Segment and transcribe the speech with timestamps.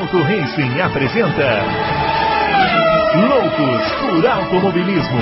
[0.00, 1.62] Adalto Racing apresenta
[3.28, 5.20] Loucos por Automobilismo.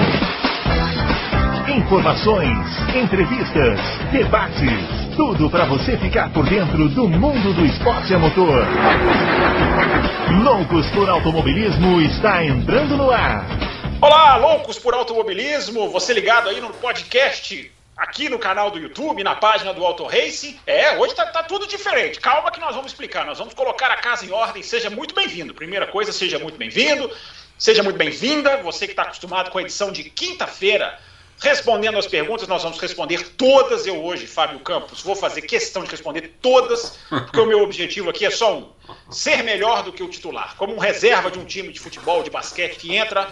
[1.77, 2.57] Informações,
[2.95, 3.81] entrevistas,
[4.13, 8.65] debates, tudo para você ficar por dentro do mundo do esporte a motor.
[10.45, 13.47] Loucos por Automobilismo está entrando no ar.
[14.01, 19.35] Olá, loucos por automobilismo, você ligado aí no podcast aqui no canal do YouTube, na
[19.35, 20.59] página do Auto Racing.
[20.65, 22.21] É, hoje tá, tá, tudo diferente.
[22.21, 23.27] Calma que nós vamos explicar.
[23.27, 24.63] Nós vamos colocar a casa em ordem.
[24.63, 25.53] Seja muito bem-vindo.
[25.53, 27.11] Primeira coisa, seja muito bem-vindo.
[27.59, 28.59] Seja muito bem-vinda.
[28.59, 30.97] Você que está acostumado com a edição de quinta-feira.
[31.41, 33.87] Respondendo as perguntas, nós vamos responder todas.
[33.87, 38.27] Eu hoje, Fábio Campos, vou fazer questão de responder todas, porque o meu objetivo aqui
[38.27, 38.73] é só um:
[39.09, 40.57] ser melhor do que o titular.
[40.57, 43.29] Como um reserva de um time de futebol, de basquete que entra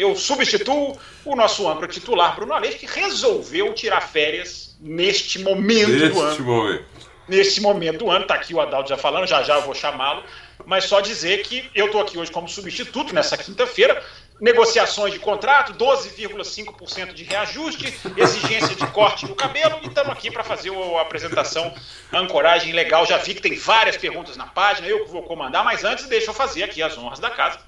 [0.00, 6.08] eu substituo o nosso âncora titular, Bruno Aleixo, que resolveu tirar férias neste momento neste
[6.08, 6.44] do ano.
[6.44, 6.84] Momento.
[7.28, 10.24] Neste momento do ano, tá aqui o Adalto já falando, já já eu vou chamá-lo,
[10.64, 14.02] mas só dizer que eu estou aqui hoje como substituto nessa quinta-feira.
[14.40, 20.42] Negociações de contrato, 12,5% de reajuste, exigência de corte no cabelo, e estamos aqui para
[20.42, 21.74] fazer a apresentação,
[22.10, 23.04] ancoragem legal.
[23.04, 26.30] Já vi que tem várias perguntas na página, eu que vou comandar, mas antes deixa
[26.30, 27.60] eu fazer aqui as honras da casa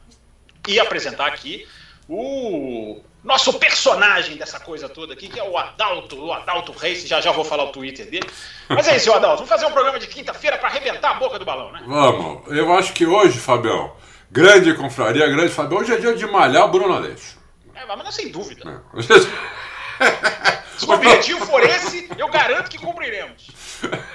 [0.66, 1.68] e apresentar aqui
[2.08, 7.20] o nosso personagem dessa coisa toda aqui, que é o Adalto, o Adalto Reis, já
[7.20, 8.28] já vou falar o Twitter dele.
[8.68, 11.44] Mas é isso, Adalto, vamos fazer um programa de quinta-feira para arrebentar a boca do
[11.44, 11.82] balão, né?
[11.86, 12.50] Vamos.
[12.50, 13.92] Eu acho que hoje, Fabião,
[14.30, 17.38] grande confraria, grande Fabião, hoje é dia de malhar o Bruno Aleixo.
[17.74, 18.82] É, mas não sem dúvida.
[18.90, 20.02] É.
[20.78, 23.50] Se o objetivo for esse, eu garanto que cumpriremos.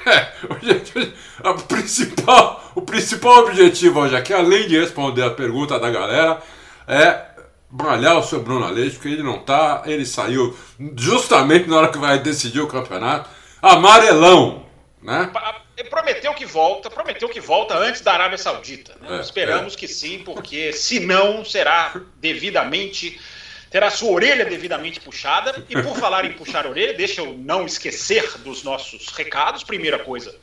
[0.05, 1.13] É, hoje,
[1.43, 6.41] é o, principal, o principal objetivo hoje aqui, além de responder a pergunta da galera,
[6.87, 7.36] é
[7.69, 10.57] malhar o seu Bruno Aleixo, porque ele não tá, ele saiu
[10.95, 13.29] justamente na hora que vai decidir o campeonato,
[13.61, 14.65] amarelão,
[15.01, 15.31] né?
[15.77, 18.95] Ele prometeu que volta, prometeu que volta antes da Arábia Saudita.
[18.99, 19.17] Né?
[19.17, 19.77] É, Esperamos é.
[19.77, 23.19] que sim, porque se não, será devidamente,
[23.69, 25.63] terá sua orelha devidamente puxada.
[25.69, 29.63] E por falar em puxar a orelha, deixa eu não esquecer dos nossos recados.
[29.63, 30.35] Primeira coisa,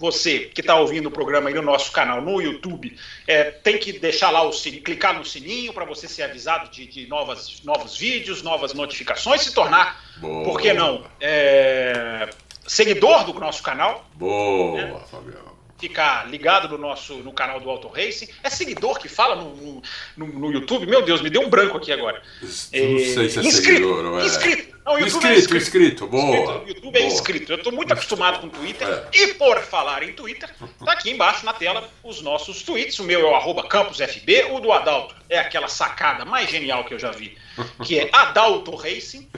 [0.00, 2.96] você que está ouvindo o programa aí no nosso canal no YouTube,
[3.26, 6.86] é, tem que deixar lá o sininho, clicar no sininho para você ser avisado de,
[6.86, 10.42] de, novas, novos vídeos, novas notificações, se tornar, Boa.
[10.44, 12.30] por que não, é,
[12.66, 14.08] seguidor do nosso canal.
[14.14, 15.00] Boa, né?
[15.10, 15.49] Fabião
[15.80, 18.28] ficar ligado no nosso no canal do Auto Racing.
[18.42, 19.82] É seguidor que fala no,
[20.16, 20.86] no, no, YouTube?
[20.86, 22.22] Meu Deus, me deu um branco aqui agora.
[22.40, 24.26] Não sei se é inscrito, seguidor, não é?
[24.26, 24.80] Inscrito.
[24.84, 26.36] Não, inscrito, é inscrito, inscrito, boa.
[26.36, 26.68] Inscrito.
[26.68, 27.04] YouTube é boa.
[27.04, 27.52] é inscrito.
[27.52, 28.88] Eu estou muito acostumado com o Twitter.
[28.88, 29.08] É.
[29.12, 30.48] E por falar em Twitter,
[30.84, 32.98] tá aqui embaixo na tela os nossos tweets.
[32.98, 36.92] O meu é o arroba campusfb, o do Adalto é aquela sacada mais genial que
[36.92, 37.38] eu já vi,
[37.84, 39.28] que é Adalto Racing,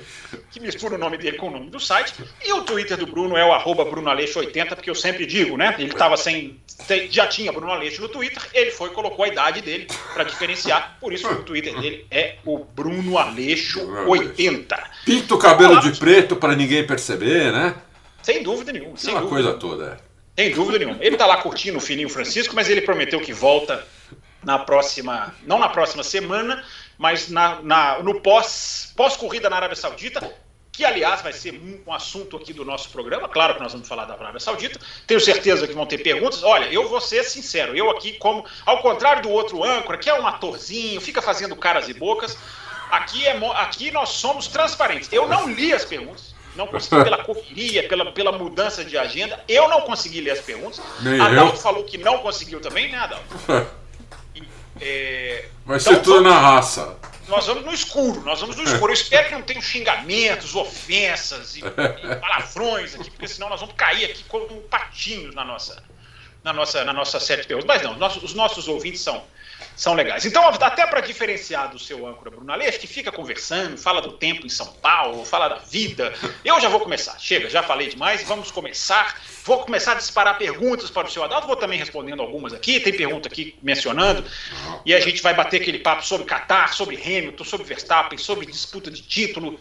[0.51, 2.15] que mistura o nome dele com o nome do site.
[2.43, 5.75] E o Twitter do Bruno é o arroba BrunoAleixo80, porque eu sempre digo, né?
[5.79, 6.59] Ele estava sem.
[7.11, 10.97] Já tinha Bruno Aleixo no Twitter, ele foi e colocou a idade dele para diferenciar.
[10.99, 14.91] Por isso o Twitter dele é o Bruno Aleixo 80.
[15.05, 17.75] Pinta o cabelo de preto para ninguém perceber, né?
[18.23, 18.97] Sem dúvida nenhuma.
[18.97, 19.43] Sem uma dúvida.
[19.43, 20.13] coisa toda, é.
[20.43, 20.97] Sem dúvida nenhuma.
[21.01, 23.87] Ele está lá curtindo o filhinho Francisco, mas ele prometeu que volta
[24.43, 26.65] na próxima, não na próxima semana,
[26.99, 30.33] mas na, na no pós, pós-corrida na Arábia Saudita,
[30.73, 31.53] que aliás vai ser
[31.87, 33.29] um assunto aqui do nosso programa.
[33.29, 34.81] Claro que nós vamos falar da Arábia Saudita.
[35.07, 36.43] Tenho certeza que vão ter perguntas.
[36.43, 40.19] Olha, eu vou ser sincero, eu aqui, como ao contrário do outro âncora, que é
[40.19, 42.39] um atorzinho, fica fazendo caras e bocas,
[42.91, 45.13] aqui, é, aqui nós somos transparentes.
[45.13, 46.33] Eu não li as perguntas.
[46.55, 49.43] Não consegui pela correria, pela, pela mudança de agenda.
[49.49, 50.83] Eu não consegui ler as perguntas.
[51.01, 51.61] Nem Adalto eu.
[51.61, 53.25] falou que não conseguiu também, né, Adalto?
[54.85, 55.49] É...
[55.65, 56.99] Vai então, ser tudo vamos, na raça.
[57.29, 58.91] Nós vamos no escuro, nós vamos no escuro.
[58.91, 63.77] Eu espero que não tenham xingamentos, ofensas e, e palavrões aqui, porque senão nós vamos
[63.77, 65.83] cair aqui como patinhos na nossa,
[66.43, 67.69] na nossa, na nossa série de perguntas.
[67.69, 69.23] Mas não, nossos, os nossos ouvintes são
[69.77, 70.25] são legais.
[70.25, 74.47] Então, até para diferenciar do seu âncora Bruno Aleixo, que fica conversando, fala do tempo
[74.47, 76.13] em São Paulo, fala da vida,
[76.45, 77.19] eu já vou começar.
[77.19, 79.21] Chega, já falei demais, vamos começar.
[79.45, 82.93] Vou começar a disparar perguntas para o seu Adalto, vou também respondendo algumas aqui, tem
[82.93, 84.25] pergunta aqui mencionando,
[84.85, 88.91] e a gente vai bater aquele papo sobre Qatar, sobre Hamilton, sobre Verstappen, sobre disputa
[88.91, 89.59] de título,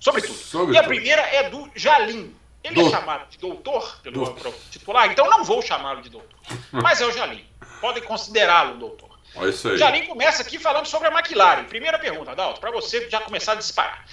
[0.00, 0.38] sobre tudo.
[0.38, 2.34] Sobre e a primeira é do Jalim.
[2.64, 2.86] Ele do...
[2.86, 4.54] é chamado de doutor pelo do...
[4.70, 6.38] titular, então não vou chamá-lo de doutor,
[6.72, 7.44] mas é o Jalim.
[7.80, 9.07] Podem considerá-lo doutor.
[9.34, 9.78] Olha isso aí.
[9.78, 11.64] Jalim começa aqui falando sobre a McLaren.
[11.64, 14.04] Primeira pergunta, Adalto, para você já começar a disparar.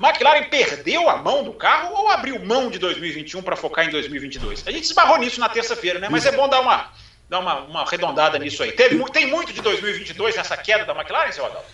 [0.00, 4.66] McLaren perdeu a mão do carro ou abriu mão de 2021 para focar em 2022?
[4.66, 6.08] A gente esbarrou nisso na terça-feira, né?
[6.08, 6.90] Mas é bom dar uma,
[7.28, 8.72] dar uma, uma arredondada nisso aí.
[8.72, 11.68] Teve, tem muito de 2022 nessa queda da McLaren, seu Adalto?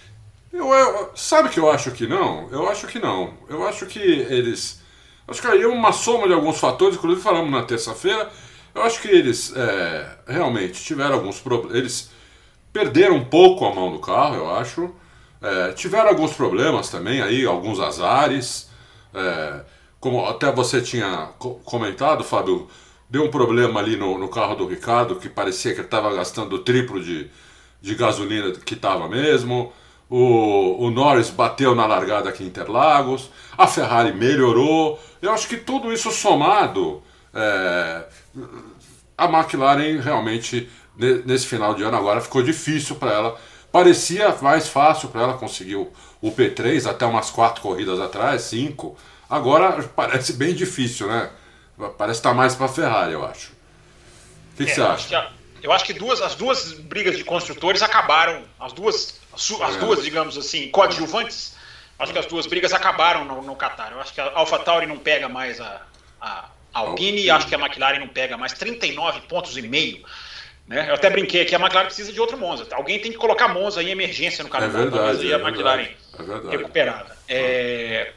[0.52, 2.48] Eu, eu, sabe que eu acho que não?
[2.50, 3.36] Eu acho que não.
[3.48, 4.80] Eu acho que eles.
[5.28, 8.30] Acho que aí é uma soma de alguns fatores, inclusive falamos na terça-feira.
[8.74, 11.76] Eu acho que eles é, realmente tiveram alguns problemas.
[11.76, 12.10] Eles
[12.76, 14.90] perderam um pouco a mão do carro, eu acho.
[15.40, 18.68] É, tiveram alguns problemas também aí, alguns azares.
[19.14, 19.60] É,
[19.98, 21.30] como até você tinha
[21.64, 22.68] comentado, Fábio,
[23.08, 26.56] deu um problema ali no, no carro do Ricardo que parecia que ele estava gastando
[26.56, 27.30] o triplo de,
[27.80, 29.72] de gasolina que estava mesmo.
[30.10, 33.30] O, o Norris bateu na largada aqui em Interlagos.
[33.56, 35.00] A Ferrari melhorou.
[35.22, 37.02] Eu acho que tudo isso somado,
[37.32, 38.04] é,
[39.16, 43.40] a McLaren realmente nesse final de ano agora ficou difícil para ela.
[43.70, 48.96] Parecia mais fácil para ela conseguir o, o P3 até umas quatro corridas atrás, cinco.
[49.28, 51.30] Agora parece bem difícil, né?
[51.98, 53.52] Parece estar tá mais para a Ferrari, eu acho.
[54.54, 55.30] O que, que é, você acha?
[55.62, 59.78] eu acho que duas, as duas brigas de construtores acabaram, as duas, as é.
[59.78, 61.56] duas, digamos assim, coadjuvantes,
[61.98, 63.92] acho que as duas brigas acabaram no, no Qatar.
[63.92, 65.82] Eu acho que a AlphaTauri não pega mais a,
[66.20, 70.04] a Alpine e acho que a McLaren não pega mais 39 pontos e meio.
[70.66, 70.88] Né?
[70.88, 72.66] Eu até brinquei que a McLaren precisa de outro Monza.
[72.72, 76.50] Alguém tem que colocar Monza em emergência no calendário é verdade, e a McLaren é
[76.50, 77.16] recuperada.
[77.28, 78.12] É,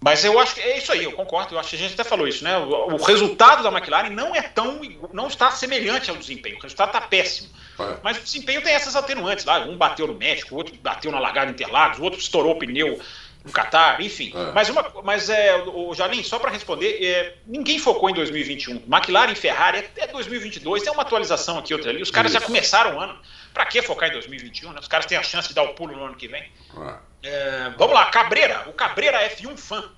[0.00, 1.54] mas eu acho que é isso aí, eu concordo.
[1.54, 2.56] Eu acho que a gente até falou isso, né?
[2.56, 4.80] O, o resultado da McLaren não é tão.
[5.12, 6.56] não está semelhante ao desempenho.
[6.58, 7.48] O resultado está péssimo.
[7.80, 7.96] É.
[8.02, 9.58] Mas o desempenho tem essas atenuantes lá.
[9.60, 13.00] Um bateu no México, o outro bateu na largada Interlagos, o outro estourou o pneu
[13.48, 14.32] no Qatar, enfim.
[14.34, 14.52] É.
[14.52, 18.82] Mas, uma, mas é, o Jalim, só para responder, é, ninguém focou em 2021.
[18.86, 22.02] McLaren e Ferrari é, é 2022, é uma atualização aqui, outra ali.
[22.02, 22.40] Os caras isso.
[22.40, 23.18] já começaram o ano.
[23.52, 24.72] Para que focar em 2021?
[24.72, 24.80] Né?
[24.80, 26.44] Os caras têm a chance de dar o pulo no ano que vem.
[26.76, 27.08] É.
[27.20, 29.90] É, vamos lá, Cabreira, o Cabreira F1 fã.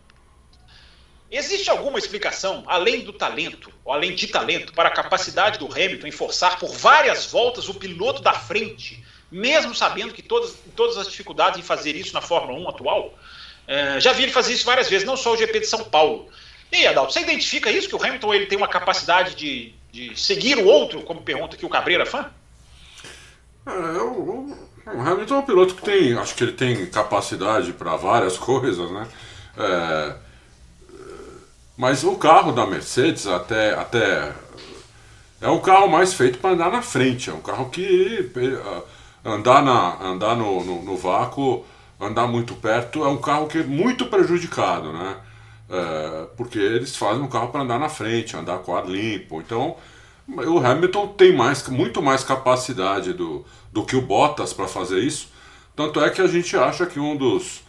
[1.31, 6.07] Existe alguma explicação, além do talento, ou além de talento, para a capacidade do Hamilton
[6.07, 11.07] em forçar por várias voltas o piloto da frente, mesmo sabendo que todas, todas as
[11.07, 13.15] dificuldades em fazer isso na Fórmula 1 atual?
[13.71, 16.29] É, já vi ele fazer isso várias vezes, não só o GP de São Paulo.
[16.73, 20.21] E aí, Adalto, você identifica isso, que o Hamilton ele tem uma capacidade de, de
[20.21, 22.29] seguir o outro, como pergunta aqui o Cabreira fã?
[23.65, 24.57] É, eu,
[24.93, 28.91] o Hamilton é um piloto que tem, acho que ele tem capacidade para várias coisas,
[28.91, 29.07] né?
[29.57, 30.15] É,
[31.77, 34.33] mas o carro da Mercedes até, até
[35.41, 38.31] é um carro mais feito para andar na frente, é um carro que
[39.25, 41.65] andar, na, andar no, no, no, vácuo,
[42.01, 45.17] andar muito perto, é um carro que é muito prejudicado, né?
[45.69, 49.41] É, porque eles fazem um carro para andar na frente, andar com ar limpo.
[49.41, 49.77] Então,
[50.29, 55.29] o Hamilton tem mais, muito mais capacidade do, do que o Bottas para fazer isso.
[55.77, 57.63] Tanto é que a gente acha que um dos,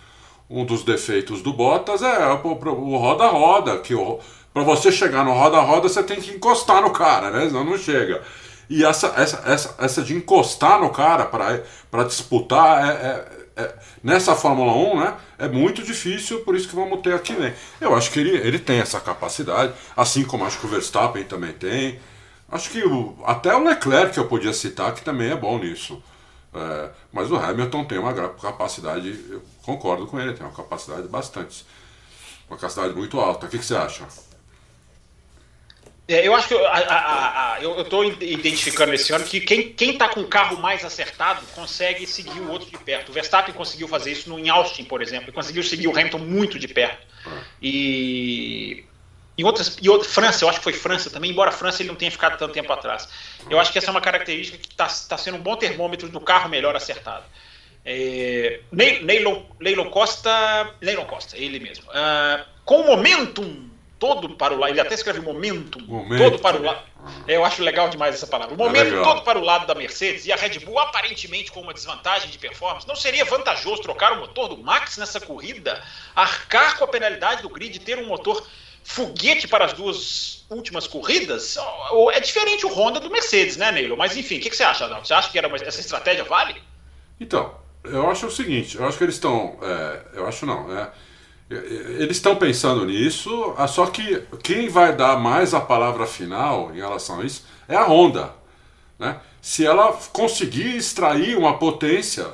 [0.50, 3.94] um dos defeitos do Bottas é o roda-roda, que
[4.54, 7.48] para você chegar no roda-roda você tem que encostar no cara, né?
[7.48, 8.22] Senão não chega.
[8.70, 14.36] E essa, essa, essa, essa de encostar no cara para disputar é, é, é, nessa
[14.36, 15.18] Fórmula 1, né?
[15.38, 17.56] É muito difícil, por isso que vamos ter aqui, né?
[17.80, 21.54] Eu acho que ele, ele tem essa capacidade, assim como acho que o Verstappen também
[21.54, 22.00] tem.
[22.50, 26.02] Acho que o, até o Leclerc que eu podia citar, que também é bom nisso.
[26.54, 31.66] É, mas o Hamilton tem uma capacidade, eu concordo com ele, tem uma capacidade bastante,
[32.50, 33.46] uma capacidade muito alta.
[33.46, 34.06] O que, que você acha?
[36.12, 40.28] É, eu acho que eu, estou identificando esse ano que quem, quem tá com o
[40.28, 43.10] carro mais acertado consegue seguir o outro de perto.
[43.10, 46.18] O Verstappen conseguiu fazer isso no, em Austin, por exemplo, e conseguiu seguir o Hamilton
[46.18, 47.08] muito de perto.
[47.26, 47.44] Ah.
[47.62, 48.84] E
[49.38, 51.88] em outras, e outra, França, eu acho que foi França também, embora a França ele
[51.88, 53.08] não tenha ficado tanto tempo atrás.
[53.50, 56.20] Eu acho que essa é uma característica que está tá sendo um bom termômetro do
[56.20, 57.24] carro melhor acertado.
[57.86, 61.86] É, Neylon, Neylon Costa, Neylon Costa, ele mesmo.
[61.86, 63.71] Uh, com o momentum
[64.02, 66.24] todo para o lado, ele até escreve momentum, momento.
[66.24, 66.82] todo para o lado.
[67.28, 68.56] É, eu acho legal demais essa palavra.
[68.56, 71.62] O momento é todo para o lado da Mercedes e a Red Bull aparentemente com
[71.62, 72.88] uma desvantagem de performance.
[72.88, 75.84] Não seria vantajoso trocar o motor do Max nessa corrida,
[76.16, 78.44] arcar com a penalidade do grid, ter um motor
[78.84, 81.56] foguete para as duas últimas corridas,
[82.12, 83.96] é diferente o Honda do Mercedes, né, Neilo?
[83.96, 85.08] Mas enfim, o que, que, você acha, Adalto?
[85.08, 86.60] Você acha que era uma, essa estratégia vale?
[87.20, 87.54] Então,
[87.84, 89.60] eu acho o seguinte, eu acho que eles estão.
[89.62, 90.90] É, eu acho não, né?
[91.52, 96.78] Eles estão pensando nisso, ah, só que quem vai dar mais a palavra final em
[96.78, 98.34] relação a isso é a Honda.
[98.98, 99.20] Né?
[99.42, 102.28] Se ela conseguir extrair uma potência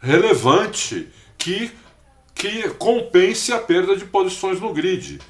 [0.00, 1.70] relevante que,
[2.34, 5.20] que compense a perda de posições no grid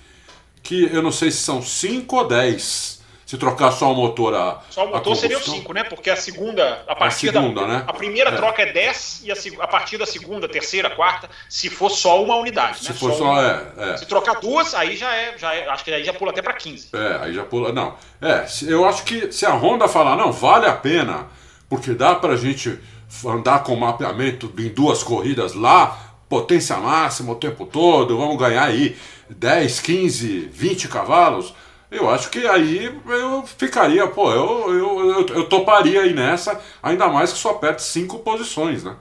[0.66, 2.95] que eu não sei se são 5 ou 10.
[3.26, 4.60] Se trocar só o motor a.
[4.70, 5.82] Só o motor seria o 5, né?
[5.82, 6.84] Porque a segunda.
[6.86, 7.84] A partir a segunda, da, né?
[7.84, 8.36] A primeira é.
[8.36, 12.36] troca é 10 e a, a, partir da segunda, terceira, quarta, se for só uma
[12.36, 12.78] unidade.
[12.78, 12.94] Se né?
[12.94, 15.68] for só, só é, é, Se trocar duas, aí já é, já é.
[15.68, 16.90] Acho que aí já pula até para 15.
[16.92, 17.72] É, aí já pula.
[17.72, 17.96] Não.
[18.22, 21.26] É, eu acho que se a Honda falar, não, vale a pena,
[21.68, 22.78] porque dá pra gente
[23.24, 28.96] andar com mapeamento em duas corridas lá, potência máxima o tempo todo, vamos ganhar aí
[29.28, 31.52] 10, 15, 20 cavalos,
[31.90, 37.08] eu acho que aí eu ficaria, pô, eu, eu, eu, eu toparia aí nessa, ainda
[37.08, 38.96] mais que só perde cinco posições, né?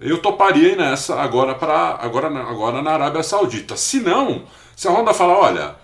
[0.00, 3.76] Eu toparia aí nessa agora, pra, agora, agora na Arábia Saudita.
[3.76, 5.76] Se não, se a Honda falar, olha,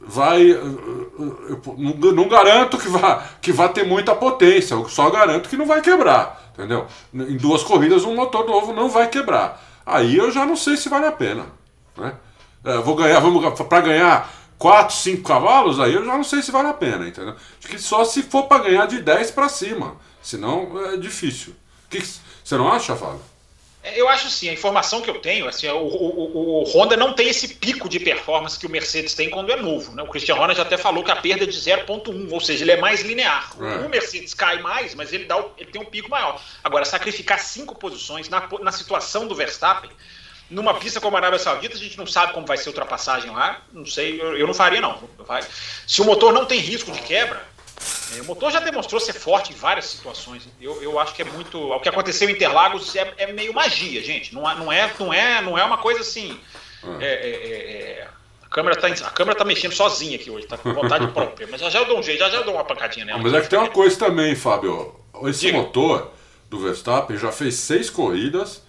[0.00, 0.50] vai.
[0.50, 5.56] Eu não, não garanto que vá, que vá ter muita potência, eu só garanto que
[5.56, 6.86] não vai quebrar, entendeu?
[7.12, 9.62] Em duas corridas, um motor novo não vai quebrar.
[9.84, 11.46] Aí eu já não sei se vale a pena.
[11.96, 12.14] Né?
[12.64, 14.30] É, vou ganhar, vamos para ganhar
[14.60, 17.34] 4, 5 cavalos, aí eu já não sei se vale a pena, entendeu?
[17.34, 21.56] Acho que só se for para ganhar de 10 para cima, senão é difícil.
[21.88, 21.98] Que,
[22.44, 23.22] você não acha, Fábio?
[23.82, 27.14] É, eu acho assim, a informação que eu tenho, assim, o, o, o, Honda não
[27.14, 29.94] tem esse pico de performance que o Mercedes tem quando é novo.
[29.94, 30.02] Né?
[30.02, 32.72] O Christian Horner já até falou que a perda é de 0,1, ou seja, ele
[32.72, 33.54] é mais linear.
[33.58, 33.86] É.
[33.86, 36.38] O Mercedes cai mais, mas ele, dá, ele tem um pico maior.
[36.62, 39.90] Agora, sacrificar cinco posições na, na situação do Verstappen,
[40.50, 43.30] numa pista como a Arábia Saudita, a gente não sabe como vai ser a ultrapassagem
[43.30, 44.98] lá, não sei, eu, eu não faria não.
[45.86, 47.42] Se o motor não tem risco de quebra,
[48.16, 50.46] é, o motor já demonstrou ser forte em várias situações.
[50.60, 51.58] Eu, eu acho que é muito.
[51.58, 54.34] O que aconteceu em Interlagos é, é meio magia, gente.
[54.34, 56.38] Não, não, é, não, é, não é uma coisa assim.
[56.82, 56.98] Ah.
[57.00, 57.30] É, é,
[58.02, 58.08] é,
[58.44, 61.48] a câmera, tá, a câmera tá mexendo sozinha aqui hoje, tá com vontade própria.
[61.50, 63.18] Mas já já eu dou um jeito, já já eu dou uma pancadinha nela.
[63.18, 64.94] mas é que tem uma coisa também, Fábio.
[65.24, 65.58] Esse Diga.
[65.58, 66.10] motor
[66.50, 68.62] do Verstappen já fez seis corridas.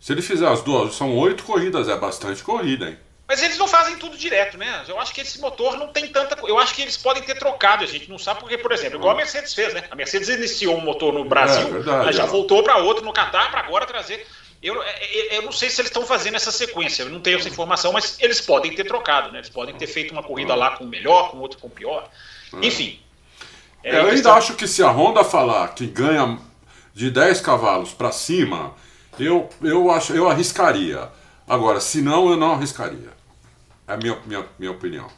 [0.00, 2.98] Se ele fizer as duas, são oito corridas, é bastante corrida, hein?
[3.28, 4.82] Mas eles não fazem tudo direto, né?
[4.88, 6.36] Eu acho que esse motor não tem tanta.
[6.48, 9.12] Eu acho que eles podem ter trocado, a gente não sabe porque, por exemplo, igual
[9.12, 9.84] a Mercedes fez, né?
[9.88, 12.26] A Mercedes iniciou um motor no Brasil, é, verdade, já é.
[12.26, 14.26] voltou para outro no Qatar para agora trazer.
[14.60, 17.38] Eu, é, é, eu não sei se eles estão fazendo essa sequência, eu não tenho
[17.38, 19.38] essa informação, mas eles podem ter trocado, né?
[19.38, 22.10] Eles podem ter feito uma corrida lá com o melhor, com outro com o pior.
[22.54, 22.66] É.
[22.66, 22.98] Enfim.
[23.84, 26.36] É, eu ainda acho que se a Honda falar que ganha
[26.92, 28.74] de 10 cavalos para cima,
[29.20, 31.08] eu, eu, acho, eu arriscaria.
[31.48, 33.10] Agora, se não, eu não arriscaria.
[33.86, 35.10] É a minha, minha, minha opinião.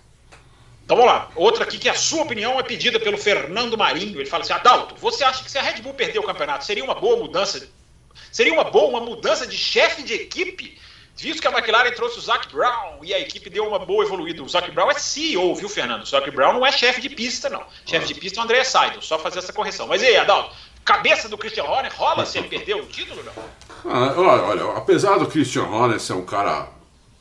[0.84, 1.30] Então vamos lá.
[1.34, 4.18] Outra aqui que a sua opinião é pedida pelo Fernando Marinho.
[4.18, 6.84] Ele fala assim: Adalto, você acha que se a Red Bull perder o campeonato seria
[6.84, 7.68] uma boa mudança?
[8.30, 10.78] Seria uma boa uma mudança de chefe de equipe?
[11.14, 14.42] Visto que a McLaren trouxe o Zac Brown e a equipe deu uma boa evoluída.
[14.42, 16.02] O Zac Brown é CEO, viu, Fernando?
[16.02, 17.64] O Zac Brown não é chefe de pista, não.
[17.84, 19.86] Chefe de pista é o André Seidel, só fazer essa correção.
[19.86, 20.56] Mas e aí, Adalto?
[20.84, 23.32] Cabeça do Christian Horner rola se ele perder o título, não?
[23.84, 26.68] Ah, olha, olha, apesar do Christian Horner ser um cara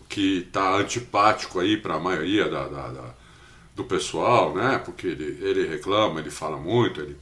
[0.10, 3.14] que está antipático aí para a maioria da, da, da,
[3.76, 4.82] do pessoal, né?
[4.84, 7.18] Porque ele, ele reclama, ele fala muito, ele,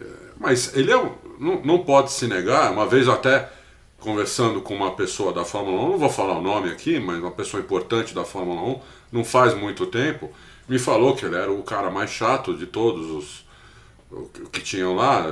[0.00, 0.04] é,
[0.38, 2.72] mas ele é um, não, não pode se negar.
[2.72, 3.48] Uma vez até
[4.00, 7.30] conversando com uma pessoa da Fórmula 1, não vou falar o nome aqui, mas uma
[7.30, 8.80] pessoa importante da Fórmula 1,
[9.12, 10.30] não faz muito tempo,
[10.68, 13.44] me falou que ele era o cara mais chato de todos os
[14.50, 15.26] que tinham lá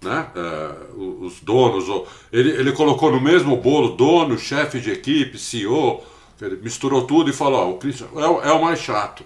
[0.00, 0.30] né?
[0.34, 1.84] É, os donos,
[2.32, 6.02] ele, ele colocou no mesmo bolo dono, chefe de equipe, CEO,
[6.40, 9.24] ele misturou tudo e falou: ó, o Christian é, é o mais chato.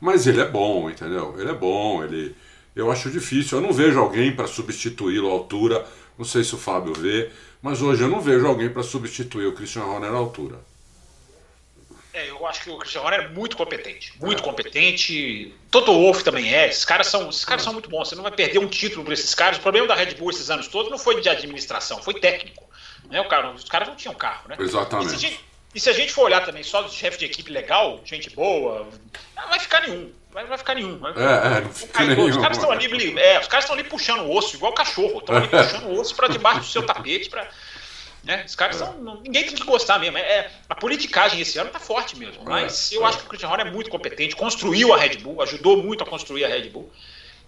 [0.00, 1.34] Mas ele é bom, entendeu?
[1.38, 2.34] Ele é bom, ele.
[2.74, 5.84] Eu acho difícil, eu não vejo alguém para substituí-lo à altura.
[6.16, 7.30] Não sei se o Fábio vê,
[7.62, 10.60] mas hoje eu não vejo alguém para substituir o Christian Horner à altura.
[12.12, 14.12] É, eu acho que o Christian Horner é muito competente.
[14.20, 14.44] Muito é.
[14.44, 15.54] competente.
[15.70, 16.68] Toto Wolff também é.
[16.68, 18.08] Esses caras, são, esses caras são muito bons.
[18.08, 19.58] Você não vai perder um título por esses caras.
[19.58, 22.68] O problema da Red Bull esses anos todos não foi de administração, foi técnico.
[23.08, 23.20] Né?
[23.20, 24.56] O cara, os caras não tinham carro, né?
[24.58, 25.08] Exatamente.
[25.08, 27.50] E se, gente, e se a gente for olhar também só do chefe de equipe
[27.52, 28.88] legal, gente boa,
[29.36, 30.12] não vai ficar nenhum.
[30.32, 31.00] Vai, vai ficar nenhum.
[31.06, 32.28] É, é, não fica nenhum.
[32.28, 35.18] Os caras estão ali, é, os caras estão ali puxando o osso, igual o cachorro.
[35.18, 37.48] Estão ali puxando o osso para debaixo do seu tapete, para
[38.22, 38.44] né?
[38.46, 39.20] Os caras são.
[39.22, 40.18] Ninguém tem que gostar mesmo.
[40.18, 42.44] É, é, a politicagem esse ano tá forte mesmo.
[42.44, 43.08] Mas é, eu é.
[43.08, 46.06] acho que o Christian Horner é muito competente, construiu a Red Bull, ajudou muito a
[46.06, 46.90] construir a Red Bull.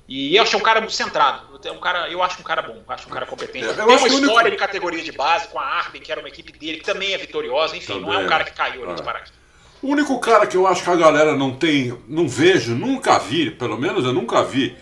[0.09, 1.47] E eu acho um cara muito centrado.
[1.71, 3.67] Um cara, eu acho um cara bom, acho um cara competente.
[3.67, 4.51] É, Tem uma história único...
[4.51, 7.19] de categoria de base com a Arben, que era uma equipe dele, que também é
[7.19, 7.77] vitoriosa.
[7.77, 8.03] Enfim, também.
[8.03, 9.43] não é um cara que caiu ali de paraquedas.
[9.81, 13.51] O único cara que eu acho que a galera não tem, não vejo, nunca vi,
[13.51, 14.77] pelo menos eu nunca vi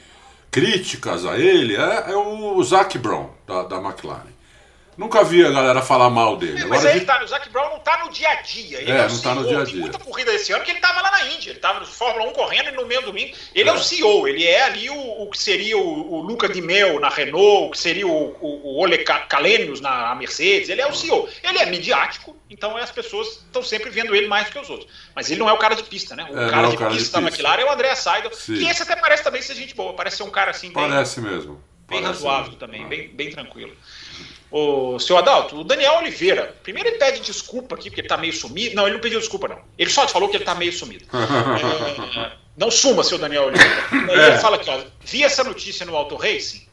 [0.51, 4.30] críticas a ele, é, é o Zac Brown, da, da McLaren.
[5.01, 6.63] Nunca vi a galera falar mal dele.
[6.67, 7.07] Mas aí de...
[7.07, 8.83] tá, o Zac Brown não tá no dia a dia.
[8.83, 9.73] Ele é, é não tá no dia a dia.
[9.73, 11.53] Tem muita corrida esse ano que ele tava lá na Índia.
[11.53, 13.35] Ele tava no Fórmula 1 correndo e no meio do domingo.
[13.55, 16.51] Ele é, é o CEO, ele é ali o, o que seria o, o, Luca
[16.51, 20.69] Di Mel na Renault, o que seria o, o, o Ole Kalenius na Mercedes.
[20.69, 21.27] Ele é o CEO.
[21.43, 24.93] Ele é midiático, então as pessoas estão sempre vendo ele mais do que os outros.
[25.17, 26.29] Mas ele não é o cara de pista, né?
[26.31, 28.59] O é, cara, de, cara pista da McLaren é o André Seidel, Sim.
[28.59, 29.95] que esse até parece também ser gente boa.
[29.95, 30.91] Parece ser um cara assim bem...
[30.91, 31.55] Parece mesmo.
[31.89, 32.59] Bem parece razoável mesmo.
[32.59, 33.75] também, bem, bem tranquilo.
[34.51, 38.33] O seu Adalto, o Daniel Oliveira, primeiro ele pede desculpa aqui, porque ele tá meio
[38.33, 38.75] sumido.
[38.75, 39.61] Não, ele não pediu desculpa, não.
[39.79, 41.05] Ele só falou que ele tá meio sumido.
[41.15, 43.87] é, não suma, seu Daniel Oliveira.
[44.11, 44.29] É.
[44.29, 46.67] Ele fala aqui, ó, vi essa notícia no Auto Racing,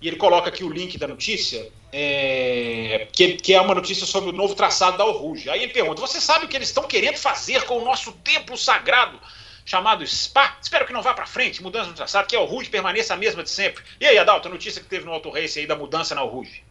[0.00, 4.30] e ele coloca aqui o link da notícia, é, que, que, é uma notícia sobre
[4.30, 5.50] o novo traçado da Oruge.
[5.50, 8.56] Aí ele pergunta: você sabe o que eles estão querendo fazer com o nosso templo
[8.56, 9.20] sagrado?
[9.68, 10.56] chamado SPA.
[10.62, 13.42] Espero que não vá para frente, mudança no traçado, que a Ruge permaneça a mesma
[13.42, 13.84] de sempre.
[14.00, 16.64] E aí, Adalto, a notícia que teve no Auto Race aí da mudança na Ruge?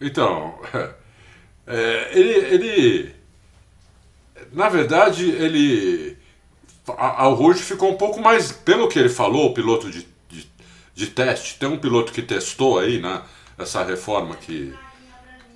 [0.00, 0.58] Então,
[1.66, 3.14] é, ele, ele,
[4.52, 6.16] na verdade, ele,
[6.96, 10.50] a, Ruge ficou um pouco mais, pelo que ele falou, o piloto de, de,
[10.94, 13.22] de teste, tem um piloto que testou aí, né,
[13.58, 14.74] essa reforma que,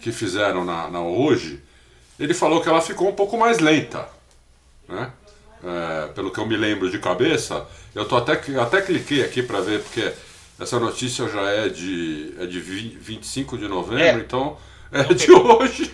[0.00, 1.62] que fizeram na, na Ruge,
[2.18, 4.08] ele falou que ela ficou um pouco mais lenta,
[4.88, 5.10] né?
[5.64, 9.60] é, pelo que eu me lembro de cabeça, eu tô até, até cliquei aqui para
[9.60, 10.12] ver, porque
[10.58, 14.24] essa notícia já é de, é de 20, 25 de novembro, é.
[14.24, 14.56] então
[14.92, 15.92] é não de hoje.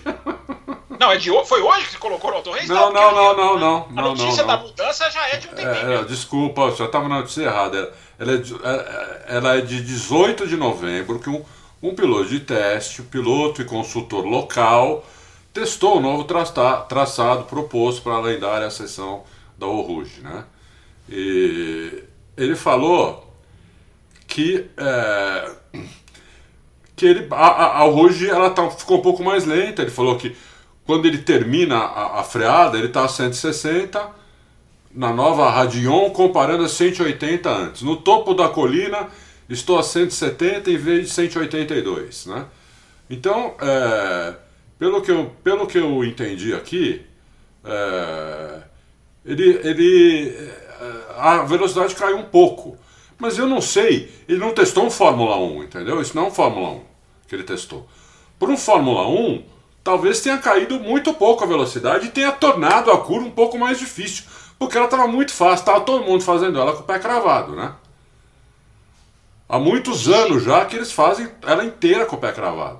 [1.00, 2.68] Não, é de Foi hoje que você colocou no Auto Race?
[2.68, 5.92] Não, não, não, não, não, A notícia da mudança já é de um tempinho.
[5.92, 7.90] É, desculpa, já estava na notícia errada.
[8.18, 11.42] Ela é, de, é, é, ela é de 18 de novembro, que um,
[11.82, 15.02] um piloto de teste, piloto e consultor local,
[15.54, 19.24] testou o novo traçado proposto para a lendária sessão
[19.56, 20.44] da Oruge, né?
[21.08, 22.04] E
[22.36, 23.29] ele falou
[24.30, 25.50] que é,
[26.94, 27.86] que ele, a, a,
[28.28, 29.82] ela tá, ficou um pouco mais lenta.
[29.82, 30.36] Ele falou que
[30.86, 34.20] quando ele termina a, a freada, ele está a 160
[34.94, 37.82] na nova Radion, comparando a 180 antes.
[37.82, 39.08] No topo da colina,
[39.48, 42.46] estou a 170 em vez de 182, né?
[43.08, 44.34] Então, é,
[44.78, 47.02] pelo, que eu, pelo que eu entendi aqui,
[47.64, 48.62] é,
[49.24, 52.76] ele, ele, eh, a velocidade caiu um pouco.
[53.20, 56.00] Mas eu não sei, ele não testou um Fórmula 1, entendeu?
[56.00, 56.80] Isso não é um Fórmula 1
[57.28, 57.86] que ele testou.
[58.38, 59.44] Por um Fórmula 1,
[59.84, 63.78] talvez tenha caído muito pouco a velocidade e tenha tornado a curva um pouco mais
[63.78, 64.24] difícil.
[64.58, 67.74] Porque ela estava muito fácil, estava todo mundo fazendo ela com o pé cravado, né?
[69.46, 72.78] Há muitos anos já que eles fazem ela inteira com o pé cravado.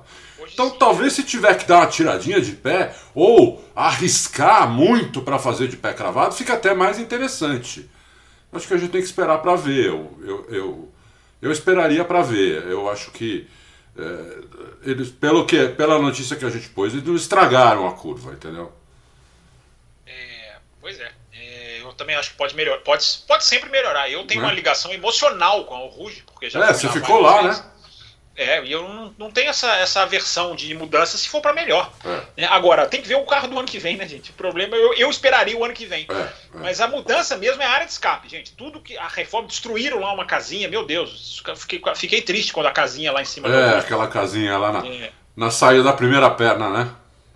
[0.51, 5.67] Então talvez se tiver que dar uma tiradinha de pé ou arriscar muito para fazer
[5.67, 7.89] de pé cravado, fica até mais interessante.
[8.53, 9.87] Acho que a gente tem que esperar para ver.
[9.87, 10.93] Eu, eu, eu,
[11.41, 12.63] eu esperaria para ver.
[12.67, 13.47] Eu acho que
[13.97, 18.33] é, eles, pelo que, pela notícia que a gente pôs, eles não estragaram a curva,
[18.33, 18.71] entendeu?
[20.05, 21.11] É, pois é.
[21.33, 21.81] é.
[21.81, 22.81] Eu também acho que pode melhorar.
[22.81, 24.09] Pode, pode sempre melhorar.
[24.09, 24.47] Eu tenho né?
[24.47, 26.65] uma ligação emocional com o Ruge, porque já.
[26.65, 27.65] É, você ficou lá, né?
[28.35, 31.91] É, e eu não, não tenho essa, essa versão de mudança se for para melhor.
[32.37, 32.45] É.
[32.45, 34.31] Agora, tem que ver o carro do ano que vem, né, gente?
[34.31, 36.07] O problema, eu, eu esperaria o ano que vem.
[36.09, 36.33] É, é.
[36.53, 38.53] Mas a mudança mesmo é a área de escape, gente.
[38.53, 38.97] Tudo que.
[38.97, 41.43] A reforma destruíram lá uma casinha, meu Deus.
[41.57, 43.49] Fiquei, fiquei triste quando a casinha lá em cima.
[43.49, 45.11] É, aquela casinha lá na, é.
[45.35, 46.91] na saída da primeira perna, né?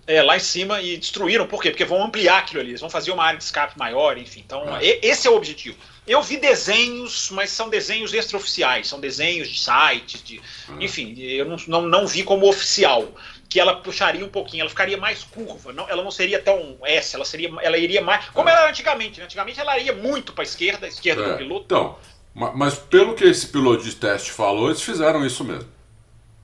[0.06, 1.70] É, lá em cima e destruíram, por quê?
[1.70, 4.40] Porque vão ampliar aquilo ali, eles vão fazer uma área de escape maior, enfim.
[4.46, 5.00] Então, é.
[5.02, 5.76] esse é o objetivo.
[6.06, 10.76] Eu vi desenhos, mas são desenhos extraoficiais, são desenhos de sites, de, hum.
[10.80, 13.08] enfim, eu não, não, não, vi como oficial.
[13.48, 17.14] Que ela puxaria um pouquinho, ela ficaria mais curva, não, ela não seria tão S,
[17.14, 18.28] ela seria, ela iria mais.
[18.30, 19.24] Como ela era antigamente, né?
[19.24, 21.30] Antigamente ela ia muito para a esquerda, a esquerda é.
[21.30, 21.64] do piloto.
[21.64, 21.96] Então,
[22.34, 25.68] mas pelo que esse piloto de teste falou, eles fizeram isso mesmo.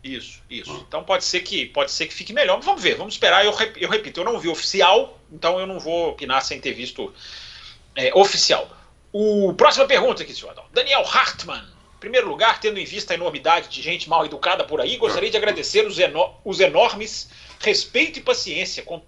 [0.03, 0.72] Isso, isso.
[0.72, 0.85] Hum.
[0.88, 2.61] Então pode ser que pode ser que fique melhor.
[2.61, 3.44] Vamos ver, vamos esperar.
[3.44, 7.12] Eu, eu repito, eu não vi oficial, então eu não vou opinar sem ter visto
[7.94, 8.68] é, oficial.
[9.12, 10.64] O próxima pergunta aqui, senhor Adão.
[10.72, 11.62] Daniel Hartmann.
[11.96, 15.31] Em primeiro lugar, tendo em vista a enormidade de gente mal educada por aí, gostaria
[15.31, 15.98] de agradecer os,
[16.44, 17.29] os enormes
[17.61, 19.01] respeito e paciência com,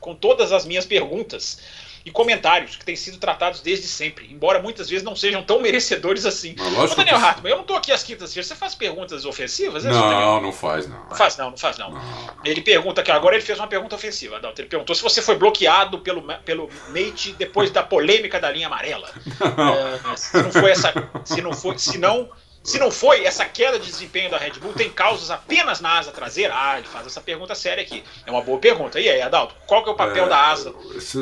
[0.00, 1.60] com todas as minhas perguntas
[2.04, 6.24] e comentários que têm sido tratados desde sempre, embora muitas vezes não sejam tão merecedores
[6.24, 6.54] assim.
[6.58, 7.24] Ô, Daniel que...
[7.24, 9.84] Hartmann, eu não estou aqui às quintas-feiras, você faz perguntas ofensivas?
[9.84, 11.04] É não, não faz não.
[11.04, 11.90] Não faz não, não faz não.
[11.90, 12.00] não.
[12.44, 14.60] Ele pergunta que agora ele fez uma pergunta ofensiva, Adalto.
[14.60, 19.10] Ele perguntou se você foi bloqueado pelo, pelo Mate depois da polêmica da linha amarela.
[19.50, 20.92] É, se não foi essa,
[21.24, 22.28] se não foi, se não
[22.62, 26.12] se não foi, essa queda de desempenho da Red Bull tem causas apenas na asa
[26.12, 26.52] traseira?
[26.54, 28.04] Ah, ele faz essa pergunta séria aqui.
[28.26, 29.00] É uma boa pergunta.
[29.00, 30.74] E aí, Adalto, qual que é o papel é, da asa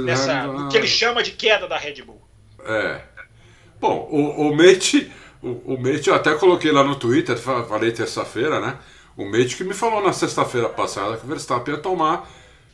[0.04, 2.20] nessa, o que ele chama de queda da Red Bull?
[2.64, 3.00] É.
[3.80, 8.60] Bom, o, o Mate, o, o Mate eu até coloquei lá no Twitter, falei terça-feira,
[8.60, 8.76] né?
[9.16, 12.28] O Mate que me falou na sexta-feira passada que o Verstappen ia tomar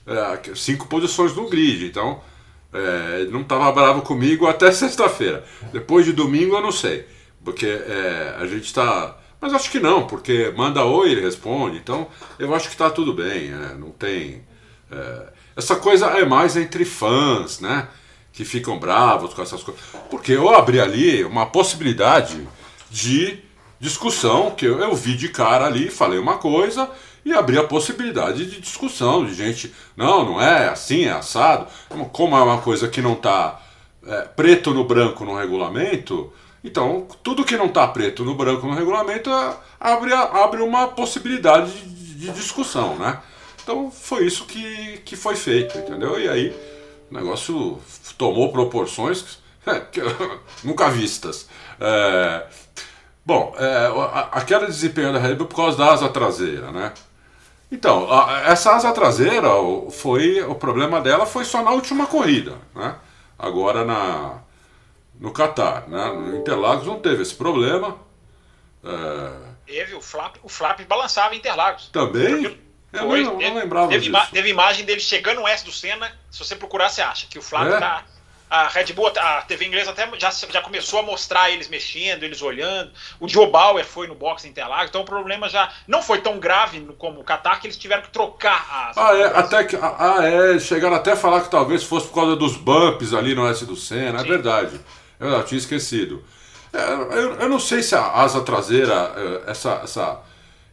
[0.07, 1.87] é, cinco posições no grid.
[1.87, 2.21] Então,
[2.73, 5.45] é, ele não estava bravo comigo até sexta-feira.
[5.73, 7.07] Depois de domingo, eu não sei.
[7.45, 9.17] Porque é, a gente está.
[9.41, 11.77] Mas acho que não, porque manda oi ele responde.
[11.77, 13.53] Então eu acho que está tudo bem.
[13.53, 14.43] É, não tem.
[14.91, 15.23] É,
[15.57, 17.89] essa coisa é mais entre fãs, né?
[18.33, 19.83] Que ficam bravos com essas coisas.
[20.11, 22.49] Porque eu abri ali uma possibilidade
[22.91, 23.39] de
[23.79, 26.91] discussão, que eu, eu vi de cara ali, falei uma coisa
[27.25, 31.67] e abri a possibilidade de discussão, de gente, não, não é assim, é assado.
[32.13, 33.61] Como é uma coisa que não está
[34.07, 36.33] é, preto no branco no regulamento,
[36.65, 41.71] então, tudo que não está preto no branco no regulamento é, abre, abre uma possibilidade
[41.71, 43.21] de, de, discussão, né?
[43.63, 46.19] Então, foi isso que, que foi feito, entendeu?
[46.19, 46.57] E aí,
[47.11, 47.79] o negócio
[48.17, 49.39] tomou proporções
[50.65, 51.49] nunca vistas.
[51.79, 52.47] É,
[53.27, 56.95] bom, é, desempenho da Red Bull por causa da asa traseira, né?
[57.71, 59.51] Então, a, essa asa traseira,
[59.91, 62.95] foi o problema dela foi só na última corrida, né?
[63.39, 64.44] Agora na
[65.19, 66.13] no Qatar, né?
[66.13, 67.99] No Interlagos não teve esse problema.
[68.85, 69.55] É...
[69.67, 71.89] Teve o flap, o flap balançava em Interlagos.
[71.89, 72.45] Também?
[72.93, 74.31] Eu foi, não, não lembrava teve, disso.
[74.33, 76.13] teve imagem dele chegando no S do Senna.
[76.31, 77.79] Se você procurar, você acha que o flap é?
[77.79, 78.05] tá
[78.55, 82.41] a Red Bull, a TV inglesa até já, já começou a mostrar eles mexendo, eles
[82.41, 82.93] olhando.
[83.19, 86.81] O Joe Bauer foi no box Interlagos, então o problema já não foi tão grave
[86.99, 88.99] como o Qatar que eles tiveram que trocar as.
[88.99, 92.37] Ah, é, até que, ah, é, chegaram até a falar que talvez fosse por causa
[92.37, 94.81] dos bumps ali no S do Senna, é verdade.
[95.25, 96.23] Eu, eu tinha esquecido.
[96.73, 100.21] É, eu, eu, não sei se a asa traseira, é, essa, essa.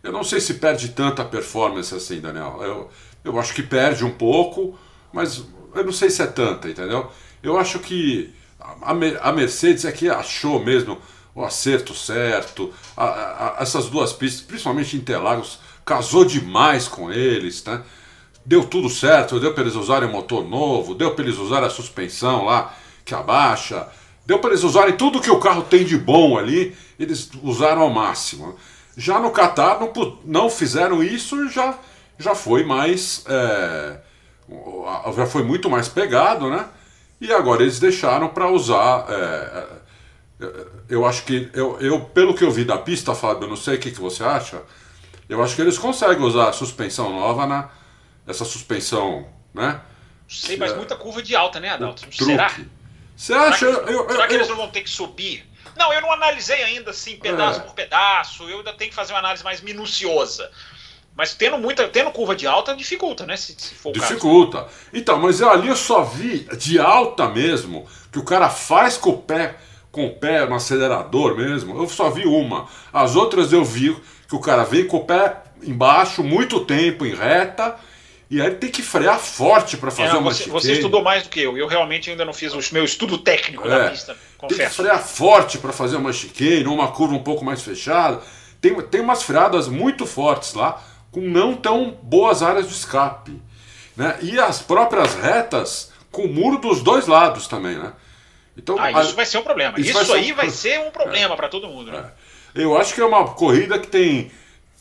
[0.03, 2.59] Eu não sei se perde tanta performance assim, Daniel.
[2.61, 2.89] Eu,
[3.23, 4.77] eu acho que perde um pouco,
[5.13, 7.09] mas eu não sei se é tanta, entendeu?
[7.41, 8.33] Eu acho que
[8.81, 10.97] a Mercedes é que achou mesmo
[11.33, 12.73] o acerto certo.
[12.97, 17.81] A, a, essas duas pistas, principalmente Interlagos, casou demais com eles, né?
[18.43, 22.45] Deu tudo certo, deu para eles usarem motor novo, deu para eles usarem a suspensão
[22.45, 23.87] lá que abaixa,
[24.31, 27.89] deu para eles usarem tudo que o carro tem de bom ali, eles usaram ao
[27.89, 28.57] máximo.
[28.95, 31.77] Já no Qatar não, não fizeram isso, já,
[32.17, 33.25] já foi mais.
[33.27, 33.97] É,
[35.17, 36.65] já foi muito mais pegado, né?
[37.19, 39.05] E agora eles deixaram para usar.
[39.09, 39.67] É,
[40.39, 40.47] é,
[40.87, 41.49] eu acho que.
[41.53, 43.99] Eu, eu, pelo que eu vi da pista, Fábio, eu não sei o que, que
[43.99, 44.61] você acha.
[45.27, 47.69] Eu acho que eles conseguem usar a suspensão nova na.
[48.25, 49.81] Essa suspensão, né?
[50.29, 52.05] Sei, mas muita curva de alta, né, Adalto?
[52.11, 52.49] Será?
[53.15, 53.57] Você acha?
[53.57, 55.45] Será que, eu, eu, será que eles não vão ter que subir?
[55.77, 57.63] Não, eu não analisei ainda assim, pedaço é.
[57.63, 58.49] por pedaço.
[58.49, 60.51] Eu ainda tenho que fazer uma análise mais minuciosa.
[61.15, 63.35] Mas tendo muita, tendo curva de alta dificulta, né?
[63.35, 64.67] Se, se for dificulta.
[64.93, 69.17] Então, mas ali eu só vi de alta mesmo que o cara faz com o
[69.17, 69.57] pé,
[69.91, 71.77] com o pé no acelerador mesmo.
[71.77, 72.67] Eu só vi uma.
[72.93, 73.95] As outras eu vi
[74.27, 77.75] que o cara vem com o pé embaixo muito tempo em reta.
[78.31, 81.29] E aí tem que frear forte para fazer é, uma você, você estudou mais do
[81.29, 81.57] que eu.
[81.57, 84.57] Eu realmente ainda não fiz o meu estudo técnico é, da pista, confesso.
[84.57, 88.21] Tem que frear forte para fazer uma chicane, uma curva um pouco mais fechada.
[88.61, 93.37] Tem, tem umas freadas muito fortes lá com não tão boas áreas de escape.
[93.97, 94.17] Né?
[94.21, 97.77] E as próprias retas com muro dos dois lados também.
[97.77, 97.91] Né?
[98.57, 99.15] Então, ah, isso a...
[99.15, 99.77] vai ser um problema.
[99.77, 100.35] Isso, isso vai aí ser um...
[100.37, 101.37] vai ser um problema é.
[101.37, 101.91] para todo mundo.
[101.91, 102.09] Né?
[102.55, 102.63] É.
[102.63, 104.31] Eu acho que é uma corrida que tem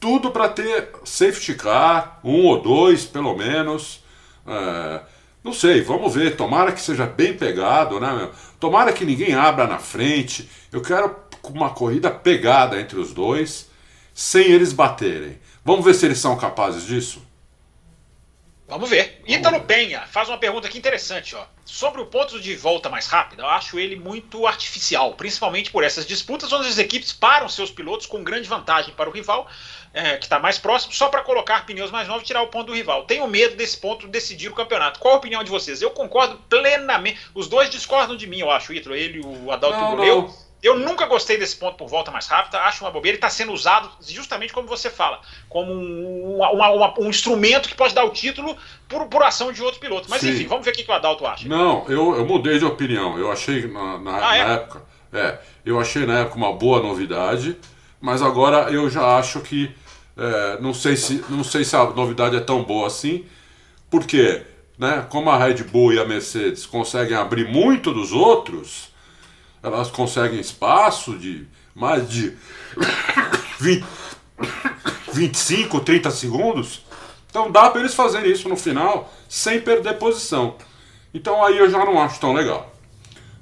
[0.00, 4.02] tudo para ter safety car, um ou dois pelo menos.
[4.46, 5.00] É...
[5.44, 6.36] Não sei, vamos ver.
[6.36, 8.30] Tomara que seja bem pegado, né, meu?
[8.58, 10.48] Tomara que ninguém abra na frente.
[10.72, 13.70] Eu quero uma corrida pegada entre os dois,
[14.12, 15.38] sem eles baterem.
[15.64, 17.22] Vamos ver se eles são capazes disso?
[18.70, 19.20] Vamos ver.
[19.26, 19.60] Ítalo.
[19.62, 21.44] Penha faz uma pergunta aqui interessante, ó.
[21.64, 26.06] Sobre o ponto de volta mais rápido, eu acho ele muito artificial, principalmente por essas
[26.06, 29.48] disputas onde as equipes param seus pilotos com grande vantagem para o rival,
[29.92, 32.68] é, que está mais próximo, só para colocar pneus mais novos e tirar o ponto
[32.68, 33.04] do rival.
[33.04, 35.00] Tenho medo desse ponto decidir o campeonato.
[35.00, 35.82] Qual a opinião de vocês?
[35.82, 37.20] Eu concordo plenamente.
[37.34, 40.49] Os dois discordam de mim, eu acho, Ítalo, ele e o Adalto Bruleu.
[40.62, 43.16] Eu nunca gostei desse ponto por volta mais rápida, acho uma bobeira.
[43.16, 47.74] Ele está sendo usado justamente como você fala, como um, uma, uma, um instrumento que
[47.74, 48.54] pode dar o título
[48.86, 50.08] por, por ação de outro piloto.
[50.10, 50.30] Mas Sim.
[50.30, 51.48] enfim, vamos ver o que, que o Adalto acha.
[51.48, 53.18] Não, eu, eu mudei de opinião.
[53.18, 54.44] Eu achei na, na, ah, é?
[54.44, 54.82] na época.
[55.12, 57.56] É, eu achei na época uma boa novidade,
[58.00, 59.70] mas agora eu já acho que.
[60.16, 63.24] É, não, sei se, não sei se a novidade é tão boa assim,
[63.88, 64.42] porque,
[64.76, 68.89] né, como a Red Bull e a Mercedes conseguem abrir muito dos outros
[69.62, 72.36] elas conseguem espaço de mais de
[73.58, 73.84] 20,
[75.12, 76.84] 25, 30 segundos.
[77.28, 80.56] Então dá para eles fazerem isso no final sem perder posição.
[81.12, 82.74] Então aí eu já não acho tão legal.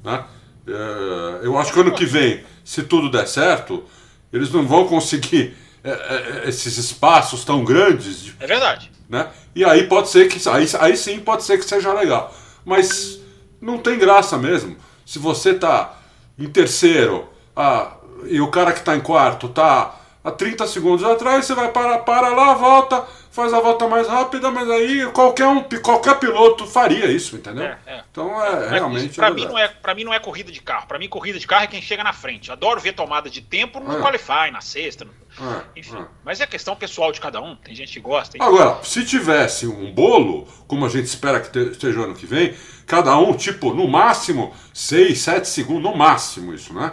[0.04, 0.24] Né?
[0.66, 3.84] É, eu acho que ano que vem, se tudo der certo,
[4.32, 8.22] eles não vão conseguir é, é, esses espaços tão grandes.
[8.22, 8.90] De, é verdade.
[9.08, 9.28] Né?
[9.54, 10.46] E aí pode ser que.
[10.48, 12.34] Aí, aí sim pode ser que seja legal.
[12.64, 13.20] Mas
[13.60, 14.76] não tem graça mesmo.
[15.06, 15.97] Se você tá
[16.38, 17.92] em terceiro, ah,
[18.26, 21.98] e o cara que está em quarto está a 30 segundos atrás, você vai parar,
[21.98, 27.06] para lá, volta, faz a volta mais rápida, mas aí qualquer um, qualquer piloto faria
[27.06, 27.64] isso, entendeu?
[27.64, 28.04] É, é.
[28.10, 29.14] Então é realmente.
[29.14, 30.88] Para mim não é, para mim não é corrida de carro.
[30.88, 32.50] Para mim corrida de carro é quem chega na frente.
[32.50, 34.00] Adoro ver tomada de tempo no é.
[34.00, 35.12] qualify, na sexta, no...
[35.40, 35.96] é, enfim.
[35.96, 36.04] É.
[36.24, 37.54] Mas é questão pessoal de cada um.
[37.54, 38.36] Tem gente que gosta.
[38.42, 42.54] Agora, se tivesse um bolo, como a gente espera que esteja ano que vem,
[42.86, 46.92] cada um tipo no máximo 6, 7 segundos, no máximo isso, né?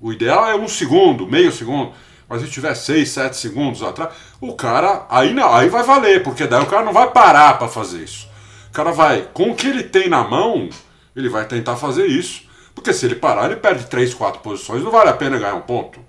[0.00, 1.94] O ideal é um segundo, meio segundo.
[2.28, 5.06] Mas se tiver 6, 7 segundos atrás, o cara.
[5.08, 8.28] Aí não, aí vai valer, porque daí o cara não vai parar para fazer isso.
[8.68, 10.68] O cara vai, com o que ele tem na mão,
[11.14, 12.42] ele vai tentar fazer isso.
[12.74, 15.60] Porque se ele parar, ele perde 3, 4 posições, não vale a pena ganhar um
[15.60, 16.00] ponto.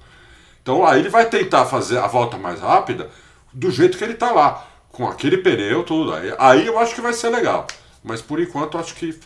[0.61, 3.09] Então aí ele vai tentar fazer a volta mais rápida
[3.53, 6.13] do jeito que ele está lá, com aquele pneu, tudo.
[6.13, 7.67] Aí, aí eu acho que vai ser legal.
[8.03, 9.17] Mas por enquanto acho que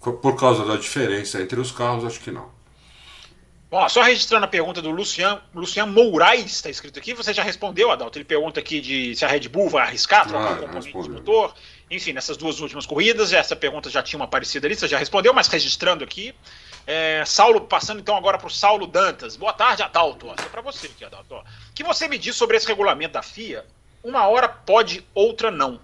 [0.00, 2.46] por causa da diferença entre os carros, acho que não.
[3.70, 7.88] Bom, só registrando a pergunta do Lucian, Lucian Moraes, está escrito aqui, você já respondeu,
[7.92, 8.18] Adalto.
[8.18, 11.54] Ele pergunta aqui de se a Red Bull vai arriscar trocar ah, componente de motor.
[11.88, 15.32] Enfim, nessas duas últimas corridas, essa pergunta já tinha uma parecida ali, você já respondeu,
[15.32, 16.34] mas registrando aqui.
[16.84, 19.36] É, Saulo, passando então agora para o Saulo Dantas.
[19.36, 20.26] Boa tarde, Adalto.
[20.26, 21.36] Isso é para você aqui, Adalto.
[21.36, 23.64] O que você me diz sobre esse regulamento da FIA?
[24.02, 25.78] Uma hora pode, outra não.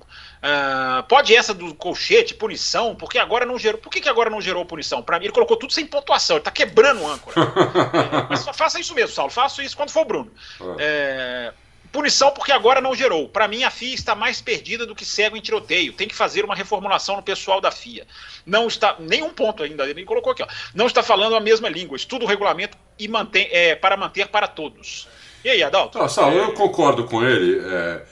[0.47, 3.81] Uh, pode essa do colchete, punição, porque agora não gerou.
[3.81, 5.03] Por que, que agora não gerou punição?
[5.03, 7.41] Para mim, ele colocou tudo sem pontuação, ele tá quebrando o âncora.
[7.41, 9.33] é, mas faça isso mesmo, Saulo.
[9.33, 10.31] Faça isso quando for o Bruno.
[10.79, 11.53] É,
[11.91, 13.29] punição porque agora não gerou.
[13.29, 15.93] Para mim, a FIA está mais perdida do que cego em tiroteio.
[15.93, 18.07] Tem que fazer uma reformulação no pessoal da FIA.
[18.45, 18.95] Não está.
[19.01, 20.47] Nenhum ponto ainda, ele colocou aqui, ó.
[20.73, 21.97] Não está falando a mesma língua.
[21.97, 25.09] Estuda o regulamento e mantém, é, para manter para todos.
[25.45, 25.99] E aí, Adalto?
[25.99, 27.61] Não, Saulo, eu concordo com ele.
[27.67, 28.03] É,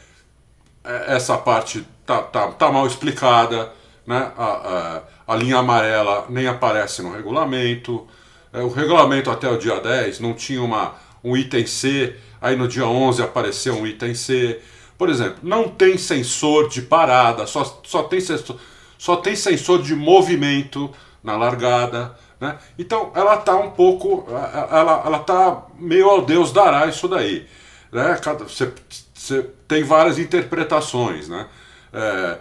[0.85, 3.73] é, essa parte tá, tá, tá mal explicada,
[4.07, 4.33] né?
[4.37, 5.03] A, a,
[5.35, 8.07] a, linha amarela nem aparece no regulamento.
[8.53, 12.69] É, o regulamento até o dia 10 não tinha uma, um item C, aí no
[12.69, 14.61] dia 11 apareceu um item C.
[14.97, 18.57] Por exemplo, não tem sensor de parada, só, só, tem, sensor,
[18.97, 20.91] só tem sensor de movimento
[21.23, 22.17] na largada.
[22.39, 22.57] Né?
[22.79, 27.47] Então ela está um pouco, ela, ela tá meio ao Deus dará isso daí.
[27.91, 28.19] Né?
[28.23, 28.73] Cada, você,
[29.13, 31.29] você tem várias interpretações.
[31.29, 31.47] Né?
[31.95, 32.39] É,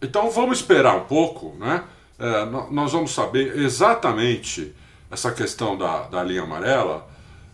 [0.00, 1.84] então vamos esperar um pouco, né?
[2.18, 4.74] É, nós vamos saber exatamente
[5.10, 7.06] essa questão da, da linha amarela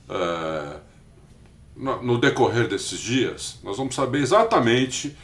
[0.08, 0.76] é,
[1.76, 3.58] no, no, decorrer desses dias.
[3.64, 5.16] Nós vamos saber exatamente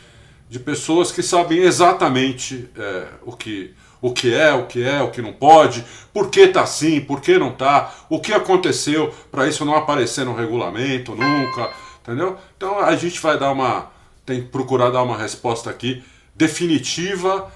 [0.48, 5.10] de pessoas que sabem exatamente é, o, que, o que é, o que é, o
[5.10, 9.46] que não pode, por que tá assim, por que não tá, o que aconteceu para
[9.46, 11.70] isso não aparecer no regulamento nunca,
[12.02, 12.38] entendeu?
[12.56, 13.90] Então a gente vai dar uma
[14.26, 16.02] tem que procurar dar uma resposta aqui
[16.34, 17.50] definitiva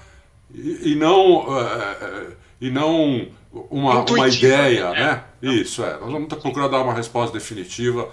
[0.53, 3.27] e, e não, uh, e não
[3.69, 5.23] uma, uma ideia, né?
[5.41, 5.53] né?
[5.53, 5.99] Isso, é.
[5.99, 8.09] Nós vamos procurar dar uma resposta definitiva.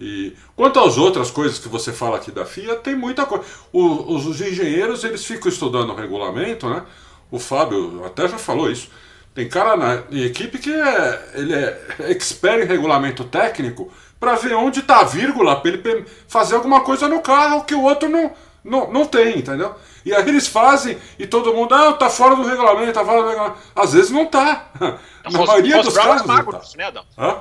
[0.00, 3.44] E quanto às outras coisas que você fala aqui da FIA, tem muita coisa.
[3.72, 6.82] Os, os, engenheiros eles ficam estudando o regulamento, né?
[7.30, 8.90] O Fábio até já falou isso.
[9.34, 14.80] Tem cara na equipe que é, ele é expert em regulamento técnico para ver onde
[14.80, 18.30] está a vírgula, para ele fazer alguma coisa no carro que o outro não,
[18.62, 19.74] não, não tem, entendeu?
[20.04, 23.28] E aí eles fazem e todo mundo, ah, tá fora do regulamento, tá fora do
[23.28, 23.58] regulamento.
[23.74, 24.66] Às vezes não tá.
[24.78, 26.26] Na Ross, maioria Ross dos Brown casos.
[26.26, 26.68] Magro, não tá.
[26.76, 27.04] né, Adão?
[27.18, 27.38] Hã?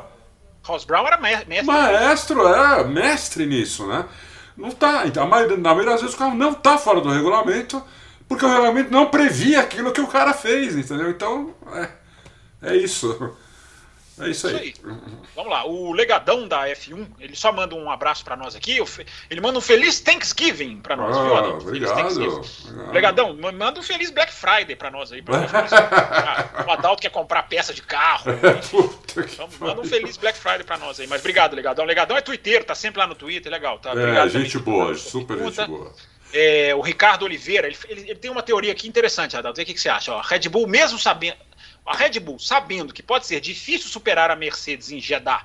[0.64, 1.64] Ross Brown era mestre.
[1.64, 4.06] Maestro, é, mestre nisso, né?
[4.56, 5.06] Não tá.
[5.06, 7.82] Então, a maioria, na maioria das vezes o carro não tá fora do regulamento,
[8.28, 11.10] porque o regulamento não previa aquilo que o cara fez, entendeu?
[11.10, 11.90] Então, é,
[12.62, 13.36] é isso.
[14.20, 14.70] É isso aí.
[14.70, 14.96] isso aí.
[15.36, 15.66] Vamos lá.
[15.66, 18.80] O legadão da F1, ele só manda um abraço para nós aqui.
[19.30, 21.62] Ele manda um feliz Thanksgiving para nós, ah, viu, Adão?
[21.62, 22.42] Feliz Thanksgiving.
[22.88, 22.94] Obrigado.
[22.94, 25.22] Legadão, manda um feliz Black Friday para nós aí.
[25.22, 25.74] Pra nós.
[25.74, 28.26] ah, o Adalto quer comprar peça de carro.
[29.18, 31.08] então, manda um feliz Black Friday para nós aí.
[31.08, 31.86] Mas obrigado, Legadão.
[31.86, 33.80] Legadão é Twitter, tá sempre lá no Twitter, legal.
[33.80, 33.92] Tá?
[33.92, 35.94] Obrigado é, gente boa, super gente boa.
[36.32, 39.60] É, o Ricardo Oliveira, ele, ele, ele, tem uma teoria aqui interessante, Adalto.
[39.60, 40.14] O que, que você acha?
[40.14, 41.38] Ó, Red Bull, mesmo sabendo
[41.90, 45.44] a Red Bull, sabendo que pode ser difícil superar a Mercedes em Jeddah,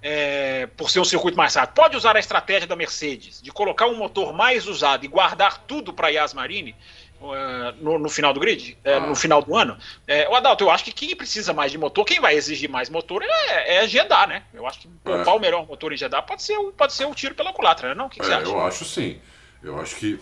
[0.00, 3.86] é, por ser um circuito mais rápido, pode usar a estratégia da Mercedes de colocar
[3.86, 6.74] um motor mais usado e guardar tudo para Yas Marine
[7.20, 9.76] uh, no, no, final do grid, uh, no final do ano.
[10.06, 12.88] É, o Adalto, eu acho que quem precisa mais de motor, quem vai exigir mais
[12.88, 14.42] motor é, é Jeddah, né?
[14.54, 15.36] Eu acho que poupar é.
[15.36, 17.94] o melhor motor em Jeddah pode ser, pode ser um tiro pela culatra, né?
[17.94, 18.06] Não?
[18.06, 18.46] O que, que você é, acha?
[18.46, 19.18] Eu acho sim.
[19.62, 20.18] Eu acho que.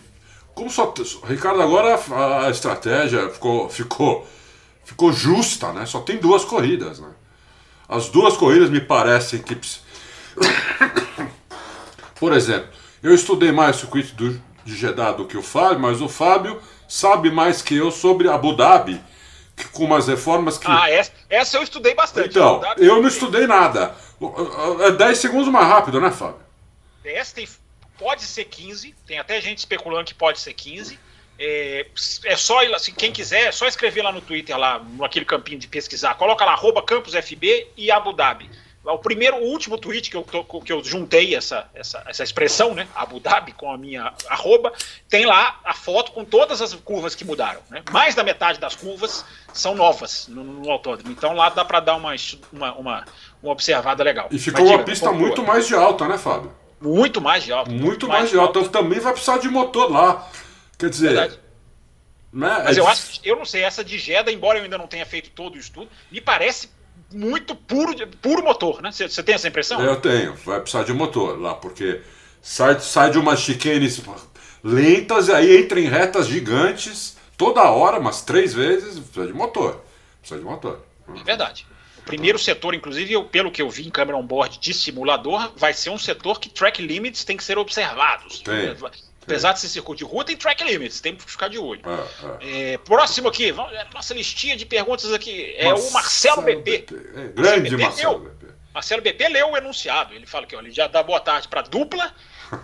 [0.53, 0.93] Como só.
[1.25, 1.97] Ricardo, agora
[2.45, 3.69] a estratégia ficou.
[3.69, 4.27] ficou
[4.83, 5.85] ficou justa, né?
[5.85, 7.09] Só tem duas corridas, né?
[7.87, 9.55] As duas corridas me parecem que.
[12.15, 12.69] Por exemplo,
[13.01, 16.61] eu estudei mais o circuito do, de Jeddah do que o Fábio, mas o Fábio
[16.87, 19.01] sabe mais que eu sobre Abu Dhabi,
[19.55, 20.65] que, com umas reformas que.
[20.67, 22.29] Ah, essa, essa eu estudei bastante.
[22.29, 23.95] Então, eu não estudei nada.
[24.87, 26.41] É 10 segundos mais rápido, né, Fábio?
[27.03, 27.47] Essa tem,
[27.97, 30.97] pode ser 15, tem até gente especulando que pode ser 15.
[31.37, 31.87] É,
[32.25, 35.67] é só, assim, quem quiser, é só escrever lá no Twitter, lá naquele campinho de
[35.67, 36.15] pesquisar.
[36.15, 38.49] Coloca lá, arroba campusfb e Abu Dhabi.
[38.85, 42.85] O primeiro, o último tweet que eu, que eu juntei essa, essa, essa expressão, né?
[42.93, 44.73] Abu Dhabi, com a minha arroba,
[45.07, 47.61] tem lá a foto com todas as curvas que mudaram.
[47.69, 47.81] Né?
[47.91, 51.13] Mais da metade das curvas são novas no, no autódromo.
[51.13, 52.13] Então lá dá para dar uma,
[52.51, 53.05] uma, uma,
[53.41, 54.27] uma, observada legal.
[54.29, 56.51] E ficou uma pista muito mais de alta, né, Fábio?
[56.81, 57.69] Muito mais de alta.
[57.69, 58.59] Muito, muito mais, mais, de alta.
[58.59, 58.69] alta.
[58.69, 60.29] Então também vai precisar de motor lá.
[60.77, 61.39] Quer dizer,
[62.31, 62.61] Né?
[62.63, 65.05] Mas é eu acho eu não sei, essa de Jeddah, embora eu ainda não tenha
[65.05, 66.69] feito todo o estudo, me parece
[67.11, 68.91] muito puro, puro motor, né?
[68.91, 69.79] Você tem essa impressão?
[69.81, 72.01] Eu tenho, vai precisar de motor lá, porque
[72.41, 74.01] sai, sai de umas chicanes
[74.63, 79.83] lentas e aí entra em retas gigantes toda hora, umas três vezes, precisa de motor.
[80.19, 80.83] Precisa de motor.
[81.15, 81.67] É verdade.
[81.97, 85.73] O primeiro setor, inclusive, eu, pelo que eu vi em câmera on-board de simulador, vai
[85.73, 88.39] ser um setor que track limits tem que ser observados.
[88.39, 88.75] Tem.
[89.23, 91.81] Apesar de ser circuito de rua, tem track limits, tem que ficar de olho.
[91.85, 92.37] Ah, ah.
[92.41, 95.55] É, próximo aqui, vamos, é, nossa listinha de perguntas aqui.
[95.57, 96.61] É Marcelo o Marcelo BP.
[96.61, 96.95] BP.
[97.15, 98.47] É, grande BP Marcelo BP.
[98.73, 100.13] Marcelo BP leu o enunciado.
[100.13, 102.13] Ele fala que ó, ele já dá boa tarde para dupla.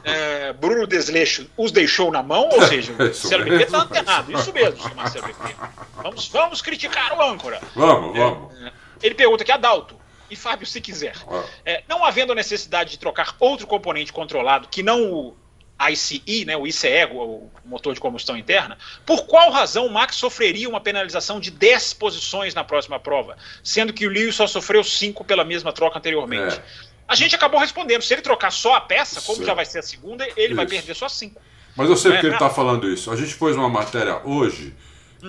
[0.03, 4.31] É, Bruno Desleixo os deixou na mão, ou seja, o Marcelo BP está antenado.
[4.37, 5.55] Isso mesmo, Marcelo BP.
[5.95, 7.61] Vamos, vamos criticar o âncora.
[7.73, 8.53] Vamos, vamos.
[8.61, 9.95] É, ele pergunta aqui, Adalto,
[10.29, 11.15] e Fábio, se quiser.
[11.27, 11.43] Ah.
[11.65, 15.37] É, não havendo necessidade de trocar outro componente controlado que não o
[15.79, 20.67] ICE, né, o ICE, o motor de combustão interna, por qual razão o Max sofreria
[20.67, 25.23] uma penalização de 10 posições na próxima prova, sendo que o Lewis só sofreu 5
[25.23, 26.55] pela mesma troca anteriormente?
[26.55, 26.63] É.
[27.07, 29.81] A gente acabou respondendo, se ele trocar só a peça, como já vai ser a
[29.81, 30.55] segunda, ele isso.
[30.55, 31.41] vai perder só 5.
[31.75, 33.09] Mas eu sei é, porque ele está falando isso.
[33.09, 34.75] A gente pôs uma matéria hoje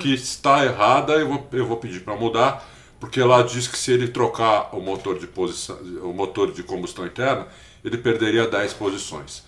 [0.01, 0.15] que hum.
[0.15, 4.09] está errada, eu vou, eu vou pedir para mudar, porque lá diz que se ele
[4.09, 7.47] trocar o motor de posição, o motor de combustão interna,
[7.85, 9.43] ele perderia 10 posições.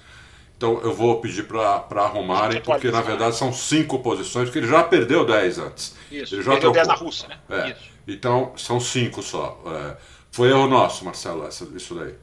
[0.62, 4.84] Então eu vou pedir para arrumarem, porque na verdade são cinco posições, porque ele já
[4.84, 5.96] perdeu 10 antes.
[6.08, 7.38] Isso, ele já perdeu 10 na Rússia, né?
[7.50, 7.76] É.
[8.06, 9.60] Então são cinco só.
[9.66, 9.96] É.
[10.30, 12.14] Foi erro nosso, Marcelo, isso daí.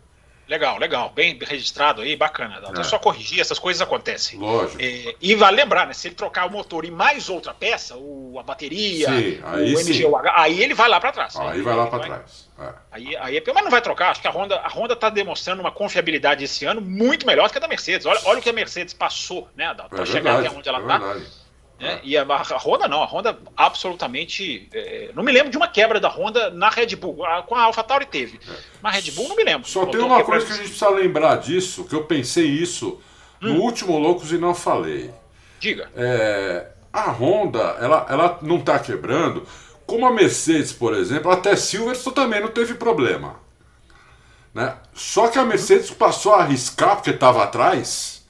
[0.50, 1.12] Legal, legal.
[1.14, 2.60] Bem registrado aí, bacana.
[2.76, 2.80] É.
[2.80, 4.40] é só corrigir, essas coisas acontecem.
[4.40, 4.82] Lógico.
[4.82, 5.94] É, e vale lembrar, né?
[5.94, 9.80] Se ele trocar o motor e mais outra peça, o, a bateria, sim, aí o
[9.80, 11.36] MGUH, aí ele vai lá para trás.
[11.36, 12.50] Aí, aí vai lá para trás.
[12.60, 12.74] É.
[12.92, 14.10] Aí, aí é mas não vai trocar.
[14.10, 17.52] Acho que a Honda a Honda está demonstrando uma confiabilidade esse ano muito melhor do
[17.52, 18.08] que a da Mercedes.
[18.08, 19.72] Olha, olha o que a Mercedes passou, né?
[19.88, 21.16] Para é chegar até onde ela está.
[21.80, 22.00] Né?
[22.04, 24.68] E a, a, Honda não, a Honda absolutamente.
[24.74, 27.26] É, não me lembro de uma quebra da Honda na Red Bull.
[27.26, 28.40] A, com a AlphaTauri teve.
[28.48, 28.54] É.
[28.82, 29.68] Mas Red Bull não me lembro.
[29.68, 33.00] Só tem uma coisa que a gente precisa lembrar disso, que eu pensei isso
[33.42, 33.54] hum.
[33.54, 35.12] no último Loucos e não falei.
[35.60, 35.90] Diga.
[35.96, 39.48] É, a Honda, ela, ela não está quebrando.
[39.86, 43.38] Como a Mercedes, por exemplo, até Silverstone também não teve problema.
[44.54, 44.76] Né?
[44.94, 48.26] Só que a Mercedes passou a arriscar, porque estava atrás,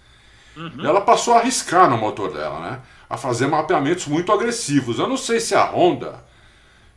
[0.55, 0.85] uhum.
[0.85, 2.79] ela passou a arriscar no motor dela, né?
[3.09, 4.99] A fazer mapeamentos muito agressivos.
[4.99, 6.23] Eu não sei se a Honda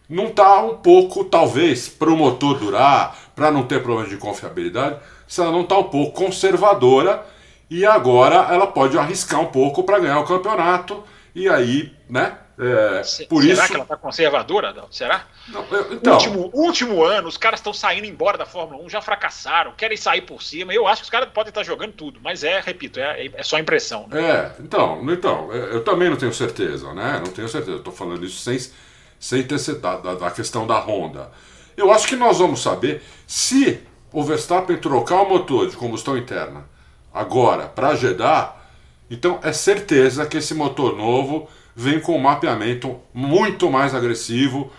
[0.08, 4.98] não está um pouco, talvez, para o motor durar, para não ter problema de confiabilidade,
[5.26, 7.24] se ela não está um pouco conservadora
[7.70, 11.02] e agora ela pode arriscar um pouco para ganhar o campeonato
[11.34, 12.36] e aí, né?
[12.62, 13.66] É, por será isso...
[13.66, 14.94] que ela está conservadora, Adalto?
[14.94, 15.26] Será?
[15.48, 16.12] Não, eu, então...
[16.14, 20.20] último, último ano, os caras estão saindo embora da Fórmula 1, já fracassaram, querem sair
[20.22, 20.72] por cima.
[20.72, 23.58] Eu acho que os caras podem estar jogando tudo, mas é, repito, é, é só
[23.58, 24.06] impressão.
[24.06, 24.22] Né?
[24.30, 27.20] É, então, então, eu também não tenho certeza, né?
[27.24, 27.78] Não tenho certeza.
[27.78, 28.58] Estou falando isso sem,
[29.18, 31.30] sem ter da, da, da questão da Honda.
[31.76, 33.80] Eu acho que nós vamos saber se
[34.12, 36.64] o Verstappen trocar o motor de combustão interna
[37.12, 38.54] agora para Jeddah,
[39.10, 44.72] então é certeza que esse motor novo vem com um mapeamento muito mais agressivo,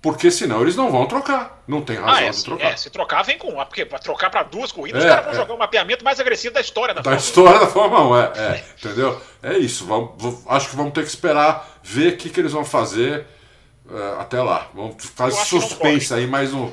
[0.00, 1.62] porque senão eles não vão trocar.
[1.66, 2.66] Não tem razão ah, é, de trocar.
[2.66, 3.52] É, se trocar, vem com.
[3.64, 5.36] Porque para trocar para duas corridas, é, os caras vão é.
[5.36, 7.28] jogar o mapeamento mais agressivo da história da, da Fórmula 1.
[7.28, 9.22] história da Fórmula 1, é, é entendeu?
[9.42, 9.86] É isso.
[9.86, 13.26] Vamos, acho que vamos ter que esperar ver o que, que eles vão fazer
[13.86, 14.68] uh, até lá.
[14.74, 16.72] Vamos fazer suspense aí mais um,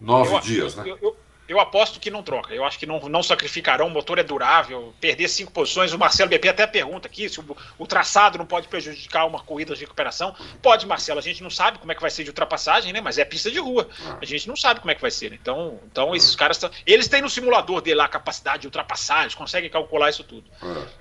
[0.00, 0.84] nove eu, dias, né?
[0.86, 1.16] Eu, eu,
[1.48, 2.52] eu aposto que não troca.
[2.52, 3.86] Eu acho que não, não sacrificarão.
[3.86, 4.92] O motor é durável.
[5.00, 5.92] Perder cinco posições.
[5.92, 9.74] O Marcelo BP até pergunta aqui se o, o, traçado não pode prejudicar uma corrida
[9.74, 10.34] de recuperação.
[10.60, 11.18] Pode, Marcelo.
[11.18, 13.00] A gente não sabe como é que vai ser de ultrapassagem, né?
[13.00, 13.88] Mas é pista de rua.
[14.20, 15.30] A gente não sabe como é que vai ser.
[15.30, 15.38] Né?
[15.40, 16.58] Então, então esses caras.
[16.58, 19.22] Tão, eles têm no simulador dele lá a capacidade de ultrapassar.
[19.22, 20.44] Eles conseguem calcular isso tudo.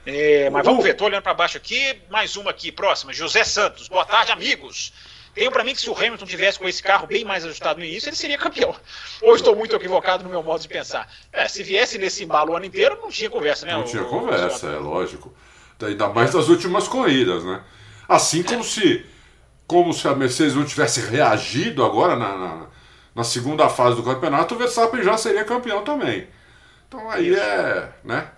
[0.05, 0.93] É, mas vamos ver.
[0.93, 1.99] Tô olhando para baixo aqui.
[2.09, 3.11] Mais uma aqui, próxima.
[3.11, 3.87] José Santos.
[3.87, 4.93] Boa tarde, amigos.
[5.35, 7.85] Tenho para mim que se o Hamilton tivesse com esse carro bem mais ajustado no
[7.85, 8.73] início, ele seria campeão.
[9.21, 11.11] Ou estou muito equivocado no meu modo de pensar.
[11.31, 13.73] É, se viesse nesse embalo o ano inteiro, não tinha conversa, né?
[13.73, 14.73] Não o, tinha conversa, o...
[14.73, 15.33] é lógico.
[15.83, 17.61] Ainda mais das últimas corridas, né?
[18.07, 18.63] Assim como é.
[18.63, 19.05] se
[19.67, 22.67] como se a Mercedes não tivesse reagido agora na, na,
[23.15, 26.27] na, segunda fase do campeonato, o Verstappen já seria campeão também.
[26.87, 27.41] Então aí Isso.
[27.41, 28.29] é, né?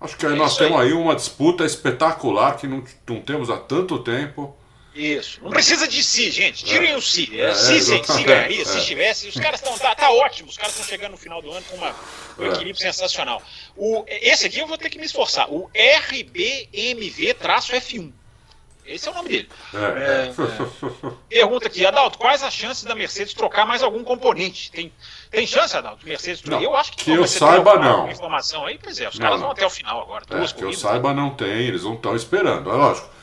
[0.00, 0.88] Acho que aí é nós temos aí.
[0.88, 4.54] aí uma disputa espetacular que não, não temos há tanto tempo.
[4.98, 5.40] Isso.
[5.42, 6.64] Não precisa de si, gente.
[6.64, 6.96] Tirem é.
[6.96, 7.40] o si.
[7.40, 9.28] É, si, se, se ganharia, se estivesse.
[9.28, 9.78] Os caras estão.
[9.78, 10.48] Tá, tá ótimo.
[10.48, 11.94] Os caras estão chegando no final do ano com uma,
[12.36, 12.48] um é.
[12.48, 13.40] equilíbrio sensacional.
[13.76, 15.48] O, esse aqui eu vou ter que me esforçar.
[15.52, 18.12] O RBMV-F1.
[18.84, 19.48] Esse é o nome dele.
[19.72, 19.78] É.
[19.78, 20.32] É, é.
[21.28, 24.72] Pergunta aqui, Adalto, quais as chances da Mercedes trocar mais algum componente?
[24.72, 24.90] Tem,
[25.30, 26.64] tem chance, Adalto, Mercedes trocar?
[26.64, 28.10] Eu acho que, que eu saiba não.
[28.10, 29.48] Informação aí, pois é, os não, caras não.
[29.48, 30.24] vão até o final agora.
[30.26, 32.70] Duas que eu saiba não tem, eles não estão esperando.
[32.70, 33.17] É lógico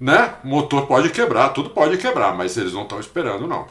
[0.00, 0.34] né?
[0.42, 3.68] O motor pode quebrar, tudo pode quebrar, mas eles não estão esperando, não.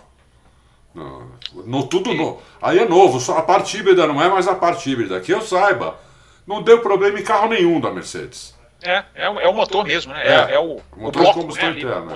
[0.93, 1.31] não.
[1.65, 4.89] No, tudo no, Aí é novo, só a parte híbrida não é mais a parte
[4.89, 5.19] híbrida.
[5.19, 5.99] Que eu saiba,
[6.45, 8.55] não deu problema em carro nenhum da Mercedes.
[8.81, 10.25] É, é, o, é o motor mesmo, né?
[10.25, 12.15] É, é, é o, o, motor o bloco, de combustão né, interna.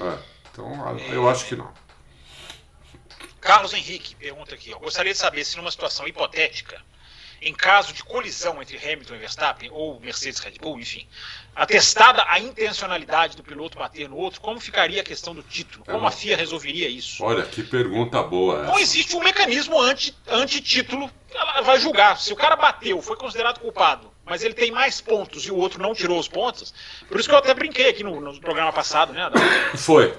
[0.00, 0.18] É.
[0.52, 1.70] Então, eu acho que não.
[3.40, 6.82] Carlos Henrique pergunta aqui: ó, gostaria de saber se numa situação hipotética,
[7.40, 11.06] em caso de colisão entre Hamilton e Verstappen, ou Mercedes Red Bull, enfim,
[11.54, 15.84] atestada a intencionalidade do piloto bater no outro, como ficaria a questão do título?
[15.84, 17.22] Como a FIA resolveria isso?
[17.24, 18.62] Olha, que pergunta boa.
[18.62, 18.66] Essa.
[18.66, 21.04] Não existe um mecanismo anti-título.
[21.04, 22.18] Anti ela vai julgar.
[22.18, 25.82] Se o cara bateu, foi considerado culpado, mas ele tem mais pontos e o outro
[25.82, 26.72] não tirou os pontos.
[27.06, 29.30] Por isso que eu até brinquei aqui no, no programa passado, né?
[29.76, 30.14] Foi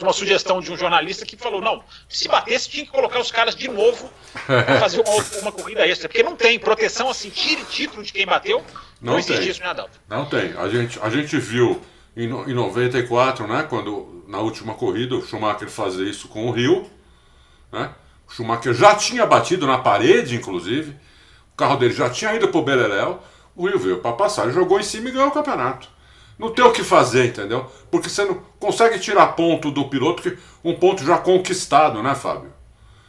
[0.00, 3.54] uma sugestão de um jornalista que falou: não, se batesse, tinha que colocar os caras
[3.54, 4.10] de novo
[4.46, 6.08] para fazer uma, uma, corrida extra.
[6.08, 8.62] Porque não tem proteção assim, tire título de quem bateu.
[9.00, 9.50] Não, não existe tem.
[9.50, 10.00] isso, né, Adalto?
[10.08, 10.56] Não tem.
[10.56, 11.80] A gente, a gente viu
[12.16, 16.88] em, em 94, né, quando na última corrida o Schumacher fazia isso com o Rio.
[17.72, 17.90] Né?
[18.28, 20.96] O Schumacher já tinha batido na parede, inclusive.
[21.52, 23.22] O carro dele já tinha ido pro Beleléu.
[23.54, 25.88] O Rio veio para passar, jogou em cima e ganhou o campeonato.
[26.38, 27.70] Não tem o que fazer, entendeu?
[27.90, 32.52] Porque você não consegue tirar ponto do piloto, que um ponto já conquistado, né, Fábio?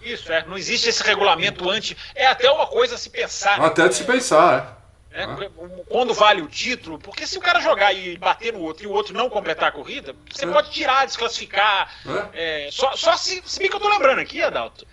[0.02, 0.46] Isso, é.
[0.46, 1.98] Não existe esse regulamento anti.
[2.14, 3.60] É até uma coisa a se pensar.
[3.60, 3.90] Até né?
[3.90, 5.24] de se pensar, é.
[5.24, 5.50] é.
[5.88, 8.92] Quando vale o título, porque se o cara jogar e bater no outro e o
[8.92, 10.52] outro não completar a corrida, você é.
[10.52, 11.90] pode tirar, desclassificar.
[12.34, 12.68] É.
[12.68, 14.86] é só, só se, se bem que eu tô lembrando aqui, Adalto,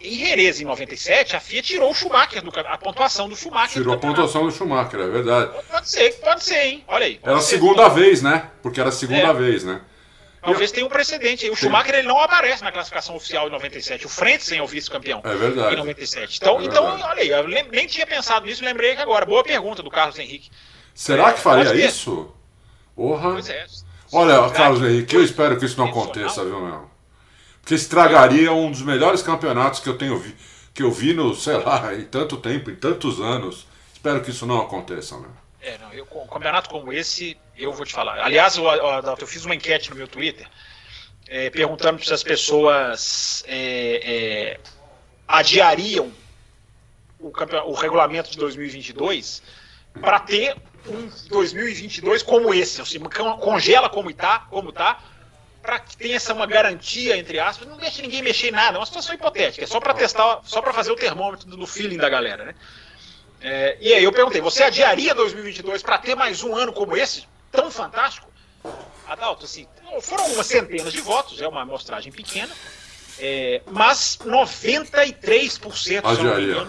[0.00, 3.82] em Jerez, em 97, a FIA tirou o Schumacher, do, a pontuação do Schumacher.
[3.82, 5.52] Tirou a pontuação do Schumacher, é verdade.
[5.70, 6.84] Pode ser, pode ser, hein?
[6.86, 7.20] Olha aí.
[7.22, 8.50] Era a segunda vez, né?
[8.62, 9.32] Porque era a segunda é.
[9.32, 9.80] vez, né?
[10.42, 11.50] Talvez tenha um precedente.
[11.50, 14.06] O Schumacher ele não aparece na classificação oficial em 97.
[14.06, 15.20] O Frentzen é o vice-campeão.
[15.24, 15.74] É verdade.
[15.74, 16.38] Em 97.
[16.40, 19.26] Então, é então olha aí, eu nem tinha pensado nisso, lembrei que agora.
[19.26, 20.50] Boa pergunta do Carlos Henrique.
[20.94, 22.32] Será que faria isso?
[22.94, 23.32] Porra.
[23.32, 23.66] Pois é.
[24.12, 26.95] Olha, Carlos Henrique, eu espero que isso não aconteça, viu, meu?
[27.66, 30.36] Porque estragaria um dos melhores campeonatos que eu tenho vi,
[30.72, 33.66] que eu vi no, sei lá, em tanto tempo, em tantos anos.
[33.92, 35.26] Espero que isso não aconteça, né?
[35.60, 38.24] É, não, eu, um campeonato como esse, eu vou te falar.
[38.24, 40.46] Aliás, eu, eu, fiz uma enquete no meu Twitter
[41.26, 44.60] é, perguntando se as pessoas é, é,
[45.26, 46.12] adiariam
[47.18, 47.32] o,
[47.64, 49.42] o regulamento de 2022
[50.00, 50.56] para ter
[50.86, 53.00] um 2022 como esse, assim,
[53.40, 55.02] congela como está, como tá,
[55.66, 58.78] para que tenha essa uma garantia, entre aspas, não deixe ninguém mexer em nada, é
[58.78, 62.08] uma situação hipotética, é só para testar, só para fazer o termômetro do feeling da
[62.08, 62.54] galera, né?
[63.40, 67.24] É, e aí eu perguntei, você adiaria 2022 para ter mais um ano como esse,
[67.50, 68.30] tão fantástico?
[69.08, 69.66] Adalto, assim,
[70.02, 72.54] foram algumas centenas de votos, é uma amostragem pequena,
[73.18, 76.68] é, mas 93% adiaria.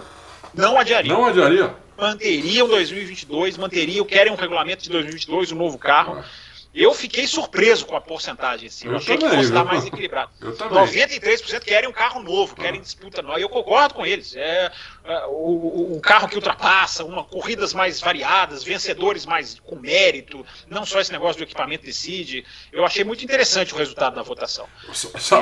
[0.52, 1.12] não adiaria.
[1.12, 1.74] Não adiaria?
[1.96, 6.18] Manteriam 2022, manteriam, querem um regulamento de 2022, um novo carro.
[6.18, 6.47] Ah.
[6.74, 8.68] Eu fiquei surpreso com a porcentagem.
[8.68, 8.86] Assim.
[8.86, 10.30] Eu, eu achei também, que fosse estar mais equilibrado.
[10.40, 10.78] Eu também.
[10.78, 13.40] 93% querem um carro novo, querem disputa nova.
[13.40, 14.36] Eu concordo com eles.
[14.36, 14.70] É,
[15.04, 20.84] é o, um carro que ultrapassa, uma, corridas mais variadas, vencedores mais com mérito, não
[20.84, 22.44] só esse negócio do equipamento decide.
[22.70, 24.66] Eu achei muito interessante o resultado da votação.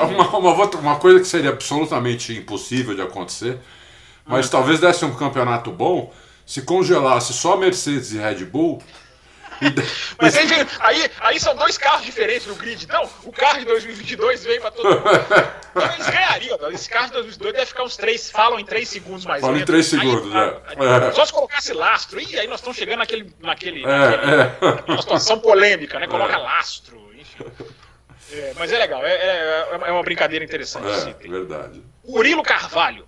[0.09, 3.59] Uma, uma, uma coisa que seria absolutamente impossível de acontecer,
[4.25, 4.49] mas hum.
[4.49, 6.13] talvez desse um campeonato bom
[6.45, 8.81] se congelasse só Mercedes e Red Bull
[10.19, 10.47] Mas aí,
[10.79, 12.83] aí, aí, são dois carros diferentes no grid.
[12.83, 15.03] Então, o carro de 2022 vem para todo mundo.
[15.71, 16.71] Então, eles ganhariam.
[16.71, 19.65] Esse carro de 2022 deve ficar uns 3, falam em 3 segundos mais Falam em
[19.65, 21.11] 3 segundos, aí, é.
[21.11, 22.19] Só se colocasse lastro.
[22.19, 25.01] Ih, aí nós estamos chegando naquele, naquele, é, naquele é.
[25.01, 26.07] situação polêmica, né?
[26.07, 26.37] Coloca é.
[26.37, 27.45] lastro, enfim.
[28.31, 31.15] É, mas é legal, é, é, é uma brincadeira interessante.
[31.23, 31.81] É, verdade.
[32.05, 33.06] Murilo Carvalho.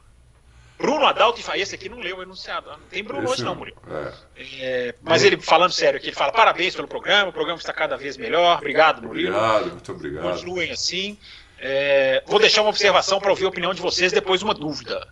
[0.79, 2.69] Bruno Adalto, e esse aqui não leu o enunciado.
[2.69, 3.77] Não tem Bruno esse hoje, não, Murilo.
[3.85, 4.13] É.
[4.61, 7.97] É, mas ele, falando sério aqui, ele fala: parabéns pelo programa, o programa está cada
[7.97, 8.57] vez melhor.
[8.57, 9.35] Obrigado, Murilo.
[9.35, 10.23] Obrigado, muito obrigado.
[10.23, 11.17] Continuem assim.
[11.59, 15.05] É, vou deixar uma observação para ouvir a opinião de vocês, depois uma dúvida.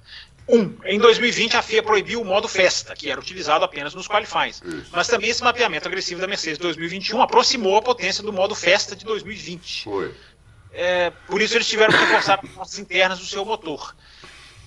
[0.47, 4.61] Um, em 2020 a FIA proibiu o modo festa, que era utilizado apenas nos qualifies.
[4.63, 4.89] Isso.
[4.93, 9.03] Mas também esse mapeamento agressivo da Mercedes 2021 aproximou a potência do modo festa de
[9.03, 9.83] 2020.
[9.83, 10.13] Foi.
[10.71, 13.93] É, por isso eles tiveram que reforçar as internas do seu motor.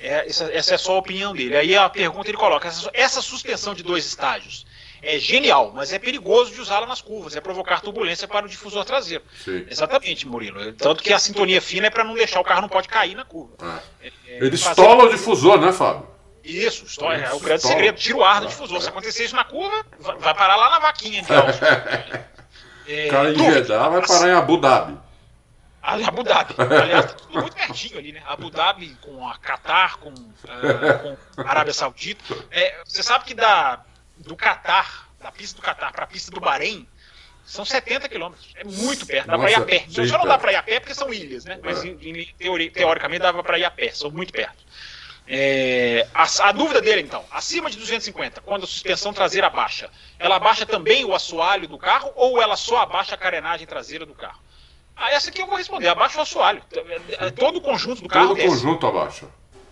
[0.01, 1.57] É, essa, essa, é só a opinião dele.
[1.57, 4.67] Aí a pergunta ele coloca: essa, essa suspensão de dois estágios
[5.03, 8.85] é genial, mas é perigoso de usá-la nas curvas, é provocar turbulência para o difusor
[8.85, 9.25] traseiro.
[9.45, 9.67] Sim.
[9.69, 10.73] Exatamente, Murilo.
[10.73, 13.25] Tanto que a sintonia fina é para não deixar o carro não pode cair na
[13.25, 13.55] curva.
[14.03, 14.09] É.
[14.09, 16.07] É, Ele estola o difusor, né, Fábio?
[16.43, 17.97] Isso, estola, é o grande segredo.
[17.97, 18.81] Tira o ar do difusor.
[18.81, 21.33] Se acontecer isso na curva, vai parar lá na vaquinha de
[22.93, 24.99] é, o cara em Jeddah vai parar em Abu Dhabi.
[25.83, 26.55] Abu Dhabi.
[26.59, 28.23] Aliás, tá tudo muito pertinho ali, né?
[28.27, 32.23] Abu Dhabi com a Qatar, com, uh, com a Arábia Saudita.
[32.51, 33.81] É, você sabe que da,
[34.19, 36.87] do Qatar, da pista do Qatar para a pista do Bahrein,
[37.45, 38.53] São 70 quilômetros.
[38.57, 39.27] É muito perto.
[39.27, 39.87] Dá para ir a pé.
[39.89, 41.59] Só não dá para ir a pé porque são ilhas, né?
[41.63, 41.83] Mas
[42.39, 43.91] teori, teoricamente dava para ir a pé.
[43.91, 44.65] São muito perto.
[45.33, 50.35] É, a, a, dúvida dele, então, acima de 250, quando a suspensão traseira baixa, ela
[50.35, 54.41] abaixa também o assoalho do carro ou ela só abaixa a carenagem traseira do carro?
[55.01, 56.63] Ah, essa aqui eu vou responder, abaixa o assoalho.
[57.19, 59.27] É, todo o conjunto do carro Todo o conjunto abaixa.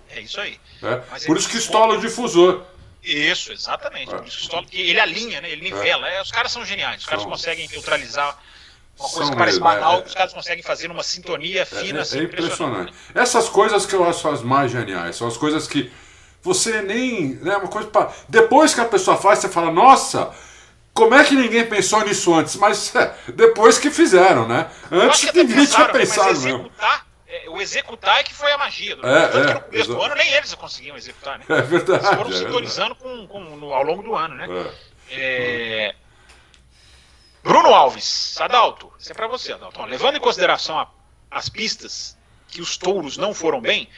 [0.08, 0.58] É isso aí.
[0.82, 0.96] É.
[1.26, 2.62] Por isso que estola o difusor.
[3.04, 4.12] Isso, exatamente.
[4.12, 4.16] É.
[4.16, 5.50] Por isso que estola, ele alinha, né?
[5.50, 6.08] ele nivela.
[6.08, 6.22] É.
[6.22, 7.30] Os caras são geniais, os caras são.
[7.30, 8.40] conseguem neutralizar
[8.98, 11.98] uma coisa que parece banal, é, os caras conseguem fazer uma sintonia fina.
[11.98, 12.92] É, assim, é impressionante.
[13.14, 15.92] Essas coisas que eu acho as mais geniais, são as coisas que
[16.42, 17.34] você nem.
[17.36, 20.34] Né, uma coisa pra, depois que a pessoa faz, você fala, nossa,
[20.98, 22.56] como é que ninguém pensou nisso antes?
[22.56, 24.68] Mas é, depois que fizeram, né?
[24.90, 26.72] Antes ninguém tinha né, pensado mas mesmo.
[27.28, 28.96] É, o executar é que foi a magia.
[28.96, 31.44] Do é, é, que no começo do ano nem eles conseguiam executar, né?
[31.48, 32.04] É verdade.
[32.04, 34.72] Eles foram é sintonizando com, com, no, ao longo do ano, né?
[35.12, 35.94] É.
[37.44, 39.80] Bruno Alves, Adalto, isso é para você, Adalto.
[39.84, 40.90] Levando em consideração a,
[41.30, 42.18] as pistas
[42.48, 43.88] que os touros não foram bem,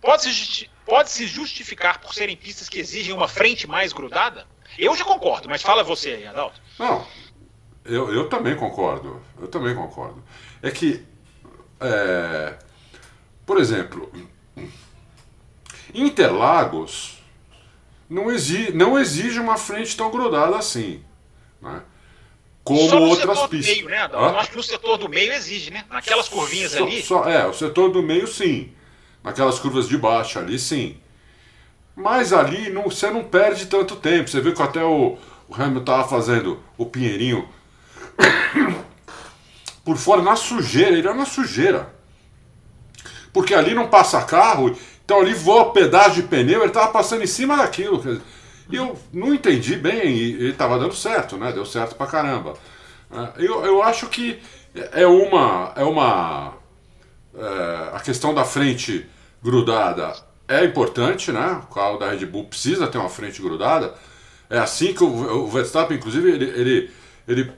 [0.00, 4.46] pode-se pode -se justificar por serem pistas que exigem uma frente mais grudada?
[4.78, 6.60] Eu já concordo, mas fala você aí, Adalto.
[6.78, 7.06] Não,
[7.84, 9.22] eu, eu também concordo.
[9.40, 10.22] Eu também concordo.
[10.62, 11.04] É que,
[11.80, 12.54] é,
[13.44, 14.10] por exemplo,
[15.94, 17.22] Interlagos
[18.08, 21.02] não exige, não exige uma frente tão grudada assim.
[21.60, 21.82] Né?
[22.66, 23.76] como só no outras setor pistas.
[23.76, 25.84] Do meio, né, Eu acho que no setor do meio exige, né?
[25.88, 27.02] Naquelas curvinhas só, ali.
[27.02, 28.72] Só, é, o setor do meio sim.
[29.22, 30.98] Naquelas curvas de baixo ali sim.
[31.96, 34.28] Mas ali não, você não perde tanto tempo.
[34.28, 35.16] Você viu que até o,
[35.48, 37.48] o Hamilton estava fazendo o Pinheirinho
[39.82, 41.94] por fora na sujeira, ele era na sujeira.
[43.32, 47.26] Porque ali não passa carro, então ali voa pedaço de pneu, ele estava passando em
[47.26, 48.20] cima daquilo.
[48.68, 51.52] E eu não entendi bem, e ele estava dando certo, né?
[51.52, 52.54] Deu certo pra caramba.
[53.10, 54.40] É, eu, eu acho que
[54.74, 55.72] é uma.
[55.76, 56.54] É uma
[57.38, 59.06] é, a questão da frente
[59.42, 60.14] grudada
[60.48, 61.60] é importante, né?
[61.68, 63.94] O carro da Red Bull precisa ter uma frente grudada.
[64.48, 66.90] É assim que o, Verstappen, inclusive, ele, ele,
[67.26, 67.52] ele,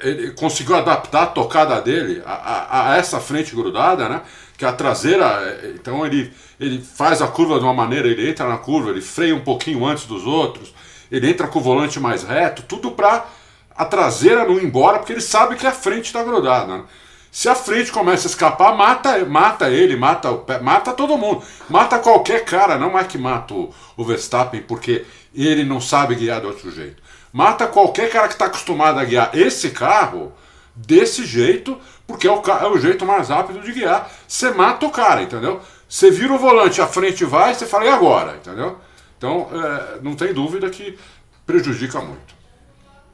[0.00, 4.22] ele, conseguiu adaptar a tocada dele a, a, a essa frente grudada, né?
[4.56, 8.58] Que a traseira, então ele ele faz a curva de uma maneira, ele entra na
[8.58, 10.74] curva, ele freia um pouquinho antes dos outros,
[11.10, 13.26] ele entra com o volante mais reto, tudo para
[13.74, 16.76] a traseira não ir embora, porque ele sabe que a frente está grudada.
[16.76, 16.84] Né?
[17.30, 20.28] Se a frente começa a escapar, mata, mata ele, mata,
[20.60, 21.44] mata todo mundo.
[21.68, 25.04] Mata qualquer cara, não é que mata o, o Verstappen porque
[25.34, 27.00] ele não sabe guiar de outro jeito.
[27.32, 30.32] Mata qualquer cara que está acostumado a guiar esse carro
[30.74, 34.10] desse jeito, porque é o, é o jeito mais rápido de guiar.
[34.26, 35.60] Você mata o cara, entendeu?
[35.88, 38.36] Você vira o volante, a frente vai, você fala, e agora?
[38.36, 38.78] Entendeu?
[39.16, 40.98] Então, é, não tem dúvida que
[41.46, 42.34] prejudica muito.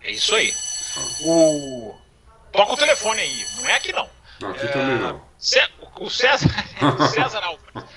[0.03, 0.53] É isso aí.
[1.27, 2.06] O...
[2.57, 4.09] Toca o telefone aí, não é aqui não.
[4.41, 4.69] não aqui é...
[4.69, 5.21] também não.
[6.01, 6.49] O César,
[7.13, 7.89] César Álvares.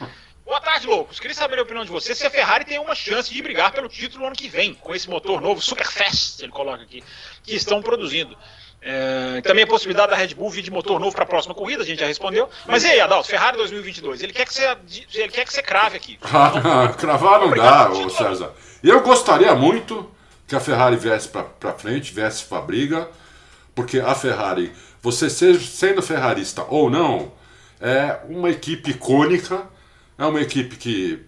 [0.46, 1.20] Boa tarde, loucos.
[1.20, 3.88] Queria saber a opinião de vocês se a Ferrari tem uma chance de brigar pelo
[3.88, 7.04] título no ano que vem, com esse motor novo, Super Fast, ele coloca aqui,
[7.44, 8.36] que estão produzindo.
[8.82, 11.84] É, também a possibilidade da Red Bull vir de motor novo para a próxima corrida,
[11.84, 12.50] a gente já respondeu.
[12.66, 14.78] Mas e aí, Adalto, Ferrari 2022, ele quer que você,
[15.14, 16.20] ele quer que você crave aqui.
[16.34, 18.54] Ah, cravar não dá, ô César.
[18.84, 20.10] Eu gostaria muito
[20.48, 23.10] que a Ferrari viesse para frente, viesse para a briga,
[23.80, 27.32] porque a Ferrari, você seja, sendo ferrarista ou não,
[27.80, 29.64] é uma equipe icônica,
[30.18, 31.22] é uma equipe que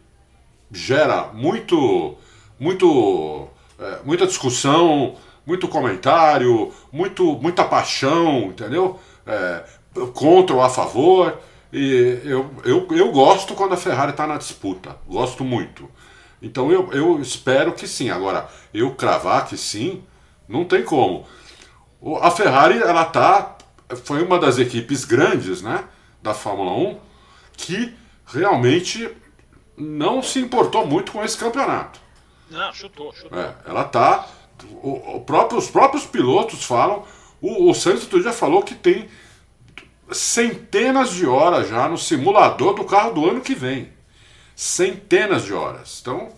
[0.70, 2.18] gera muito,
[2.60, 3.47] muito,
[3.80, 8.99] é, muita discussão, muito comentário, muito, muita paixão, entendeu?
[9.26, 9.64] É,
[10.14, 11.39] contra ou a favor.
[11.72, 15.89] E eu, eu, eu gosto quando a Ferrari está na disputa, gosto muito.
[16.41, 18.10] Então eu, eu espero que sim.
[18.10, 20.04] Agora, eu cravar que sim,
[20.49, 21.26] não tem como.
[22.22, 23.58] A Ferrari, ela tá.
[24.04, 25.84] Foi uma das equipes grandes, né?
[26.22, 26.99] Da Fórmula 1,
[27.58, 27.93] que
[28.26, 29.10] realmente
[29.78, 31.99] não se importou muito com esse campeonato.
[32.49, 33.38] Não, chutou, chutou.
[33.38, 34.28] É, ela tá
[34.82, 37.04] o, o próprio, os próprios pilotos falam.
[37.41, 39.10] O, o Sainz outro dia falou que tem
[40.12, 43.91] centenas de horas já no simulador do carro do ano que vem.
[44.56, 45.99] Centenas de horas.
[46.02, 46.32] Então,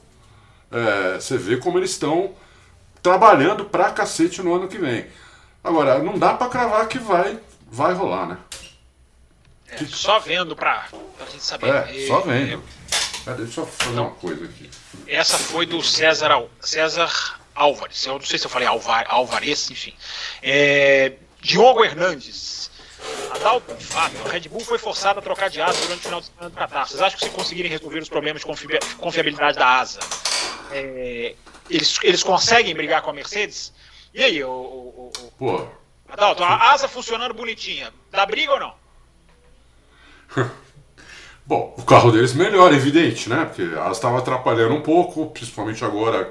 [0.72, 2.34] é, você vê como eles estão
[3.02, 5.06] trabalhando pra cacete no ano que vem.
[5.64, 7.40] Agora, não dá para cravar que vai,
[7.72, 8.38] vai rolar, né?
[9.70, 9.86] É, que...
[9.86, 10.88] Só vendo pra,
[11.18, 11.70] pra gente saber.
[11.70, 12.64] É, só vendo.
[13.26, 14.70] É, deixa eu fazer uma coisa aqui.
[15.08, 19.94] Essa foi do César, César Álvares, eu não sei se eu falei Alvar, Alvarez, enfim.
[20.42, 22.72] É, Diogo Hernandes.
[23.36, 26.28] Adalto, fato, a Red Bull foi forçada a trocar de asa durante o final de
[26.28, 26.88] semana do Qatar.
[26.88, 30.00] Vocês acham que se conseguirem resolver os problemas de confi confiabilidade da asa,
[30.72, 31.36] é,
[31.70, 33.74] eles, eles conseguem brigar com a Mercedes?
[34.14, 34.50] E aí, o.
[34.50, 35.66] o, o Pô,
[36.14, 38.74] Adalto, a asa funcionando bonitinha, dá briga ou não?
[41.46, 43.46] Bom, o carro deles melhora, evidente, né?
[43.46, 46.30] Porque a asa estava atrapalhando um pouco, principalmente agora.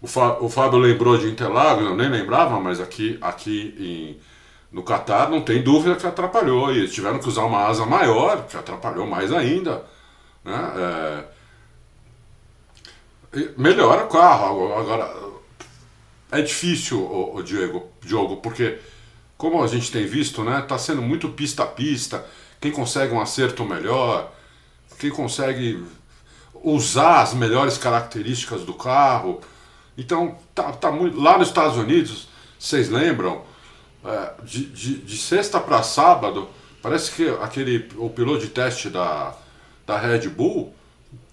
[0.00, 4.20] O, Fá, o Fábio lembrou de Interlagos, eu nem lembrava, mas aqui, aqui em,
[4.72, 6.72] no Catar não tem dúvida que atrapalhou.
[6.72, 9.84] E eles tiveram que usar uma asa maior, que atrapalhou mais ainda.
[10.44, 11.24] Né?
[13.32, 14.74] É, melhora o carro.
[14.74, 15.31] Agora,
[16.32, 18.78] é difícil, o, o Diego, Diogo, porque
[19.36, 22.24] como a gente tem visto, né, tá sendo muito pista a pista.
[22.60, 24.32] Quem consegue um acerto melhor,
[24.98, 25.84] quem consegue
[26.62, 29.40] usar as melhores características do carro.
[29.98, 31.20] Então, tá, tá muito.
[31.20, 32.28] Lá nos Estados Unidos,
[32.58, 33.42] vocês lembram,
[34.04, 36.48] é, de, de, de sexta para sábado,
[36.80, 39.34] parece que aquele o piloto de teste da,
[39.84, 40.72] da Red Bull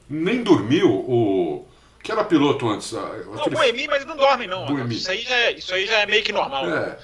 [0.10, 0.90] nem dormiu.
[0.92, 1.68] O,
[2.04, 2.94] que era piloto antes?
[2.94, 3.26] Aquele...
[3.26, 4.88] Não, Boemi, mas não dorme não.
[4.88, 6.68] Isso aí, já é, isso aí já é meio que normal.
[6.70, 6.98] É.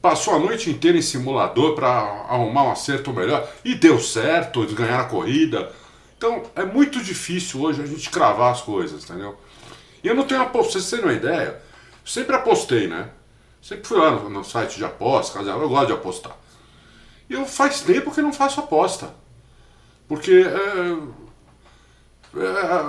[0.00, 4.72] Passou a noite inteira em simulador para arrumar um acerto melhor e deu certo, eles
[4.72, 5.72] ganharam a corrida.
[6.16, 9.36] Então é muito difícil hoje a gente cravar as coisas, entendeu?
[10.02, 11.60] E eu não tenho aposta, vocês terem uma ideia,
[12.04, 13.10] sempre apostei, né?
[13.60, 16.36] Sempre fui lá no, no site de apostas, eu gosto de apostar.
[17.28, 19.14] E eu faz tempo que não faço aposta.
[20.08, 20.96] Porque é,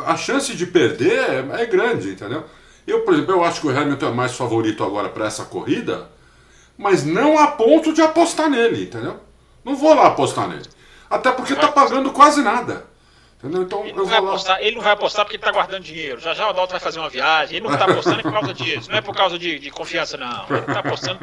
[0.06, 2.46] a chance de perder é, é grande, entendeu?
[2.86, 6.10] Eu, por exemplo, eu acho que o Hamilton é mais favorito agora para essa corrida
[6.78, 9.20] mas não a ponto de apostar nele, entendeu?
[9.64, 10.68] Não vou lá apostar nele.
[11.10, 12.86] Até porque tá pagando quase nada.
[13.38, 13.64] Entendeu?
[13.64, 16.20] Então, ele, não vai apostar, ele não vai apostar porque ele tá guardando dinheiro.
[16.20, 17.58] Já já o Adalto vai fazer uma viagem.
[17.58, 18.90] Ele não tá apostando por causa disso.
[18.90, 20.46] Não é por causa de, de confiança, não.
[20.50, 21.20] Ele tá apostando.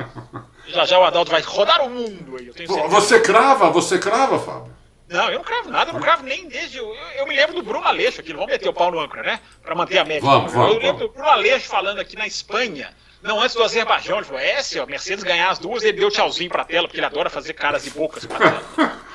[0.68, 2.50] Já já o Adalto vai rodar o mundo aí.
[2.88, 4.72] você crava, você crava, Fábio?
[5.10, 6.78] Não, eu não cravo nada, eu não cravo nem desde.
[6.78, 9.40] Eu, eu me lembro do Bruno Aleixo aqui, vamos meter o pau no âncora, né?
[9.62, 10.22] Pra manter a média.
[10.22, 11.02] Vamos, vamos, eu lembro vamos.
[11.02, 14.80] do Bruno Aleixo falando aqui na Espanha não, antes do Azerbaijão, ele falou, é, se
[14.80, 17.86] a Mercedes ganhar as duas, ele deu tchauzinho pra tela, porque ele adora fazer caras
[17.86, 18.62] e bocas pra tela.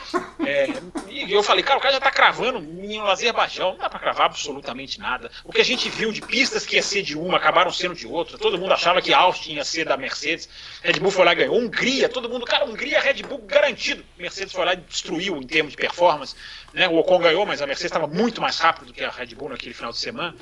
[0.46, 0.68] É,
[1.10, 4.28] e eu falei, cara, o cara já tá cravando no Azerbaijão, não dá pra cravar
[4.28, 5.32] absolutamente nada.
[5.44, 8.06] O que a gente viu de pistas que ia ser de uma, acabaram sendo de
[8.06, 8.38] outra.
[8.38, 10.50] Todo mundo achava que Austin ia ser da Mercedes.
[10.84, 11.58] Red Bull foi lá e ganhou.
[11.58, 14.04] Hungria, todo mundo, cara, Hungria, Red Bull garantido.
[14.18, 16.36] Mercedes foi lá e destruiu em termos de performance.
[16.74, 16.88] Né?
[16.88, 19.50] O Ocon ganhou, mas a Mercedes estava muito mais rápido do que a Red Bull
[19.50, 20.36] naquele final de semana.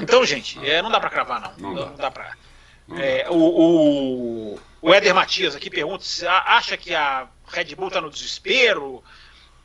[0.00, 1.52] Então, gente, é, não dá pra cravar, não.
[1.56, 2.36] Não, não dá, não dá pra.
[2.98, 8.00] É, o, o, o Éder Matias aqui pergunta se acha que a Red Bull está
[8.00, 9.02] no desespero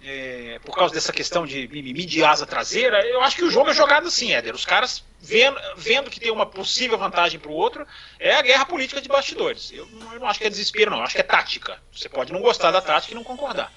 [0.03, 3.05] é, por causa dessa questão de mimimi de asa traseira.
[3.07, 4.53] Eu acho que o jogo é jogado assim, Éder.
[4.53, 7.85] Os caras vendo, vendo que tem uma possível vantagem para o outro,
[8.19, 9.71] é a guerra política de bastidores.
[9.71, 10.99] Eu, eu, não acho que é desespero, não.
[10.99, 11.81] Eu acho que é tática.
[11.91, 13.71] Você pode não gostar da tática e não concordar.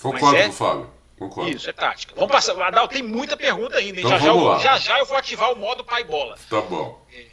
[0.00, 0.90] Concordo é, com o Fábio.
[1.18, 1.50] Concordo.
[1.50, 2.14] Isso, é tática.
[2.16, 2.60] Vamos passar.
[2.60, 4.00] Adal, tem muita pergunta ainda.
[4.00, 6.36] Então já, já, eu, já, já eu vou ativar o modo pai bola.
[6.50, 7.00] Tá bom.
[7.12, 7.24] É,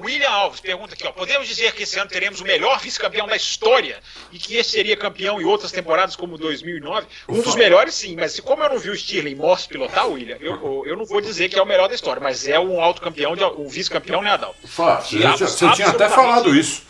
[0.00, 3.36] William Alves pergunta aqui, ó, podemos dizer que esse ano teremos o melhor vice-campeão da
[3.36, 3.98] história
[4.32, 7.06] e que esse seria campeão em outras temporadas como 2009?
[7.28, 10.84] Um dos melhores sim, mas como eu não vi o Stirling Moss pilotar, William, eu,
[10.86, 13.68] eu não vou dizer que é o melhor da história, mas é um autocampeão, um
[13.68, 14.56] vice-campeão, né, Adalto?
[15.00, 16.82] Você, você tinha até falado isso.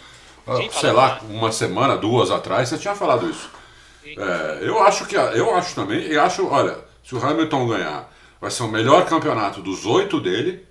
[0.56, 3.50] Sim, sei lá, uma semana, duas atrás, você tinha falado isso.
[4.06, 8.50] É, eu acho que eu acho também, e acho, olha, se o Hamilton ganhar, vai
[8.50, 10.67] ser o melhor campeonato dos oito dele.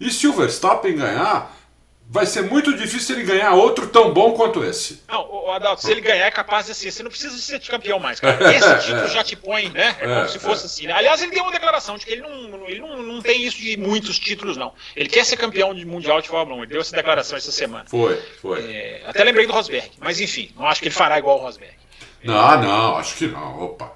[0.00, 1.54] E se o Verstappen ganhar,
[2.08, 5.02] vai ser muito difícil ele ganhar outro tão bom quanto esse.
[5.08, 6.90] Não, o Adalto, se ele ganhar é capaz de ser.
[6.90, 8.54] Você não precisa ser campeão mais, cara.
[8.54, 9.96] Esse título já te põe, né?
[10.00, 10.66] É, é como se fosse é.
[10.66, 10.86] assim.
[10.86, 10.92] Né?
[10.92, 13.76] Aliás, ele deu uma declaração de que ele, não, ele não, não tem isso de
[13.76, 14.72] muitos títulos, não.
[14.94, 16.62] Ele quer ser campeão de mundial de Fórmula 1.
[16.64, 17.84] Ele deu essa declaração essa semana.
[17.88, 18.60] Foi, foi.
[18.60, 19.90] É, até lembrei do Rosberg.
[19.98, 21.74] Mas enfim, não acho que ele fará igual o Rosberg.
[22.22, 23.62] Não, não, acho que não.
[23.62, 23.92] Opa.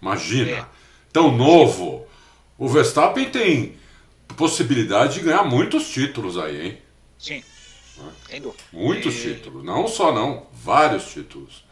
[0.00, 0.50] Imagina.
[0.50, 0.64] É.
[1.12, 2.06] Tão novo.
[2.58, 3.76] O Verstappen tem
[4.36, 6.78] possibilidade de ganhar muitos títulos aí, hein?
[7.18, 7.44] Sim.
[8.40, 8.64] Dúvida.
[8.72, 9.34] Muitos e...
[9.34, 9.64] títulos.
[9.64, 11.64] Não só não, vários títulos.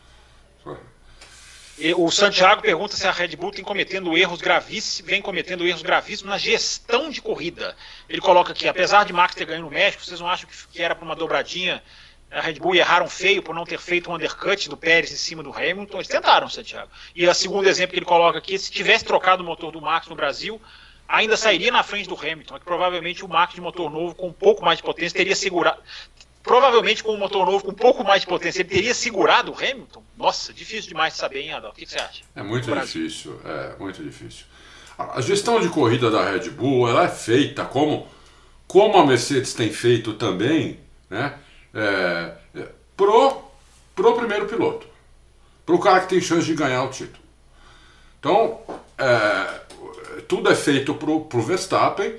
[1.78, 5.82] E o Santiago pergunta se a Red Bull tem cometendo erros gravíssimos, vem cometendo erros
[5.82, 7.74] gravíssimos na gestão de corrida.
[8.08, 10.94] Ele coloca aqui, apesar de Max ter ganho no México, vocês não acham que era
[10.94, 11.82] para uma dobradinha?
[12.30, 15.42] A Red Bull erraram feio por não ter feito um undercut do Pérez em cima
[15.42, 15.96] do Hamilton.
[15.96, 16.90] Eles tentaram, Santiago.
[17.16, 20.06] E o segundo exemplo que ele coloca aqui, se tivesse trocado o motor do Max
[20.06, 20.60] no Brasil,
[21.12, 24.32] ainda sairia na frente do Hamilton, que provavelmente o Max de motor novo com um
[24.32, 25.80] pouco mais de potência teria segurado.
[26.42, 29.54] Provavelmente com um motor novo com um pouco mais de potência, ele teria segurado o
[29.54, 30.02] Hamilton?
[30.16, 31.70] Nossa, difícil demais de saber, hein, Adal?
[31.70, 32.22] O que, que você acha?
[32.34, 34.46] É muito difícil, é muito difícil.
[34.98, 38.08] A gestão de corrida da Red Bull ela é feita como,
[38.66, 41.38] como a Mercedes tem feito também, né?
[41.74, 43.42] É, é pro,
[43.94, 44.86] pro primeiro piloto,
[45.64, 47.22] pro cara que tem chance de ganhar o título.
[48.18, 48.60] Então,
[48.96, 49.61] é,
[50.28, 52.14] tudo é feito para o Verstappen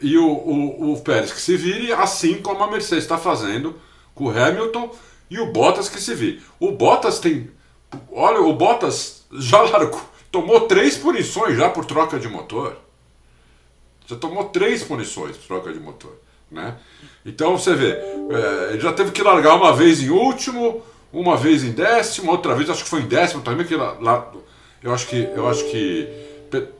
[0.00, 3.78] e o, o, o, Pérez que se vire, assim como a Mercedes está fazendo
[4.14, 4.94] com o Hamilton
[5.30, 6.38] e o Bottas que se vê.
[6.58, 7.50] O Bottas tem.
[8.12, 10.00] Olha, o Bottas já largou,
[10.30, 12.76] tomou três punições já por troca de motor.
[14.06, 16.12] Já tomou três punições por troca de motor.
[16.50, 16.76] Né?
[17.24, 21.64] Então você vê, é, ele já teve que largar uma vez em último, uma vez
[21.64, 24.30] em décimo, outra vez, acho que foi em décimo também, que lá, lá
[24.84, 25.16] eu acho que.
[25.34, 26.06] Eu acho que.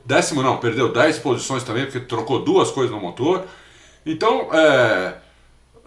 [0.05, 3.45] Décimo não, perdeu 10 posições também, porque trocou duas coisas no motor.
[4.05, 5.15] Então, é,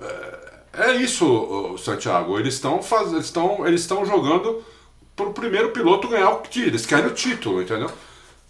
[0.00, 2.38] é, é isso, Santiago.
[2.38, 2.80] Eles estão
[3.12, 4.62] eles estão eles estão jogando
[5.14, 6.66] para o primeiro piloto ganhar o título.
[6.66, 7.90] Eles querem o título, entendeu?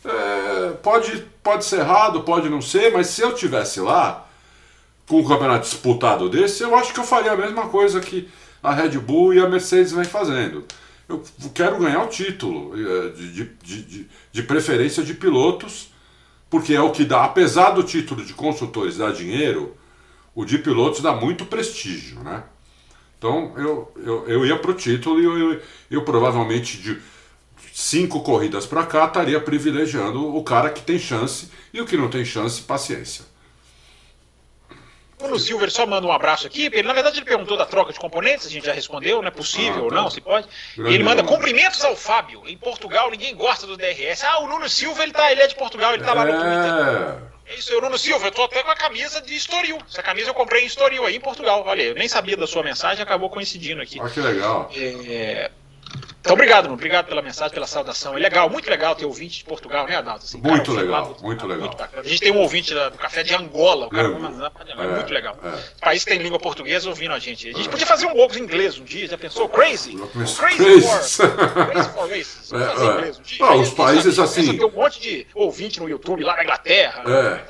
[0.05, 4.27] É, pode, pode ser errado, pode não ser, mas se eu tivesse lá
[5.09, 8.29] com um campeonato disputado desse, eu acho que eu faria a mesma coisa que
[8.63, 10.65] a Red Bull e a Mercedes vem fazendo.
[11.09, 11.23] Eu
[11.55, 15.91] quero ganhar o título, é, de, de, de, de preferência de pilotos,
[16.51, 19.75] porque é o que dá, apesar do título de construtores dar dinheiro,
[20.35, 22.45] o de pilotos dá muito prestígio, né?
[23.19, 26.99] Então eu, eu, eu ia para o título e eu, eu, eu, provavelmente de
[27.73, 32.09] cinco corridas para cá estaria privilegiando o cara que tem chance e o que não
[32.09, 33.25] tem chance, paciência.
[35.21, 36.67] O Silver só manda um abraço aqui.
[36.67, 39.31] Ele, na verdade, ele perguntou da troca de componentes, a gente já respondeu, né?
[39.31, 39.97] Possível ah, ou tá.
[39.97, 40.47] não, se pode.
[40.77, 42.43] Grande ele manda cumprimentos ao Fábio.
[42.47, 44.23] Em Portugal, ninguém gosta do DRS.
[44.25, 46.35] Ah, o Nuno Silva, ele, tá, ele é de Portugal, ele tá lá no é...
[46.35, 47.29] Twitter.
[47.51, 49.79] É isso, o Nuno Silva, eu tô até com a camisa de Estoril.
[49.91, 51.65] Essa camisa eu comprei em Estoril aí em Portugal.
[51.67, 53.99] Olha, eu nem sabia da sua mensagem, acabou coincidindo aqui.
[54.01, 54.71] Ah, que legal.
[54.77, 55.51] É,
[56.29, 56.75] então, obrigado, Bruno.
[56.75, 58.15] Obrigado pela mensagem, pela saudação.
[58.15, 60.27] É legal, muito legal ter ouvinte de Portugal, né, Adalto?
[60.27, 61.69] Assim, muito cara, legal, muito legal.
[61.69, 65.11] Muito a gente tem um ouvinte do café de Angola, o cara é, é, muito
[65.11, 65.39] legal.
[65.43, 65.59] É.
[65.81, 67.49] País que tem língua portuguesa ouvindo a gente.
[67.49, 69.49] A gente podia fazer um Wolves em inglês um dia, já pensou?
[69.49, 69.97] Crazy?
[69.97, 71.31] Crazy, crazy for,
[71.73, 72.51] crazy for races.
[72.51, 73.47] Vamos fazer é, inglês um dia.
[73.47, 74.59] Não, os países assim.
[74.59, 77.05] Tem um monte de ouvinte no YouTube lá na Inglaterra.
[77.07, 77.41] É.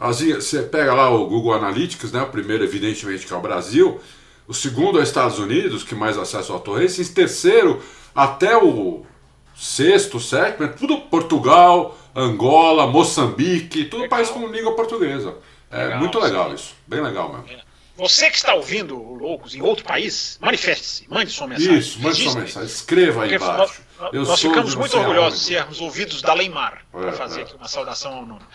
[0.00, 2.22] Assim, você pega lá o Google Analytics, né?
[2.22, 4.00] O primeiro, evidentemente, que é o Brasil.
[4.48, 7.00] O segundo é os Estados Unidos, que mais acesso ao torrente.
[7.00, 7.80] E terceiro
[8.18, 9.06] até o
[9.54, 14.18] sexto, sétimo, é tudo Portugal, Angola, Moçambique, tudo legal.
[14.18, 15.36] país com língua portuguesa.
[15.70, 16.54] É legal, muito legal sim.
[16.56, 17.62] isso, bem legal mesmo.
[17.96, 21.78] Você que está ouvindo Loucos em outro país, manifeste-se, mande sua mensagem.
[21.78, 23.82] Isso, mande sua mensagem, escreva aí embaixo.
[24.00, 27.42] Nós, nós ficamos muito orgulhosos de sermos ouvidos da Leimar para é, fazer é.
[27.44, 28.46] aqui uma saudação ao Nuno.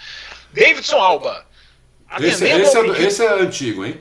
[0.52, 1.46] Davidson Alba.
[2.20, 4.00] Esse, esse, é, esse é antigo, hein?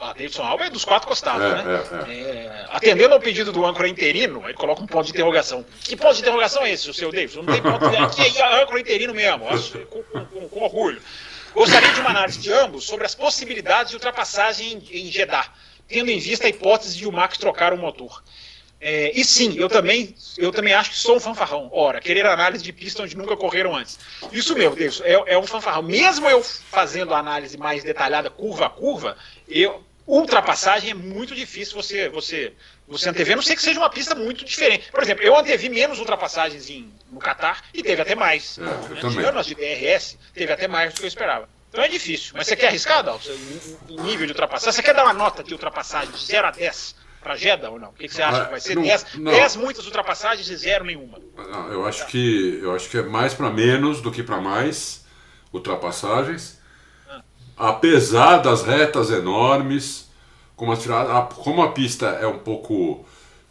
[0.00, 1.84] A Davidson Alba é dos quatro costados, é, né?
[2.08, 2.66] É, é.
[2.70, 5.64] atendendo ao pedido do âncora interino, ele coloca um ponto de interrogação.
[5.82, 7.42] Que ponto de interrogação é esse, o seu Davidson?
[7.42, 9.44] Não tem ponto de Aqui é âncora interino mesmo,
[9.90, 11.02] com, com, com, com, orgulho.
[11.54, 15.46] Gostaria de uma análise de ambos sobre as possibilidades de ultrapassagem em, em Jeddah,
[15.86, 18.22] tendo em vista a hipótese de o Max trocar o motor.
[18.80, 21.68] É, e sim, eu também, eu também acho que sou um fanfarrão.
[21.70, 23.98] Ora, querer análise de pista onde nunca correram antes.
[24.32, 25.82] Isso mesmo, Deus, é, é um fanfarrão.
[25.82, 29.84] Mesmo eu fazendo a análise mais detalhada, curva a curva, eu,
[30.18, 32.52] ultrapassagem é muito difícil você você
[32.88, 34.90] você antever, a não sei que seja uma pista muito diferente.
[34.90, 38.58] Por exemplo, eu antevi menos ultrapassagens em, no Qatar e teve até mais.
[38.58, 39.00] É, né?
[39.12, 41.48] Tirando as de DRS, teve até mais do que eu esperava.
[41.68, 42.32] Então é difícil.
[42.36, 43.30] Mas você quer arriscar, Dalton?
[43.88, 44.72] Em nível de ultrapassagem?
[44.72, 47.90] Você quer dar uma nota de ultrapassagem de 0 a 10 para Jeddah ou não?
[47.90, 48.42] O que, que você acha?
[48.42, 51.20] Ah, vai ser 10, muitas ultrapassagens e zero nenhuma?
[51.36, 55.04] Não, eu, acho que, eu acho que é mais para menos do que para mais
[55.52, 56.59] ultrapassagens
[57.60, 60.10] apesar das retas enormes,
[60.56, 63.04] como a, como a pista é um pouco.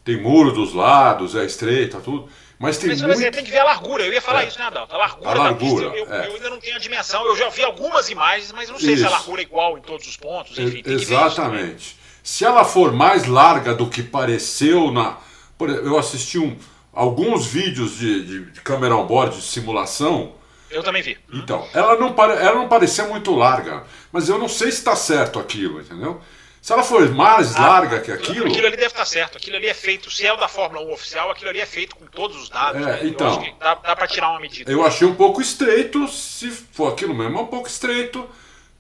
[0.03, 2.27] tem muro dos lados, é estreita, tudo.
[2.57, 3.31] Mas tem mas, muito...
[3.31, 4.47] tem que ver a largura, eu ia falar é.
[4.47, 4.93] isso, né, Adalto?
[4.93, 6.27] A largura, a largura da pista, eu, é.
[6.27, 7.25] eu, ainda não tenho a dimensão.
[7.25, 9.03] Eu já vi algumas imagens, mas não sei isso.
[9.03, 10.81] se a largura é igual em todos os pontos, enfim.
[10.85, 11.97] Exatamente.
[12.21, 15.17] Se ela for mais larga do que pareceu na.
[15.57, 16.57] Eu assisti um,
[16.93, 20.33] alguns vídeos de, de, de câmera on-board de simulação
[20.69, 21.17] eu também vi.
[21.33, 22.33] Então, ela não, pare...
[22.33, 26.21] ela não parecia muito larga, mas eu não sei se está certo aquilo, entendeu?
[26.61, 28.47] Se ela for mais ah, larga que aquilo.
[28.47, 29.37] Aquilo ali deve estar tá certo.
[29.37, 31.95] Aquilo ali é feito, se é o da Fórmula 1 oficial, aquilo ali é feito
[31.95, 32.81] com todos os dados.
[32.81, 32.99] É, né?
[33.03, 33.41] então.
[33.59, 34.69] dá, dá para tirar uma medida.
[34.69, 38.27] Eu achei um pouco estreito, se for aquilo mesmo, é um pouco estreito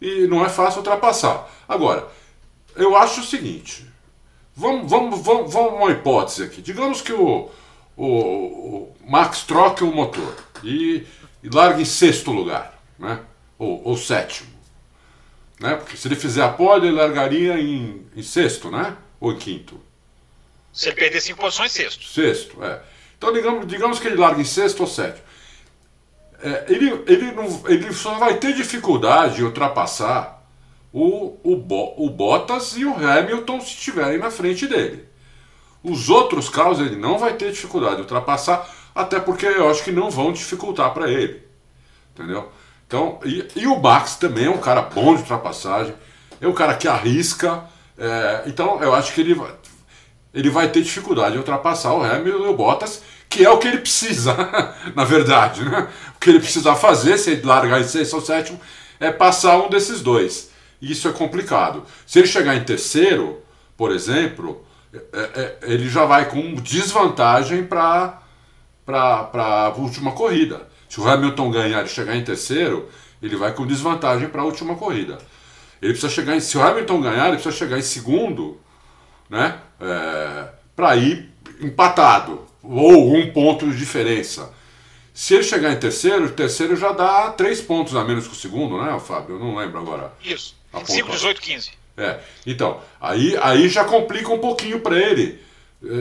[0.01, 1.49] e não é fácil ultrapassar.
[1.67, 2.07] Agora,
[2.75, 3.85] eu acho o seguinte:
[4.53, 6.61] vamos, vamos, vamos, vamos uma hipótese aqui.
[6.61, 7.49] Digamos que o,
[7.95, 11.07] o, o Max troque o motor e
[11.43, 13.19] e larga em sexto lugar, né?
[13.57, 14.48] ou, ou sétimo.
[15.59, 15.75] Né?
[15.75, 18.95] Porque se ele fizer a pole, ele largaria em, em sexto, né?
[19.19, 19.79] Ou em quinto.
[20.71, 22.05] Se ele perder cinco posições, sexto.
[22.05, 22.81] Sexto, é.
[23.17, 25.27] Então digamos, digamos que ele larga em sexto ou sétimo.
[26.41, 30.41] É, ele, ele, não, ele só vai ter dificuldade em ultrapassar
[30.93, 35.05] o, o, o Bottas e o Hamilton se estiverem na frente dele.
[35.83, 39.91] Os outros carros ele não vai ter dificuldade de ultrapassar, até porque eu acho que
[39.91, 41.43] não vão dificultar para ele.
[42.13, 42.49] Entendeu?
[42.89, 45.93] Então, e, e, o Max também é um cara bom de ultrapassagem,
[46.41, 47.63] é um cara que arrisca,
[47.95, 49.51] É, então eu acho que ele vai,
[50.33, 53.67] ele vai ter dificuldade de ultrapassar o Hamilton e o Bottas, que é o que
[53.67, 54.35] ele precisa,
[54.95, 55.63] na verdade.
[55.63, 55.87] Né?
[56.15, 58.59] O que ele precisa fazer, se ele largar em sexto ou sétimo,
[58.99, 60.49] é passar um desses dois.
[60.81, 61.83] Isso é complicado.
[62.07, 63.43] Se ele chegar em terceiro,
[63.77, 68.19] por exemplo, é, é, ele já vai com desvantagem para
[68.87, 70.68] a última corrida.
[70.89, 72.89] Se o Hamilton ganhar e chegar em terceiro,
[73.21, 75.19] ele vai com desvantagem para a última corrida.
[75.81, 78.59] Ele precisa chegar em, se o Hamilton ganhar, ele precisa chegar em segundo,
[79.29, 79.59] né?
[79.79, 81.29] É, para ir
[81.61, 84.51] empatado ou um ponto de diferença.
[85.13, 88.35] Se ele chegar em terceiro, o terceiro já dá três pontos a menos que o
[88.35, 89.35] segundo, né, Fábio?
[89.35, 90.13] Eu não lembro agora.
[90.23, 90.55] Isso.
[90.73, 91.71] 25, 18, 15.
[91.97, 92.19] É.
[92.45, 95.39] Então, aí, aí já complica um pouquinho para ele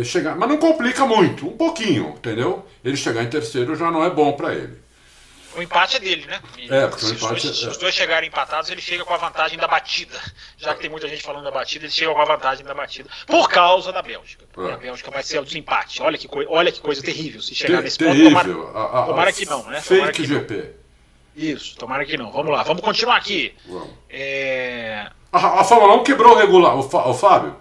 [0.05, 2.67] chegar, mas não complica muito, um pouquinho, entendeu?
[2.85, 4.89] Ele chegar em terceiro já não é bom para ele.
[5.57, 6.41] O empate é dele, né?
[6.57, 7.69] E é, porque se, o empate os, dois, é...
[7.69, 10.17] os dois chegarem empatados, ele chega com a vantagem da batida.
[10.57, 13.09] Já que tem muita gente falando da batida, ele chega com a vantagem da batida.
[13.27, 14.45] Por causa da Bélgica.
[14.57, 14.73] É.
[14.73, 16.01] A Bélgica vai ser o desempate.
[16.01, 17.43] Olha que, coi olha que coisa terrível.
[17.43, 18.31] Se chegar Ter nesse terrível.
[18.31, 19.81] ponto, tomara, a, a, tomara que não, né?
[19.81, 20.55] Fake que GP.
[20.55, 20.89] Não.
[21.45, 22.31] Isso, tomara que não.
[22.31, 23.55] Vamos lá, vamos continuar aqui.
[23.67, 23.91] Vamos.
[24.11, 25.09] É...
[25.33, 26.77] A, a Fórmula 1 quebrou o regular.
[26.77, 27.57] O, o Fábio?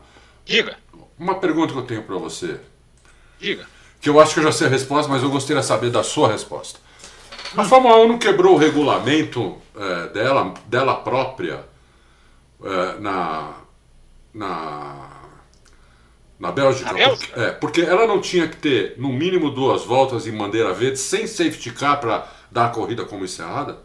[0.45, 0.78] Diga.
[1.20, 2.59] Uma pergunta que eu tenho para você.
[3.39, 3.68] Diga.
[3.99, 6.03] Que eu acho que eu já sei a resposta, mas eu gostaria de saber da
[6.03, 6.80] sua resposta.
[7.55, 11.65] A Fórmula 1 não quebrou o regulamento é, dela, dela própria
[12.63, 13.55] é, na,
[14.34, 15.09] na,
[16.39, 16.91] na Bélgica?
[16.91, 17.34] Na Bélgica?
[17.34, 20.99] Porque, é, porque ela não tinha que ter no mínimo duas voltas em bandeira verde
[20.99, 23.80] sem safety car para dar a corrida como encerrada?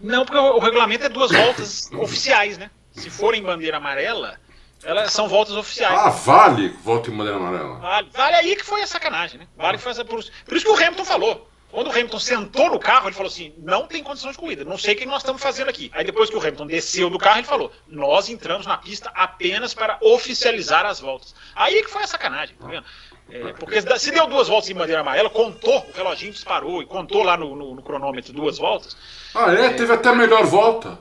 [0.00, 2.70] Não, porque o, o regulamento é duas voltas oficiais, né?
[2.92, 4.38] Se for em bandeira amarela,
[4.84, 5.98] elas são voltas oficiais.
[5.98, 7.78] Ah, vale volta em bandeira amarela.
[7.78, 9.46] Vale, vale aí que foi a sacanagem, né?
[9.56, 11.48] Vale que foi essa, por, por isso que o Hamilton falou.
[11.70, 14.76] Quando o Hamilton sentou no carro, ele falou assim: não tem condição de corrida, não
[14.76, 15.90] sei o que nós estamos fazendo aqui.
[15.94, 19.72] Aí depois que o Hamilton desceu do carro, ele falou: nós entramos na pista apenas
[19.72, 21.34] para oficializar as voltas.
[21.56, 22.84] Aí que foi a sacanagem, tá vendo?
[23.30, 27.22] É, porque se deu duas voltas em bandeira amarela, contou, o reloginho disparou e contou
[27.22, 28.94] lá no, no, no cronômetro duas voltas.
[29.34, 29.66] Ah, é?
[29.66, 29.70] é?
[29.70, 30.98] Teve até a melhor volta.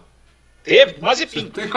[0.63, 1.49] Teve, mas enfim.
[1.49, 1.69] Tem...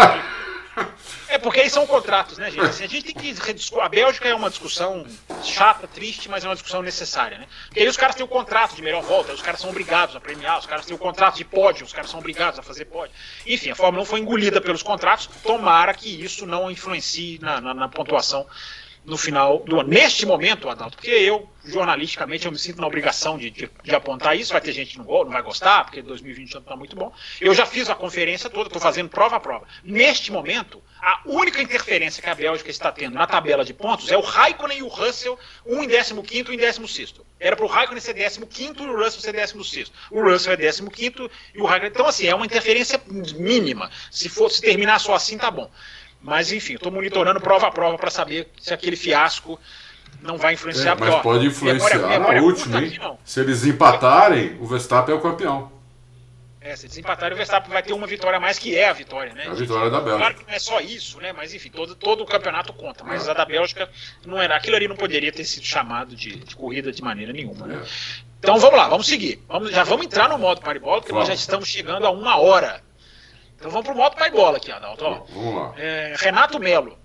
[1.35, 2.65] É porque aí são contratos, né, gente?
[2.65, 3.35] Assim, a gente tem que.
[3.81, 5.05] A Bélgica é uma discussão
[5.43, 7.49] chata, triste, mas é uma discussão necessária, né?
[7.67, 10.21] Porque aí os caras têm o contrato de melhor volta, os caras são obrigados a
[10.21, 13.13] premiar, os caras têm o contrato de pódio, os caras são obrigados a fazer pódio.
[13.45, 17.75] Enfim, a Fórmula 1 foi engolida pelos contratos, tomara que isso não influencie na, na,
[17.75, 18.47] na pontuação
[19.05, 19.89] no final do ano.
[19.89, 24.37] Neste momento, Adalto, porque eu, jornalisticamente, eu me sinto na obrigação de, de, de apontar
[24.37, 24.53] isso.
[24.53, 27.13] Vai ter gente que não, não vai gostar, porque 2020 não está muito bom.
[27.41, 29.67] Eu já fiz a conferência toda, estou fazendo prova a prova.
[29.83, 34.17] Neste momento, a única interferência que a Bélgica está tendo na tabela de pontos é
[34.17, 37.15] o Raikkonen e o Russell, um em 15 e um em 16.
[37.39, 39.93] Era para o Raikkonen ser 15 e o Russell ser 16.
[40.11, 40.83] O Russell é 15
[41.55, 41.93] e o Raikkonen.
[41.93, 43.01] Então, assim, é uma interferência
[43.37, 43.91] mínima.
[44.11, 45.71] Se, for, se terminar só assim, tá bom.
[46.25, 49.61] Mas enfim, estou monitorando prova a prova para saber se aquele fiasco
[50.23, 50.93] não vai influenciar.
[50.93, 53.19] É, mas pode influenciar memória, memória na última, hein?
[53.23, 55.71] Se eles empatarem, o Verstappen é o campeão.
[56.63, 59.35] É, se desempatarem, o Verstappen vai ter uma vitória a mais, que é a vitória,
[59.35, 59.49] né?
[59.49, 60.17] A vitória da Bélgica.
[60.17, 61.31] Claro que não é só isso, né?
[61.31, 63.05] Mas enfim, todo, todo o campeonato conta.
[63.05, 63.31] Mas é.
[63.31, 63.87] a da Bélgica
[64.25, 64.57] não era.
[64.57, 67.83] Aquilo ali não poderia ter sido chamado de, de corrida de maneira nenhuma, né?
[67.85, 67.89] É.
[68.39, 69.45] Então vamos lá, vamos seguir.
[69.47, 71.29] Vamos, já vamos entrar no modo Paribola, porque vamos.
[71.29, 72.83] nós já estamos chegando a uma hora
[73.65, 75.03] então vamos pro modo pai bola aqui, Adalto.
[75.03, 75.25] Ó.
[75.33, 75.73] Vamos lá.
[75.79, 76.99] É, Renato Melo.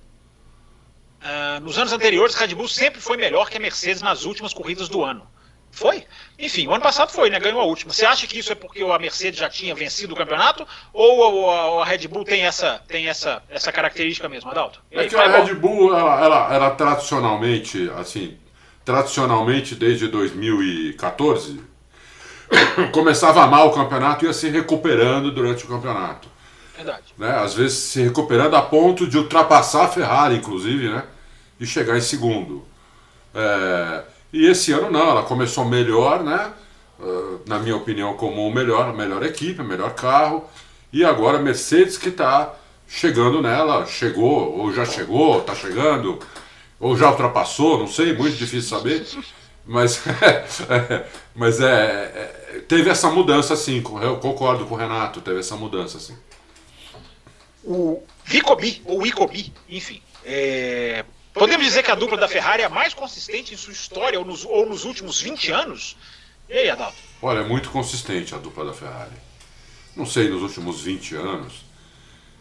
[1.21, 4.53] Uh, nos anos anteriores, a Red Bull sempre foi melhor que a Mercedes nas últimas
[4.53, 5.25] corridas do ano.
[5.71, 6.03] Foi?
[6.37, 7.39] Enfim, o ano passado foi, né?
[7.39, 7.93] Ganhou a última.
[7.93, 10.67] Você acha que isso é porque a Mercedes já tinha vencido o campeonato?
[10.91, 14.81] Ou a, a Red Bull tem essa, tem essa, essa característica mesmo, Adalto?
[14.91, 18.37] é que a Red Bull, ela, ela, ela, tradicionalmente, assim,
[18.83, 21.61] tradicionalmente desde 2014,
[22.91, 26.38] começava mal o campeonato e ia se recuperando durante o campeonato.
[26.79, 27.13] Verdade.
[27.17, 27.29] Né?
[27.29, 31.03] Às vezes se recuperando a ponto de ultrapassar a Ferrari, inclusive, né?
[31.59, 32.65] E chegar em segundo.
[33.35, 34.03] É...
[34.31, 36.53] E esse ano não, ela começou melhor, né?
[36.99, 40.45] Uh, na minha opinião, como melhor, melhor equipe, melhor carro.
[40.93, 42.53] E agora a Mercedes que está
[42.87, 46.19] chegando nela, chegou, ou já chegou, está chegando,
[46.79, 49.05] ou já ultrapassou, não sei, muito difícil saber.
[49.65, 50.01] Mas,
[50.69, 51.05] é,
[51.35, 53.83] mas é, é, teve essa mudança, sim.
[54.01, 56.15] Eu concordo com o Renato, teve essa mudança, sim
[57.69, 60.01] o Vicobi, ou Icobi, enfim.
[60.25, 64.17] É, podemos dizer que a dupla da Ferrari é a mais consistente em sua história,
[64.17, 65.95] ou nos, ou nos últimos 20 anos?
[66.49, 66.97] E aí, Adalto?
[67.21, 69.13] Olha, é muito consistente a dupla da Ferrari.
[69.95, 71.63] Não sei, nos últimos 20 anos.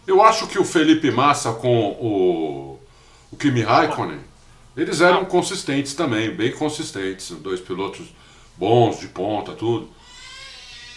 [0.07, 2.81] Eu acho que o Felipe Massa com o,
[3.31, 4.21] o Kimi Raikkonen,
[4.75, 7.31] eles eram consistentes também, bem consistentes.
[7.33, 8.07] Dois pilotos
[8.57, 9.91] bons, de ponta, tudo.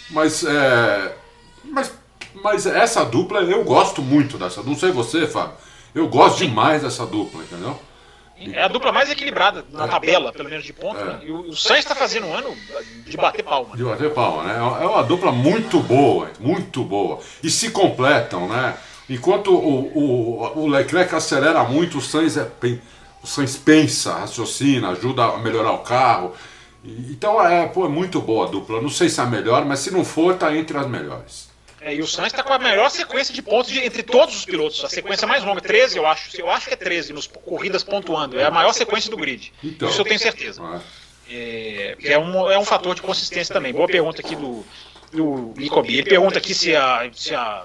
[0.09, 1.17] Mas, é,
[1.65, 1.91] mas
[2.43, 4.63] mas essa dupla, eu gosto muito dessa.
[4.63, 5.53] Não sei você, Fábio.
[5.93, 7.77] Eu gosto demais dessa dupla, entendeu?
[8.53, 10.99] É a dupla mais equilibrada na tabela, pelo menos de ponto.
[10.99, 11.03] É.
[11.03, 11.19] Né?
[11.23, 12.55] E o, Sainz está fazendo um ano
[13.05, 13.75] de bater palma.
[13.77, 14.57] De bater palma, né?
[14.57, 17.19] É uma dupla muito boa, muito boa.
[17.43, 18.75] E se completam, né?
[19.07, 22.49] Enquanto o, o, o Leclerc acelera muito, o Sainz, é,
[23.21, 26.33] o Sainz pensa, raciocina, ajuda a melhorar o carro.
[26.83, 28.81] Então é, pô, é muito boa a dupla.
[28.81, 31.50] Não sei se é a melhor, mas se não for, tá entre as melhores.
[31.83, 34.45] É, e o Sainz está com a melhor sequência de pontos de, entre todos os
[34.45, 34.83] pilotos.
[34.85, 36.39] A sequência mais longa, 13, eu acho.
[36.39, 38.39] Eu acho que é 13 nos corridas pontuando.
[38.39, 39.51] É a maior sequência do grid.
[39.63, 40.61] Então, Isso eu tenho certeza.
[41.27, 43.73] É, é, um, é um fator de consistência também.
[43.73, 44.63] Boa pergunta aqui do,
[45.11, 45.97] do Licobi.
[45.97, 47.63] Ele pergunta aqui se a, se a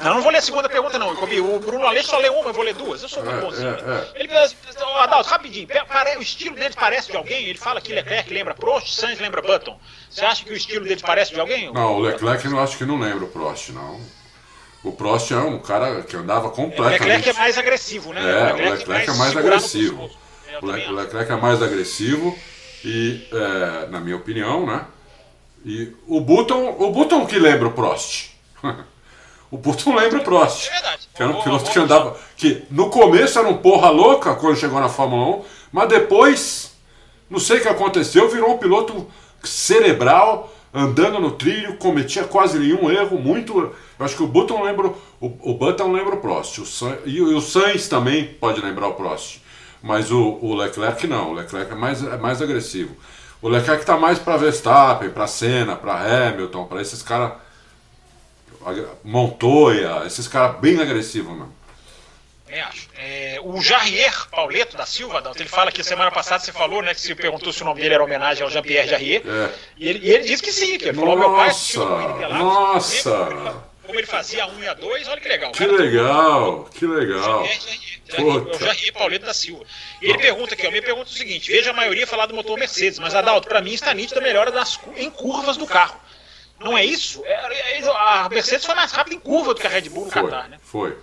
[0.00, 1.10] não, não vou ler a segunda pergunta, não.
[1.12, 3.02] O Bruno Aleixo só lê uma, eu vou ler duas.
[3.02, 3.68] Eu sou muito é, bonzinho.
[3.70, 4.20] É, é.
[4.20, 4.56] Ele assim,
[4.98, 5.68] Adalto, rapidinho,
[6.18, 7.46] o estilo deles parece de alguém?
[7.46, 9.78] Ele fala que Leclerc lembra Prost, Sainz lembra Button.
[10.10, 11.72] Você acha que o estilo deles parece de alguém?
[11.72, 14.00] Não, o Leclerc eu acho que não lembra o Prost, não.
[14.82, 17.02] O Prost é um cara que andava completamente.
[17.02, 18.20] O Leclerc é mais agressivo, né?
[18.20, 20.10] É, o Leclerc, o Leclerc é mais, é mais agressivo.
[20.62, 22.38] O Leclerc é mais agressivo
[22.84, 24.86] e, é, na minha opinião, né?
[25.64, 28.30] E o Button, o Button que lembra o Prost.
[29.50, 30.68] O Button lembra o Prost.
[30.68, 31.08] É verdade.
[31.14, 32.16] Que era um piloto que andava.
[32.36, 36.72] Que no começo era um porra louca quando chegou na Fórmula 1, mas depois,
[37.28, 39.08] não sei o que aconteceu, virou um piloto
[39.42, 43.58] cerebral, andando no trilho, cometia quase nenhum erro, muito.
[43.58, 44.88] Eu acho que o Button lembra.
[45.20, 46.58] O, o Button lembra o Prost.
[46.58, 49.40] O Sainz, e o Sainz também pode lembrar o Prost.
[49.82, 51.30] Mas o, o Leclerc não.
[51.30, 52.94] O Leclerc é mais, é mais agressivo.
[53.42, 57.32] O Leclerc está mais para Verstappen, para Senna, para Hamilton, para esses caras
[59.02, 61.60] Montoya, esses caras bem agressivos mesmo.
[62.50, 62.88] É, acho.
[62.98, 66.92] É, o Jarrier Pauleto da Silva, Adalto, ele fala que semana passada você falou, né,
[66.92, 69.22] que se perguntou se o nome dele era homenagem ao Jean-Pierre Jarrier.
[69.24, 69.50] É.
[69.78, 73.70] E, ele, e ele disse que sim, que ele falou: meu pai assistiu Nossa!
[73.86, 75.52] Como ele fazia a 1 e a 2, olha que legal.
[75.52, 77.44] Que legal, que legal.
[77.44, 79.64] O Jarrier Pauleto da Silva.
[80.02, 82.58] E ele pergunta aqui, ó, me pergunta o seguinte: veja a maioria falar do motor
[82.58, 86.00] Mercedes, mas Adalto, para mim está nítido a melhora das, em curvas do carro.
[86.60, 87.22] Não é isso?
[87.24, 90.10] É, é, a Mercedes foi mais rápida em curva do que a Red Bull no
[90.10, 90.58] foi, Qatar, né?
[90.62, 90.94] Foi.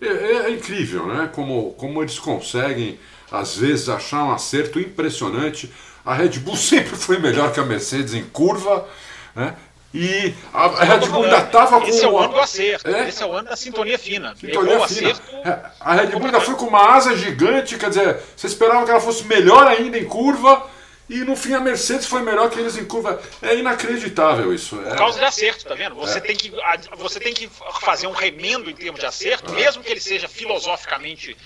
[0.00, 1.30] É, é, incrível, né?
[1.32, 5.72] Como, como eles conseguem, às vezes, achar um acerto impressionante.
[6.04, 8.86] A Red Bull sempre foi melhor que a Mercedes em curva,
[9.34, 9.56] né?
[9.94, 11.86] E a, a Red Bull ainda estava com.
[11.86, 12.88] Esse é o ano do acerto.
[12.88, 13.08] É?
[13.08, 14.34] Esse é o ano da sintonia fina.
[14.36, 15.10] Sintonia fina.
[15.12, 18.84] Acerto, é, a Red Bull ainda foi com uma asa gigante, quer dizer, você esperava
[18.84, 20.66] que ela fosse melhor ainda em curva
[21.08, 23.20] e no fim a Mercedes foi melhor que eles em curva.
[23.40, 24.80] É inacreditável isso.
[24.80, 24.90] É...
[24.90, 25.94] Por causa de acerto, tá vendo?
[25.96, 26.20] Você, é.
[26.20, 26.52] tem que,
[26.96, 27.50] você tem que
[27.80, 29.56] fazer um remendo em termos de acerto, é.
[29.56, 31.36] mesmo que ele seja filosoficamente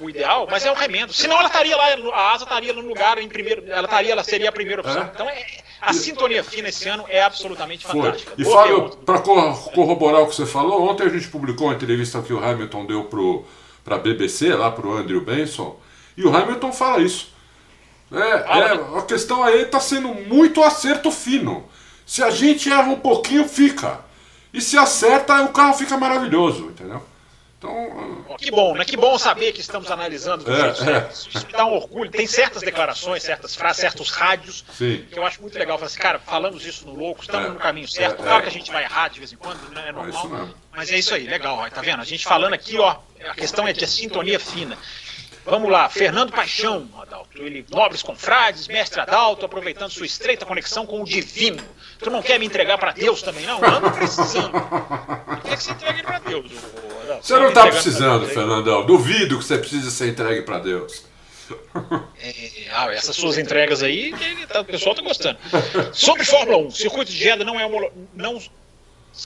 [0.00, 1.12] o ideal, mas é um remendo.
[1.12, 4.48] Senão ela estaria lá, a asa estaria no lugar em primeiro, ela estaria, ela seria
[4.48, 5.02] a primeira opção.
[5.02, 5.10] É.
[5.14, 5.46] Então é,
[5.80, 8.32] a sintonia fina esse ano é absolutamente fantástica.
[8.34, 8.44] Foi.
[8.44, 12.32] E Fábio, para corroborar o que você falou, ontem a gente publicou uma entrevista que
[12.32, 13.08] o Hamilton deu
[13.84, 15.78] para a BBC, lá para o Andrew Benson,
[16.16, 17.33] e o Hamilton fala isso.
[18.12, 21.68] É, é, a questão aí está sendo muito acerto fino.
[22.06, 24.00] Se a gente erra um pouquinho, fica.
[24.52, 27.02] E se acerta, o carro fica maravilhoso, entendeu?
[27.64, 28.84] Então, que bom, né?
[28.84, 31.08] Que bom saber que estamos analisando é, é.
[31.10, 32.10] Isso me dá um orgulho.
[32.10, 35.04] Tem certas declarações, certas frases, certos rádios Sim.
[35.10, 35.78] que eu acho muito legal.
[35.78, 38.20] Falar assim, cara, falamos isso no louco, estamos é, no caminho certo.
[38.20, 39.84] É, claro que a gente vai errar de vez em quando, né?
[39.86, 40.50] É, é normal.
[40.76, 42.00] Mas é isso aí, legal, ó, tá vendo?
[42.00, 42.96] A gente falando aqui, ó,
[43.26, 44.76] a questão é de sintonia fina.
[45.44, 47.36] Vamos lá, Fernando Paixão, Adalto.
[47.36, 51.62] Ele, nobres confrades, mestre Adalto, aproveitando sua estreita conexão com o divino.
[51.98, 53.60] Tu não quer me entregar para Deus também, não?
[53.60, 54.52] Eu ando precisando.
[55.44, 56.50] Quer que você entregue para Deus,
[57.02, 57.26] Adalto.
[57.26, 58.86] Você não está precisando, Fernandão.
[58.86, 61.04] Duvido que você precise ser entregue para Deus.
[62.18, 64.14] É, ah, essas suas entregas aí,
[64.48, 65.38] tá, o pessoal está gostando.
[65.92, 67.68] Sobre Fórmula 1, circuito de Jeddah não é
[68.14, 68.40] não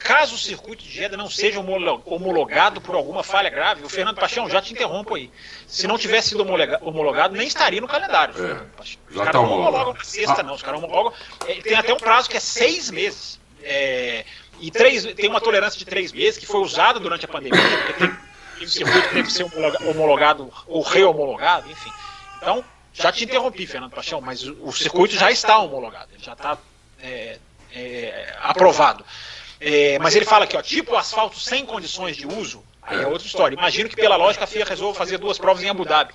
[0.00, 4.48] Caso o circuito de Jeddah não seja homologado por alguma falha grave, o Fernando Paixão
[4.48, 5.30] já te interrompo aí.
[5.66, 6.42] Se não tivesse sido
[6.82, 8.34] homologado, nem estaria no calendário.
[8.34, 10.42] É, os caras tá não homologam na sexta, ah.
[10.42, 10.54] não.
[10.54, 11.12] Os caras homologam.
[11.46, 13.40] É, tem até um prazo que é seis meses.
[13.62, 14.24] É,
[14.60, 17.92] e três, tem uma tolerância de três meses que foi usada durante a pandemia, porque
[17.94, 18.16] tem,
[18.60, 19.46] o circuito teve que ser
[19.88, 21.92] homologado ou re-homologado, enfim.
[22.36, 26.32] Então, já te interrompi, Fernando Paixão, mas o, o circuito já está homologado, ele já
[26.32, 26.58] está
[27.00, 27.38] é,
[27.72, 29.04] é, aprovado.
[29.60, 33.26] É, mas ele fala aqui, ó, tipo asfalto sem condições de uso, aí é outra
[33.26, 33.56] história.
[33.56, 36.12] Imagino que pela lógica a FIA resolva fazer duas provas em Abu Dhabi.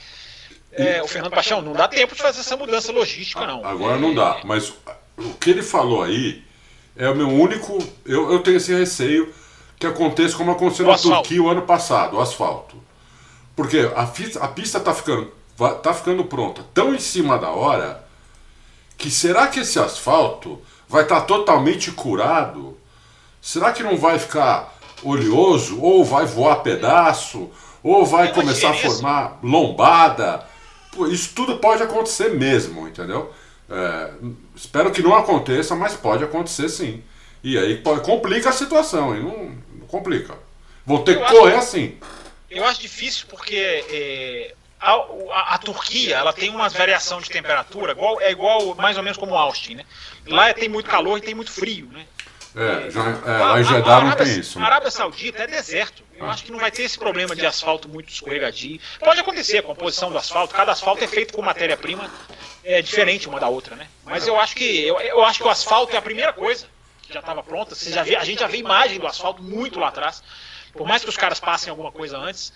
[0.72, 3.64] É, o Fernando Paixão, não dá tempo de fazer essa mudança logística, não.
[3.64, 4.74] Agora não dá, mas
[5.18, 6.44] o que ele falou aí
[6.96, 7.78] é o meu único.
[8.06, 9.34] Eu, eu tenho esse receio
[9.78, 12.82] que aconteça como aconteceu na Turquia o ano passado, o asfalto.
[13.56, 15.32] Porque a, a pista está ficando,
[15.84, 18.04] tá ficando pronta tão em cima da hora
[18.98, 22.78] que será que esse asfalto vai estar tá totalmente curado
[23.44, 24.74] será que não vai ficar
[25.04, 27.52] oleoso ou vai voar pedaço
[27.84, 30.48] ou vai começar a formar lombada.
[30.94, 33.34] Pô, isso tudo pode acontecer mesmo, entendeu?
[33.70, 34.12] É,
[34.56, 37.04] espero que não aconteça, mas pode acontecer sim.
[37.44, 40.36] E aí complica a situação, não, não complica.
[40.86, 41.98] Vou ter eu que correr assim.
[42.50, 47.92] Eu acho difícil porque é, a, a, a, Turquia ela tem uma variação de temperatura
[47.92, 49.86] igual, é igual mais ou menos como Austin, né?
[50.28, 52.06] Lá tem muito calor e tem muito frio, né?
[52.56, 54.60] É, já, é, lá em Jeddah não tem isso.
[54.60, 54.66] Né?
[54.66, 56.04] A Arábia Saudita é deserto.
[56.16, 58.80] Eu acho que não vai ter esse problema de asfalto muito escorregadio.
[59.00, 60.54] Pode acontecer a composição do asfalto.
[60.54, 62.10] Cada asfalto é feito com matéria-prima
[62.64, 63.88] é, diferente uma da outra, né?
[64.06, 66.68] Mas eu acho que eu, eu acho que o asfalto é a primeira coisa
[67.02, 67.74] que já estava pronta.
[67.74, 70.24] Você já vê, a gente já vê imagem do asfalto muito lá atrás.
[70.74, 72.54] Por mais que os caras passem alguma coisa antes,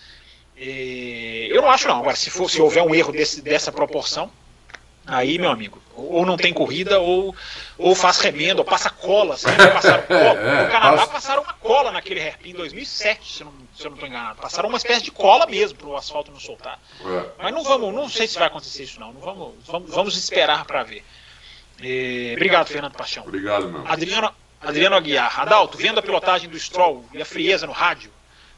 [0.55, 1.99] é, eu não acho não.
[1.99, 4.31] Agora, se, for, se houver um erro desse, dessa proporção,
[5.07, 7.33] Aí, meu amigo, ou não tem corrida, ou,
[7.77, 9.37] ou faz remendo, ou passa cola.
[9.37, 9.55] Sabe?
[9.71, 10.19] Passaram cola.
[10.19, 11.11] É, no Canadá passa...
[11.13, 14.41] passaram uma cola naquele hairpin em 2007, se, não, se eu não estou enganado.
[14.41, 16.77] Passaram uma espécie de cola mesmo para o asfalto não soltar.
[17.05, 17.25] É.
[17.39, 19.13] Mas não vamos, não sei se vai acontecer isso não.
[19.13, 21.05] não vamos, vamos, vamos esperar para ver.
[21.81, 23.23] E, obrigado, Fernando Paixão.
[23.23, 23.87] Obrigado, meu.
[23.87, 25.39] Adriano, Adriano Aguiar.
[25.39, 28.11] Adalto, vendo a pilotagem do Stroll e a frieza no rádio,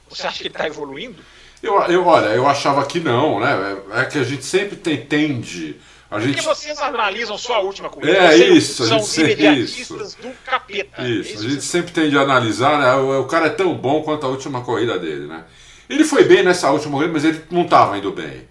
[0.09, 1.23] você acha que ele está evoluindo?
[1.61, 3.77] Eu, eu, olha, eu achava que não, né?
[3.91, 5.75] É, é que a gente sempre tem, tende
[6.11, 6.35] a gente...
[6.35, 8.17] Porque vocês analisam só a última corrida.
[8.17, 11.07] É isso, são a gente imediatistas do capeta.
[11.07, 12.95] Isso, isso a gente sempre tem de analisar, né?
[12.95, 15.43] O, o, cara é tão bom quanto a última corrida dele, né?
[15.87, 18.47] Ele foi bem nessa última corrida, mas ele não estava indo bem.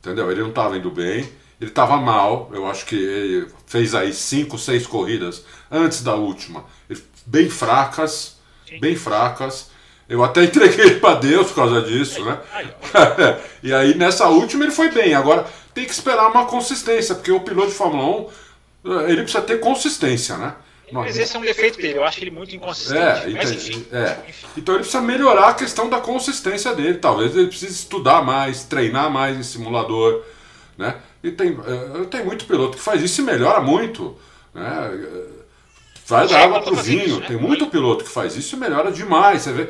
[0.00, 0.30] Entendeu?
[0.30, 1.28] Ele não estava indo bem,
[1.58, 2.50] ele estava mal.
[2.52, 6.64] Eu acho que ele fez aí cinco, seis corridas antes da última,
[7.24, 8.36] bem fracas,
[8.68, 8.78] Sim.
[8.78, 9.70] bem fracas.
[10.06, 12.38] Eu até entreguei para Deus por causa disso, né?
[13.62, 15.14] e aí nessa última ele foi bem.
[15.14, 18.28] Agora tem que esperar uma consistência, porque o piloto de Fórmula
[18.84, 20.54] 1 eh, ele precisa ter consistência, né?
[20.92, 22.98] Mas esse é um defeito dele, eu acho ele muito inconsistente.
[22.98, 24.16] É, mas, enfim, é.
[24.56, 26.98] Então ele precisa melhorar a questão da consistência dele.
[26.98, 30.22] Talvez ele precise estudar mais, treinar mais em simulador.
[30.76, 30.96] Né?
[31.22, 34.16] E tem, eh, tem muito piloto que faz isso e melhora muito.
[34.52, 35.24] Né?
[36.06, 37.06] Vai dar água pro vinho.
[37.06, 37.26] Isso, né?
[37.28, 39.42] Tem muito piloto que faz isso e melhora demais.
[39.42, 39.68] Você vê.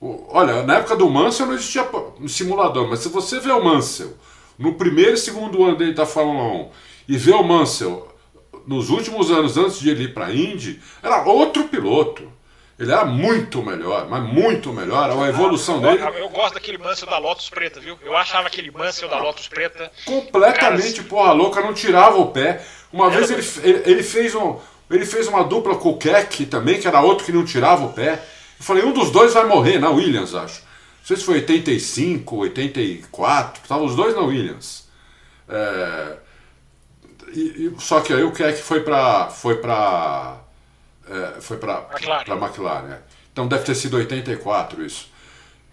[0.00, 1.86] Olha, na época do Mansell não existia
[2.26, 4.14] simulador, mas se você vê o Mansell
[4.58, 6.70] no primeiro e segundo ano dele da Fórmula 1
[7.08, 8.14] e ver o Mansell
[8.66, 12.32] nos últimos anos antes de ele ir para a Indy, era outro piloto.
[12.78, 15.08] Ele era muito melhor, mas muito melhor.
[15.08, 16.02] A evolução dele.
[16.18, 17.96] Eu gosto daquele Mansell da Lotus Preta, viu?
[18.02, 19.92] Eu achava aquele Mansell da Lotus Preta.
[20.04, 21.08] Completamente cara...
[21.08, 22.60] porra louca, não tirava o pé.
[22.92, 24.58] Uma era vez ele, ele, ele, fez um,
[24.90, 27.92] ele fez uma dupla com o Keck também, que era outro que não tirava o
[27.92, 28.14] pé.
[28.58, 30.63] Eu falei, um dos dois vai morrer, na Williams, acho.
[31.04, 34.88] Não sei se foi 85, 84, estavam os dois na Williams.
[35.46, 36.16] É,
[37.30, 40.38] e, e, só que aí o Keck foi para foi para
[41.06, 42.32] é, foi para McLaren.
[42.32, 42.98] McLaren é.
[43.30, 45.10] Então deve ter sido 84 isso.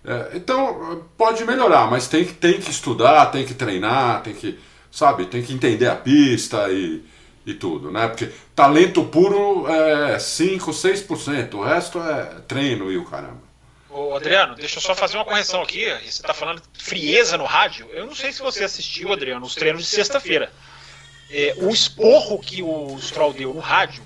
[0.04, 4.60] É, então pode melhorar, mas tem, tem que estudar, tem que treinar, tem que
[4.92, 7.06] sabe, tem que entender a pista e,
[7.46, 8.06] e tudo, né?
[8.10, 13.41] Porque talento puro é 5, 6%, o resto é treino e o caramba.
[13.94, 15.86] Ô, Adriano, deixa eu só fazer uma correção aqui.
[15.86, 17.90] Você está falando frieza no rádio.
[17.92, 20.52] Eu não sei se você assistiu, Adriano, os treinos de sexta-feira.
[21.30, 24.04] É, o esporro que o Stroll deu no rádio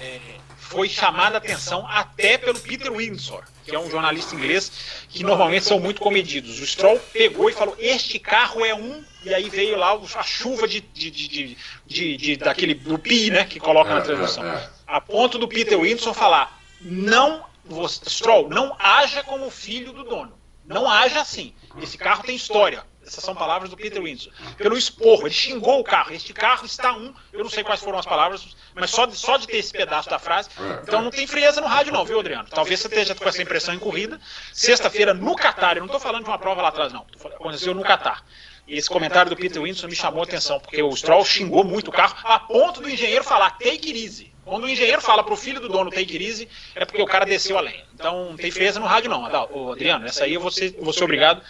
[0.00, 0.20] é,
[0.56, 4.70] foi chamada a atenção até pelo Peter Windsor, que é um jornalista inglês
[5.08, 6.60] que normalmente são muito comedidos.
[6.60, 9.04] O Stroll pegou e falou: Este carro é um.
[9.24, 11.56] E aí veio lá a chuva de, de, de,
[11.86, 14.46] de, de daquele do pi, né, que coloca na é, transmissão.
[14.46, 20.04] É, a ponto do Peter Windsor falar: Não você, Stroll, não haja como filho do
[20.04, 20.38] dono.
[20.64, 21.54] Não haja assim.
[21.82, 22.84] Esse carro tem história.
[23.06, 24.32] Essas são palavras do Peter Windsor.
[24.56, 26.12] Pelo esporro, ele xingou o carro.
[26.12, 27.14] Este carro está um.
[27.32, 30.08] Eu não sei quais foram as palavras, mas só de, só de ter esse pedaço
[30.08, 30.48] da frase.
[30.82, 32.48] Então não tem frieza no rádio, não, viu, Adriano?
[32.48, 34.18] Talvez você esteja com essa impressão em corrida.
[34.54, 37.04] Sexta-feira no Qatar, eu não estou falando de uma prova lá atrás, não.
[37.24, 38.24] Aconteceu no Qatar.
[38.66, 41.88] E esse comentário do Peter Windsor me chamou a atenção, porque o Stroll xingou muito
[41.88, 44.33] o carro, a ponto do engenheiro falar, take it easy.
[44.44, 47.06] Quando o engenheiro fala para o filho do dono take it easy, é porque o
[47.06, 47.84] cara desceu a lenha.
[47.94, 49.24] Então não tem frieza no rádio, não.
[49.52, 51.40] Ô, Adriano, essa aí eu vou ser, vou ser obrigado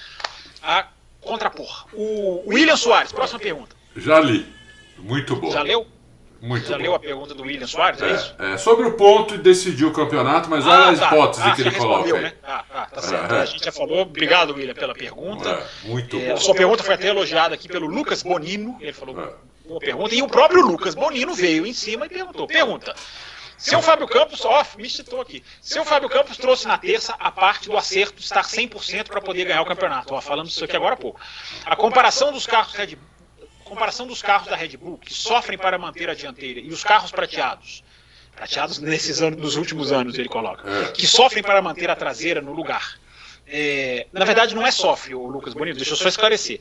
[0.63, 0.87] a
[1.21, 1.87] contrapor.
[1.93, 3.75] O William Soares, próxima pergunta.
[3.97, 4.47] Já li.
[4.99, 5.51] Muito bom.
[5.51, 5.87] Já leu?
[6.41, 6.83] Muito Já bom.
[6.83, 8.35] leu a pergunta do William Soares, é, é isso?
[8.39, 11.07] É, sobre o ponto e decidir o campeonato, mas ah, olha a tá.
[11.07, 12.21] hipótese ah, que ele coloca.
[12.21, 12.35] Né?
[12.45, 13.35] Ah, ah, tá certo.
[13.35, 13.41] É.
[13.41, 14.03] A gente já falou.
[14.03, 15.49] Obrigado, William, pela pergunta.
[15.49, 16.35] É, muito é, bom.
[16.35, 18.77] A sua pergunta foi até elogiada aqui pelo Lucas Bonino.
[18.81, 19.15] Ele falou
[19.67, 20.15] boa pergunta.
[20.15, 22.47] E o próprio Lucas Bonino veio em cima e perguntou.
[22.47, 22.95] Pergunta.
[23.57, 25.43] Seu Fábio Campos, ó, me citou aqui.
[25.63, 29.63] Seu Fábio Campos trouxe na terça a parte do acerto estar 100% para poder ganhar
[29.63, 30.13] o campeonato.
[30.13, 31.21] Ó, falando isso aqui agora há pouco.
[31.65, 32.99] A comparação dos carros Red
[33.65, 37.11] comparação dos carros da Red Bull, que sofrem para manter a dianteira, e os carros
[37.11, 37.83] prateados,
[38.37, 42.53] prateados nesses anos, nos últimos anos, ele coloca, que sofrem para manter a traseira no
[42.53, 42.99] lugar.
[43.47, 46.61] É, na verdade, não é sofre, o Lucas Bonito, deixa eu só esclarecer.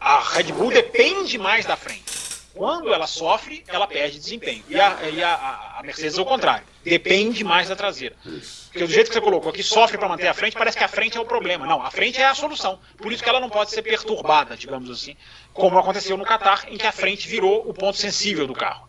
[0.00, 2.21] A Red Bull depende mais da frente.
[2.54, 4.62] Quando ela sofre, ela perde desempenho.
[4.68, 6.64] E a, e a, a Mercedes é o contrário.
[6.84, 8.14] Depende mais da traseira.
[8.22, 10.88] Porque do jeito que você colocou aqui, sofre para manter a frente, parece que a
[10.88, 11.66] frente é o problema.
[11.66, 12.78] Não, a frente é a solução.
[12.98, 15.16] Por isso que ela não pode ser perturbada, digamos assim,
[15.52, 18.86] como aconteceu no Qatar, em que a frente virou o ponto sensível do carro.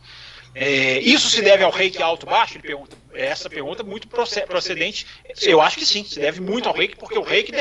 [0.56, 2.56] É, isso se deve ao reiki alto-baixo?
[2.56, 2.96] Ele pergunta.
[3.14, 5.06] Essa pergunta é muito procedente.
[5.42, 7.52] Eu acho que sim, se deve muito ao reiki, porque o reiki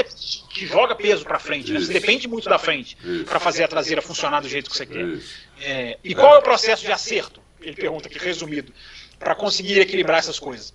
[0.51, 1.73] que joga peso para frente.
[1.73, 1.81] Né?
[1.81, 2.97] Você depende muito da frente
[3.27, 5.19] para fazer a traseira funcionar do jeito que você quer.
[5.61, 7.41] É, e qual é o processo de acerto?
[7.61, 8.73] Ele pergunta aqui, resumido,
[9.19, 10.75] para conseguir equilibrar essas coisas.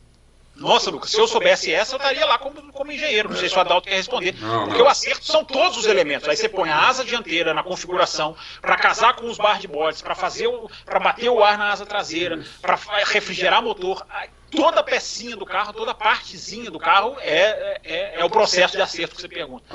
[0.58, 3.30] Nossa, Lucas, se eu soubesse essa, eu estaria lá como, como engenheiro.
[3.30, 4.36] Não sei se o Adalto quer responder.
[4.40, 4.86] Não, porque não.
[4.86, 6.28] o acerto são todos os elementos.
[6.28, 9.60] Aí você põe a asa dianteira na configuração, para casar com os bar
[10.04, 10.48] para fazer
[10.86, 14.06] para bater o ar na asa traseira, para refrigerar motor.
[14.50, 19.14] Toda pecinha do carro, toda partezinha do carro é, é, é o processo de acerto
[19.14, 19.66] que você pergunta.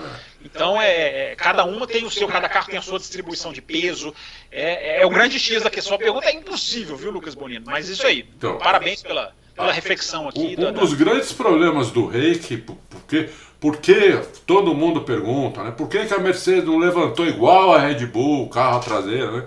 [0.42, 3.60] Então, é, é, cada uma tem o seu, cada carro tem a sua distribuição de
[3.60, 4.14] peso.
[4.50, 5.94] É, é o grande X da questão.
[5.94, 7.66] A pergunta é impossível, viu, Lucas Bonino?
[7.66, 8.26] Mas isso aí.
[8.34, 10.56] Então, Parabéns pela pela reflexão aqui.
[10.58, 13.28] Um, um dos grandes problemas do reiki, porque,
[13.60, 15.70] porque todo mundo pergunta, né?
[15.70, 19.44] Por que, que a Mercedes não levantou igual a Red Bull, o carro traseiro, né?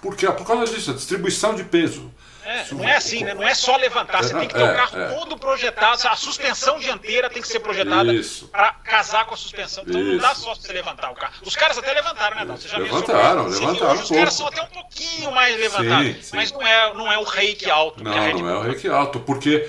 [0.00, 2.10] Porque por causa disso, a distribuição de peso.
[2.48, 3.34] É, não é assim, né?
[3.34, 5.08] Não é só levantar, você tem que ter o carro é.
[5.12, 8.10] todo projetado, a suspensão dianteira tem que ser projetada
[8.50, 9.84] para casar com a suspensão.
[9.86, 10.12] Então Isso.
[10.12, 11.34] não dá só pra você levantar o carro.
[11.42, 12.56] Os caras até levantaram, né, Dal?
[12.56, 14.00] Você já levantaram, viu levantaram.
[14.00, 16.06] Os caras são até um pouquinho mais levantados.
[16.06, 16.36] Sim, sim.
[16.36, 18.02] Mas não é, não é o reiki alto.
[18.02, 19.68] Não, não é o reiki alto, porque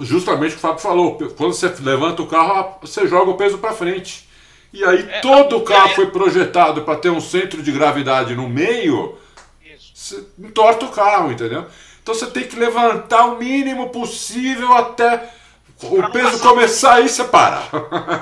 [0.00, 3.58] justamente o que o Fábio falou, quando você levanta o carro, você joga o peso
[3.58, 4.28] para frente.
[4.72, 8.34] E aí é, todo o carro é, foi projetado para ter um centro de gravidade
[8.34, 9.16] no meio
[10.06, 11.66] você entorta o carro, entendeu?
[12.02, 15.30] Então você tem que levantar o mínimo possível até
[15.82, 17.62] o peso começar e você para.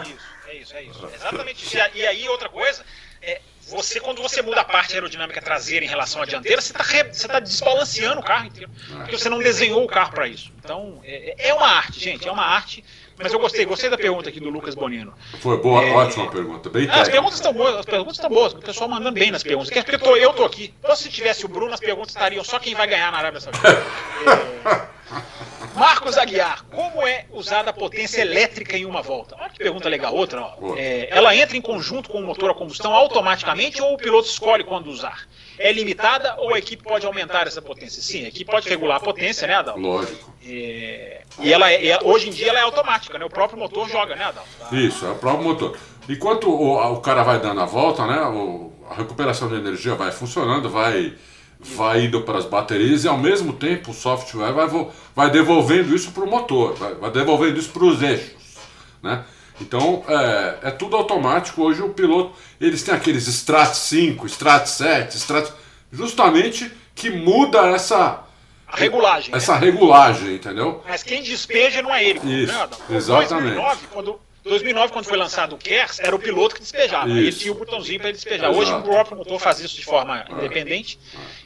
[0.03, 0.17] Isso,
[0.49, 1.09] é isso, é isso.
[1.15, 1.77] Exatamente isso.
[1.95, 2.85] E aí outra coisa,
[3.21, 7.29] é, você quando você muda a parte aerodinâmica traseira em relação à dianteira, você está
[7.35, 8.71] tá desbalanceando o carro inteiro.
[8.89, 10.51] Porque você não desenhou o carro para isso.
[10.59, 12.83] Então, é, é uma arte, gente, é uma arte
[13.19, 15.15] mas eu gostei, gostei da pergunta aqui do Lucas Bonino.
[15.41, 15.93] Foi boa, é...
[15.93, 16.69] ótima pergunta.
[16.69, 18.53] Bem ah, as perguntas estão boas, as perguntas estão boas.
[18.53, 19.71] O pessoal mandando bem nas perguntas.
[19.71, 20.75] Porque eu tô, eu tô aqui.
[20.79, 23.69] Então, se tivesse o Bruno, as perguntas estariam só quem vai ganhar na Arábia Saudita.
[23.69, 24.95] é...
[25.77, 29.35] Marcos Aguiar, como é usada a potência elétrica em uma volta?
[29.39, 30.15] Olha que pergunta legal.
[30.15, 30.77] Outra, ó.
[30.77, 34.63] É, ela entra em conjunto com o motor a combustão automaticamente ou o piloto escolhe
[34.63, 35.27] quando usar?
[35.59, 38.03] É limitada ou a equipe pode aumentar essa potência?
[38.03, 39.79] Sim, a equipe pode regular a potência, né, Adal?
[39.79, 40.35] Lógico.
[40.45, 43.25] É, e ela, é, hoje em dia ela é automática, né?
[43.25, 44.45] O próprio motor joga, né, Adal?
[44.73, 45.77] Isso, é o próprio motor.
[46.09, 48.21] Enquanto o, o cara vai dando a volta, né?
[48.23, 51.15] O, a recuperação de energia vai funcionando, vai
[51.61, 54.67] vai indo para as baterias e ao mesmo tempo o software vai,
[55.15, 58.59] vai devolvendo isso para o motor, vai, vai, devolvendo isso para os eixos,
[59.03, 59.25] né?
[59.61, 61.63] Então é, é, tudo automático.
[61.63, 65.51] Hoje o piloto eles têm aqueles Strat 5, Strat 7, Strat
[65.93, 68.25] justamente que muda essa
[68.67, 69.35] a regulagem.
[69.35, 69.67] Essa né?
[69.67, 70.83] regulagem, entendeu?
[70.89, 72.19] Mas quem despeja não é ele.
[72.19, 72.69] Isso, né?
[72.91, 73.55] exatamente.
[73.55, 77.09] 2009, quando 2009, quando foi lançado o KERS, era o piloto que despejava.
[77.09, 77.19] Isso.
[77.19, 78.51] Ele tinha o botãozinho para ele despejar.
[78.51, 78.61] Exato.
[78.61, 80.33] Hoje o próprio motor faz isso de forma é.
[80.33, 80.99] independente.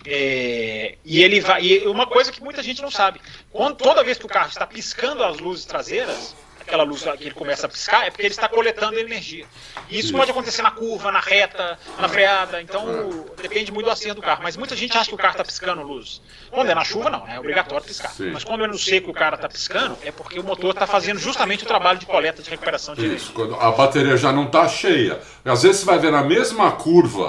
[0.04, 1.62] É, e ele vai.
[1.62, 3.20] E uma coisa que muita gente não sabe:
[3.52, 6.34] quando, toda vez que o carro está piscando as luzes traseiras,
[6.68, 9.46] aquela luz que ele começa a piscar, é porque ele está coletando energia.
[9.88, 14.16] E isso pode acontecer na curva, na reta, na freada, então depende muito do acerto
[14.16, 14.42] do carro.
[14.42, 16.20] Mas muita gente acha que o carro está piscando luz.
[16.50, 18.10] Quando é na chuva, não, é obrigatório piscar.
[18.10, 18.30] Sim.
[18.30, 20.86] Mas quando é no seco e o cara está piscando, é porque o motor está
[20.86, 23.16] fazendo justamente o trabalho de coleta, de recuperação de energia.
[23.16, 25.18] Isso, quando a bateria já não está cheia.
[25.44, 27.28] Às vezes você vai ver na mesma curva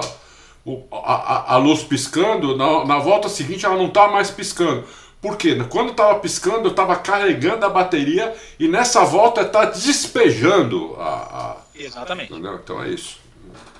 [0.92, 4.84] a, a, a, luz piscando, na, na volta seguinte ela não está mais piscando.
[5.20, 11.08] Porque quando estava piscando, eu estava carregando a bateria e nessa volta está despejando a,
[11.08, 12.32] a, Exatamente.
[12.32, 12.54] Entendeu?
[12.54, 13.18] Então é isso.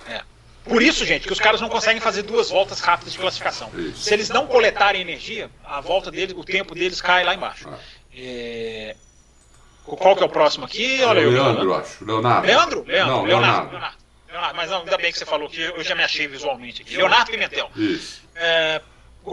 [0.06, 0.22] É.
[0.64, 3.70] Por isso, gente, que os caras não conseguem fazer duas voltas rápidas de classificação.
[3.74, 4.02] Isso.
[4.02, 7.68] Se eles não coletarem energia, a volta deles, o tempo deles cai lá embaixo.
[7.68, 7.78] Ah.
[8.14, 8.96] É...
[9.84, 11.02] Qual que é o próximo aqui?
[11.02, 12.04] Olha, Leandro, eu, Leandro, acho.
[12.04, 12.46] Leonardo.
[12.46, 12.84] Leandro?
[12.86, 13.12] Leandro.
[13.12, 13.70] Não, Leonardo.
[13.70, 13.70] Leonardo.
[13.70, 13.96] Leonardo.
[14.28, 14.56] Leonardo.
[14.56, 16.96] Mas não, ainda bem que você falou que eu já me achei visualmente aqui.
[16.96, 17.70] Leonardo Pimentel.
[17.74, 18.22] Isso.
[18.36, 18.80] É,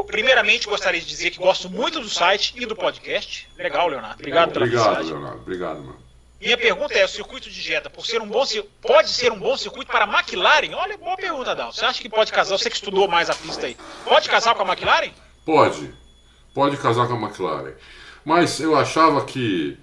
[0.07, 3.47] Primeiramente, gostaria de dizer que gosto muito do site e do podcast.
[3.57, 4.15] Legal, Leonardo.
[4.19, 5.11] Obrigado pela Obrigado, mensagem.
[5.11, 5.41] Leonardo.
[5.41, 6.07] Obrigado, mano.
[6.39, 8.43] Minha pergunta é: o circuito de Jeddah, por ser um bom
[8.81, 10.73] pode ser um bom circuito para a McLaren?
[10.75, 11.71] Olha, boa pergunta, Dal.
[11.71, 12.57] Você acha que pode casar?
[12.57, 15.11] Você que estudou mais a pista aí, pode casar com a McLaren?
[15.45, 15.93] Pode.
[16.53, 17.73] Pode casar com a McLaren.
[18.23, 19.77] Mas eu achava que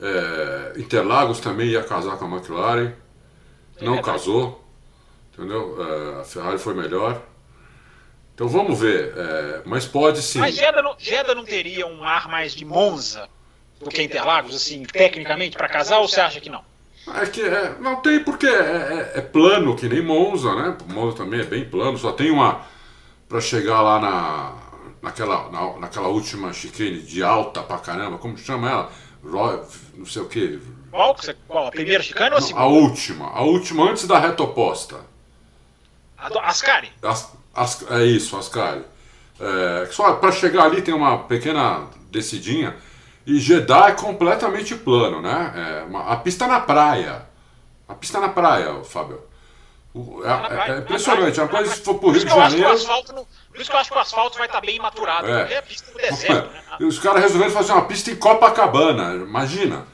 [0.00, 2.92] é, Interlagos também ia casar com a McLaren.
[3.76, 4.64] É Não casou.
[5.32, 5.76] Entendeu?
[5.80, 7.22] É, a Ferrari foi melhor.
[8.40, 9.12] Então vamos ver.
[9.14, 10.38] É, mas pode sim.
[10.38, 13.28] Mas Jeddah não, Jeddah não teria um ar mais de Monza
[13.78, 16.64] do que Interlagos, assim, tecnicamente, para casar, ou você acha que não?
[17.16, 20.74] É que é, não tem porque é, é, é, plano, que nem Monza, né?
[20.86, 22.62] Monza também é bem plano, só tem uma.
[23.28, 24.54] para chegar lá na,
[25.02, 28.92] naquela, na, naquela última chicane de alta pra caramba, como chama ela?
[29.22, 30.58] Não sei o que.
[30.90, 31.14] Qual?
[31.46, 31.66] Qual?
[31.66, 32.64] A primeira chicane ou a segunda?
[32.64, 34.96] A última, a última antes da reta oposta.
[36.42, 36.90] Ascari?
[37.02, 38.84] As, as, é isso, Ascari.
[39.40, 42.76] É, só para chegar ali tem uma pequena descidinha.
[43.26, 45.52] E Jeddah é completamente plano, né?
[45.54, 47.22] É uma, a pista na praia.
[47.88, 49.20] A pista na praia, Fábio.
[49.92, 51.40] O, é, é, impressionante.
[51.40, 52.68] É uma coisa se for pro Rio de Janeiro.
[53.50, 55.28] Por isso que eu acho que o asfalto vai estar tá bem maturado.
[55.28, 55.54] É.
[55.54, 56.52] É pista no deserto.
[56.52, 56.60] Né?
[56.80, 59.14] E os caras resolveram fazer uma pista em Copacabana.
[59.14, 59.86] Imagina.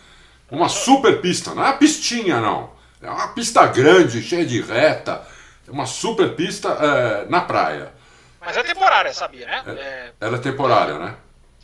[0.51, 1.55] Uma super pista.
[1.55, 2.71] Não é uma pistinha, não.
[3.03, 5.27] É uma pista grande, cheia de reta.
[5.67, 7.93] É uma super pista é, na praia.
[8.41, 9.65] Mas é temporária, sabia, né?
[9.67, 11.17] É, ela é temporária, né?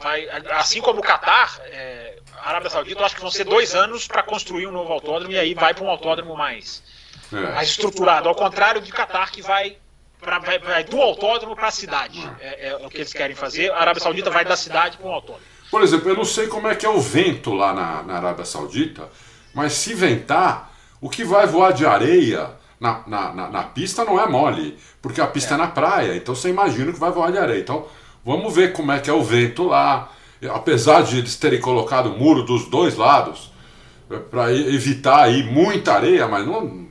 [0.02, 3.74] vai, assim como o Catar, é, a Arábia Saudita, eu acho que vão ser dois
[3.74, 6.82] anos para construir um novo autódromo e aí vai para um autódromo mais,
[7.32, 7.52] é.
[7.52, 8.28] mais estruturado.
[8.28, 9.76] Ao contrário do Catar, que vai,
[10.20, 12.18] pra, vai, vai do autódromo para a cidade.
[12.40, 12.46] É.
[12.46, 13.70] é, é, o que eles querem fazer.
[13.70, 15.46] A Arábia Saudita vai da cidade para um autódromo.
[15.70, 18.44] Por exemplo, eu não sei como é que é o vento lá na, na Arábia
[18.44, 19.08] Saudita,
[19.54, 22.50] mas se ventar, o que vai voar de areia
[22.82, 25.54] na, na, na, na pista não é mole, porque a pista é.
[25.54, 27.60] é na praia, então você imagina que vai voar de areia.
[27.60, 27.86] Então
[28.24, 30.10] Vamos ver como é que é o vento lá.
[30.50, 33.52] Apesar de eles terem colocado muro dos dois lados,
[34.10, 36.81] é, para evitar aí muita areia, mas não.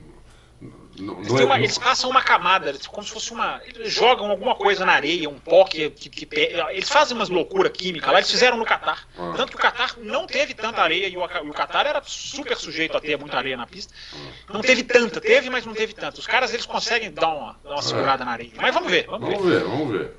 [1.01, 3.59] Não, eles, é, uma, eles, passam uma camada, como se fosse uma.
[3.65, 5.89] Eles jogam alguma coisa na areia, um pó que.
[5.89, 6.27] que, que
[6.69, 9.07] eles fazem umas loucuras químicas lá, eles fizeram no Catar.
[9.17, 9.33] Ah.
[9.35, 12.95] Tanto que o Catar não teve tanta areia e o, o Catar era super sujeito
[12.95, 13.93] a ter muita areia na pista.
[14.13, 14.53] Ah.
[14.53, 16.19] Não teve tanta, teve, mas não teve tanto.
[16.19, 18.51] Os caras eles conseguem dar uma, dar uma segurada na areia.
[18.55, 19.59] Mas vamos ver, vamos, vamos ver.
[19.59, 19.67] ver.
[19.67, 20.13] Vamos ver,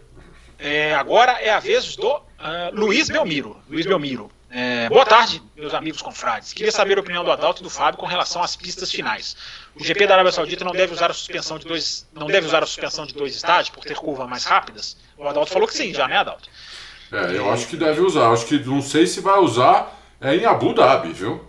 [0.63, 2.21] é, agora é a vez do uh,
[2.73, 3.57] Luiz Belmiro.
[3.69, 4.31] Luiz Belmiro.
[4.49, 6.53] É, boa tarde, meus amigos confrades.
[6.53, 9.35] Queria saber a opinião do Adalto e do Fábio com relação às pistas finais.
[9.75, 12.63] O GP da Arábia Saudita não deve usar a suspensão de dois, não deve usar
[12.63, 14.97] a suspensão de dois estágios por ter curvas mais rápidas?
[15.17, 16.49] O Adalto falou que sim, já, né, Adalto?
[17.11, 18.31] É, eu acho que deve usar.
[18.31, 21.45] Acho que não sei se vai usar é em Abu Dhabi, viu?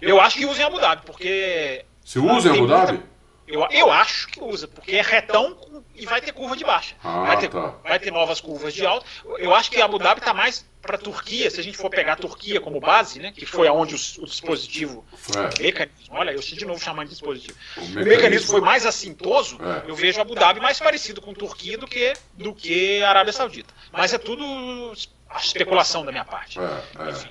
[0.00, 1.84] Eu acho que usa em Abu Dhabi, porque.
[2.04, 2.92] Se usa em Abu Dhabi?
[2.92, 3.13] Muita...
[3.46, 5.56] Eu, eu acho que usa, porque é retão
[5.94, 6.94] e vai ter curva de baixa.
[7.04, 7.74] Ah, vai, ter, tá.
[7.82, 9.06] vai ter novas curvas de alta.
[9.38, 12.14] Eu acho que Abu Dhabi está mais para a Turquia, se a gente for pegar
[12.14, 15.04] a Turquia como base, né, que foi aonde o, o dispositivo,
[15.34, 15.38] é.
[15.38, 17.56] o mecanismo, olha, eu estou de novo chamando de dispositivo.
[17.76, 19.90] O, o mecanismo, mecanismo foi mais assintoso, é.
[19.90, 23.72] eu vejo Abu Dhabi mais parecido com Turquia do que, do que a Arábia Saudita.
[23.92, 24.44] Mas é tudo
[25.38, 26.58] especulação da minha parte.
[26.58, 27.10] É, é.
[27.10, 27.28] Enfim.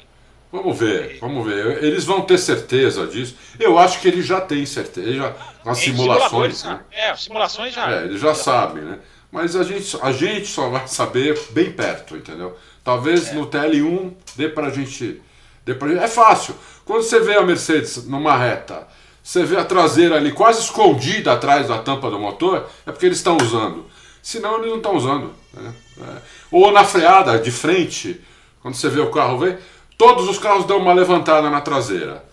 [0.53, 1.83] Vamos ver, vamos ver.
[1.83, 3.35] Eles vão ter certeza disso.
[3.59, 5.11] Eu acho que eles já têm certeza.
[5.11, 5.33] Já,
[5.65, 6.63] nas simulações.
[6.63, 6.79] Né?
[6.91, 7.91] É, simulações já.
[7.91, 8.99] É, eles já, já sabem, né?
[9.31, 12.55] Mas a gente, a gente só vai saber bem perto, entendeu?
[12.83, 13.33] Talvez é.
[13.33, 15.19] no TL1 dê pra gente.
[15.65, 16.03] Dê pra gente.
[16.03, 16.53] É fácil.
[16.85, 18.87] Quando você vê a Mercedes numa reta,
[19.23, 23.17] você vê a traseira ali quase escondida atrás da tampa do motor, é porque eles
[23.17, 23.87] estão usando.
[24.21, 25.33] Senão eles não estão usando.
[25.51, 25.73] Né?
[25.99, 26.21] É.
[26.51, 28.21] Ou na freada, de frente,
[28.61, 29.57] quando você vê o carro vem
[30.03, 32.25] Todos os carros dão uma levantada na traseira.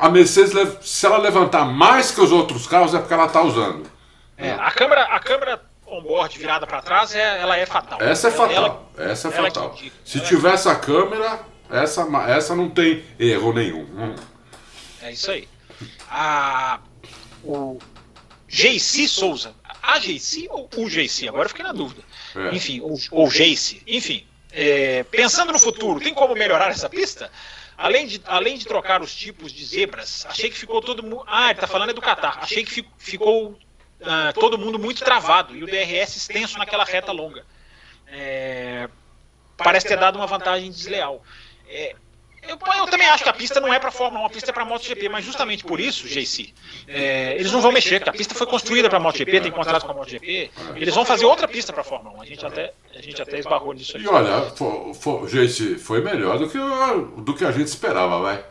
[0.00, 3.88] A Mercedes, se ela levantar mais que os outros carros, é porque ela está usando.
[4.36, 8.02] É, a câmera, a câmera on-board virada para trás, é, ela é fatal.
[8.02, 8.88] Essa é fatal.
[8.96, 9.70] Ela, essa é fatal.
[9.70, 11.38] Que, se tiver essa câmera,
[11.70, 13.82] essa, essa não tem erro nenhum.
[13.82, 14.16] Hum.
[15.00, 15.48] É isso aí.
[16.10, 16.80] A,
[17.44, 17.78] o
[18.48, 19.54] JC Souza.
[19.80, 21.28] A JC ou o JC?
[21.28, 22.02] Agora eu fiquei na dúvida.
[22.34, 22.52] É.
[22.52, 23.80] Enfim, ou, ou JC.
[23.86, 24.26] Enfim,
[24.58, 27.30] é, pensando no futuro, tem como melhorar essa pista?
[27.76, 31.22] Além de, além de trocar os tipos de zebras, achei que ficou todo mundo.
[31.26, 32.38] Ah, ele está falando é do Qatar.
[32.40, 37.12] Achei que fico, ficou uh, todo mundo muito travado e o DRS extenso naquela reta
[37.12, 37.44] longa.
[38.06, 38.88] É,
[39.58, 41.22] parece ter dado uma vantagem desleal.
[41.68, 41.94] É,
[42.48, 44.52] eu, eu, também acho que a pista não é para Fórmula 1, a pista é
[44.52, 46.52] para MotoGP, mas justamente por isso, JC,
[46.86, 49.92] é, eles não vão mexer, porque a pista foi construída para MotoGP, tem contrato com
[49.92, 52.22] a MotoGP, eles vão fazer outra pista para Fórmula 1.
[52.22, 54.02] A gente até, a gente até esbarrou nisso aí.
[54.02, 56.58] E olha, for, for, JC, foi melhor do que,
[57.22, 58.44] do que a gente esperava, vai.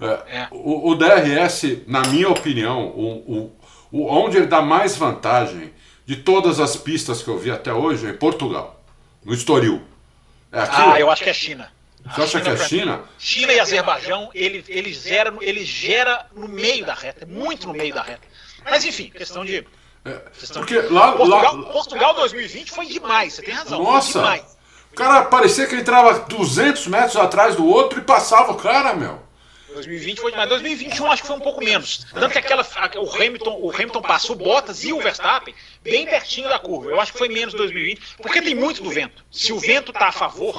[0.00, 0.48] É, é.
[0.50, 3.52] O, o, DRS, na minha opinião, o,
[3.92, 5.72] o, onde ele dá mais vantagem
[6.04, 8.82] de todas as pistas que eu vi até hoje é em Portugal,
[9.24, 9.80] no Estoril.
[10.50, 11.70] É ah, eu acho que é China.
[12.04, 13.00] Você acha que é China?
[13.18, 17.94] China e Azerbaijão, ele, ele, gera, ele gera no meio da reta, muito no meio
[17.94, 18.26] da reta.
[18.64, 19.66] Mas enfim, questão de.
[20.04, 20.88] É, questão porque de...
[20.88, 21.72] lá, Portugal, lá...
[21.72, 23.82] Portugal 2020 foi demais, você tem razão.
[23.82, 24.44] Nossa!
[24.90, 28.94] O cara parecia que ele entrava 200 metros atrás do outro e passava o cara,
[28.94, 29.22] meu.
[29.72, 30.48] 2020 foi demais.
[30.48, 32.06] 2021 acho que foi um pouco menos.
[32.12, 32.62] Tanto que aquela,
[32.96, 36.90] o, Hamilton, o Hamilton passou Bottas e o Verstappen bem pertinho da curva.
[36.90, 39.24] Eu acho que foi menos 2020, porque tem muito do vento.
[39.30, 40.54] Se o vento está a favor,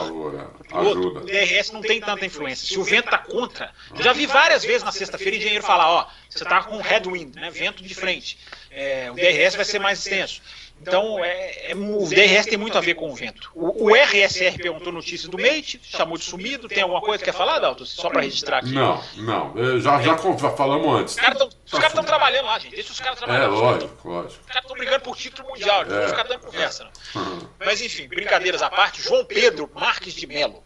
[0.71, 2.67] o DRS não tem tanta influência.
[2.67, 6.07] Se o vento está contra, eu já vi várias vezes na sexta-feira engenheiro falar, ó,
[6.29, 8.37] você está com headwind, né, vento de frente.
[8.71, 10.41] É, o DRS vai ser mais extenso.
[10.87, 13.49] Então, é, é, o DRS tem muito a ver com o vento.
[13.55, 16.67] O, o RSR perguntou notícia do Mate, chamou de sumido.
[16.67, 17.85] Tem alguma coisa que quer falar, Dalton?
[17.85, 18.73] Só para registrar aqui.
[18.73, 19.79] Não, não.
[19.79, 21.15] Já, já, falamos antes.
[21.15, 22.75] Os caras estão trabalhando lá, gente.
[22.75, 23.55] Deixa os caras trabalhando.
[23.55, 24.41] É, lógico, lógico.
[24.41, 25.83] Os caras estão brigando por título mundial.
[25.83, 26.05] É.
[26.05, 26.89] Os caras dando conversa.
[27.15, 27.47] Uhum.
[27.65, 29.01] Mas, enfim, brincadeiras à parte.
[29.01, 30.61] João Pedro Marques de Mello.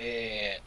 [0.00, 0.60] É,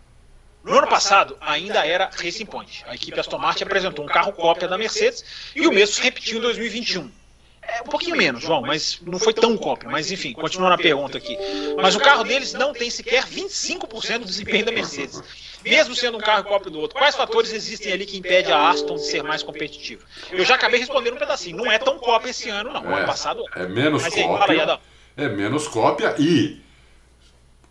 [0.64, 2.84] no ano passado, ainda era Racing Point.
[2.88, 5.26] A equipe Aston Martin apresentou um carro cópia da Mercedes
[5.56, 7.21] e o mesmo se repetiu em 2021.
[7.62, 9.90] É um pouquinho menos, João, mas não foi tão cópia.
[9.90, 11.38] Mas enfim, continuando a pergunta aqui.
[11.80, 15.22] Mas o carro deles não tem sequer 25% do desempenho da Mercedes.
[15.64, 18.96] Mesmo sendo um carro cópia do outro, quais fatores existem ali que impedem a Aston
[18.96, 20.04] de ser mais competitiva?
[20.32, 21.58] Eu já acabei respondendo um pedacinho.
[21.58, 22.84] Não é tão cópia esse ano, não.
[22.84, 23.68] O ano passado é.
[23.68, 24.74] menos mas, cópia.
[24.74, 24.80] Aí,
[25.26, 26.62] é menos cópia e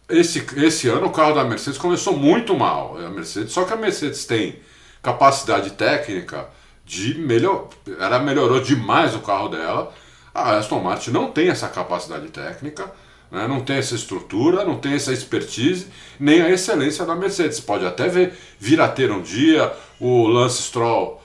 [0.09, 2.97] esse, esse ano o carro da Mercedes começou muito mal.
[2.97, 4.61] A Mercedes, só que a Mercedes tem
[5.03, 6.49] capacidade técnica
[6.91, 7.69] de melhor,
[8.01, 9.95] ela melhorou demais o carro dela.
[10.35, 12.91] A Aston Martin não tem essa capacidade técnica,
[13.31, 15.87] né, não tem essa estrutura, não tem essa expertise,
[16.19, 17.61] nem a excelência da Mercedes.
[17.61, 21.23] Pode até ver, vir a ter um dia o Lance Stroll,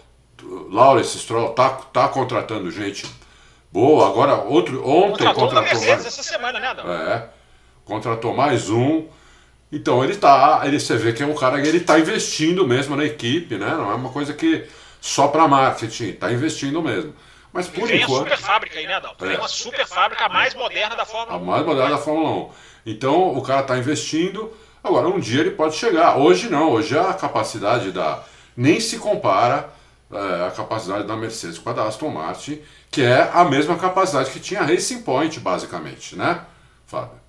[0.70, 3.08] Lawrence Stroll tá, tá contratando gente
[3.72, 4.08] boa.
[4.08, 6.76] Agora outro ontem contratou, contratou mais, essa semana, né?
[6.86, 7.24] É,
[7.84, 9.06] contratou mais um.
[9.72, 12.96] Então ele tá, ele você vê que é um cara que ele tá investindo mesmo
[12.96, 13.72] na equipe, né?
[13.72, 14.68] Não é uma coisa que
[15.06, 17.14] só para marketing, está investindo mesmo.
[17.54, 18.28] Mas por Vem enquanto.
[18.28, 19.24] Tem super fábrica aí, né, Adalto?
[19.24, 19.28] É.
[19.30, 21.44] Tem uma super fábrica mais moderna da Fórmula 1.
[21.44, 22.50] A mais moderna da Fórmula 1.
[22.88, 24.52] Então o cara está investindo.
[24.84, 26.18] Agora, um dia ele pode chegar.
[26.18, 28.24] Hoje não, hoje a capacidade da.
[28.58, 29.70] Nem se compara
[30.12, 32.60] é, a capacidade da Mercedes com a da Aston Martin,
[32.90, 36.42] que é a mesma capacidade que tinha a Racing Point, basicamente, né,
[36.88, 37.25] Fábio?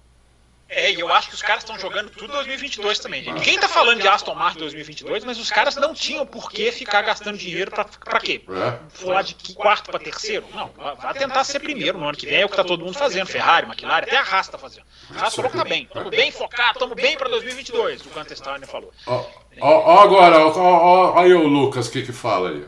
[0.69, 3.35] É, e eu acho que os caras estão jogando tudo 2022 também, gente.
[3.35, 7.03] Ninguém tá falando de Aston Martin 2022, mas os caras não tinham por que ficar
[7.03, 8.43] gastando dinheiro pra, pra quê?
[8.49, 9.23] É.
[9.23, 10.45] De quarto pra terceiro?
[10.53, 10.71] Não,
[11.01, 13.27] vai tentar ser primeiro no ano que vem, é o que tá todo mundo fazendo.
[13.27, 14.85] Ferrari, McLaren, até a Haas tá fazendo.
[15.15, 18.37] A Haas falou que tá bem, tamo bem focado, tamo bem pra 2022, o Gunter
[18.37, 18.93] Steiner falou.
[19.07, 19.25] Ó,
[19.61, 22.65] ó, agora, ó, ó, aí o Lucas, o que que fala aí?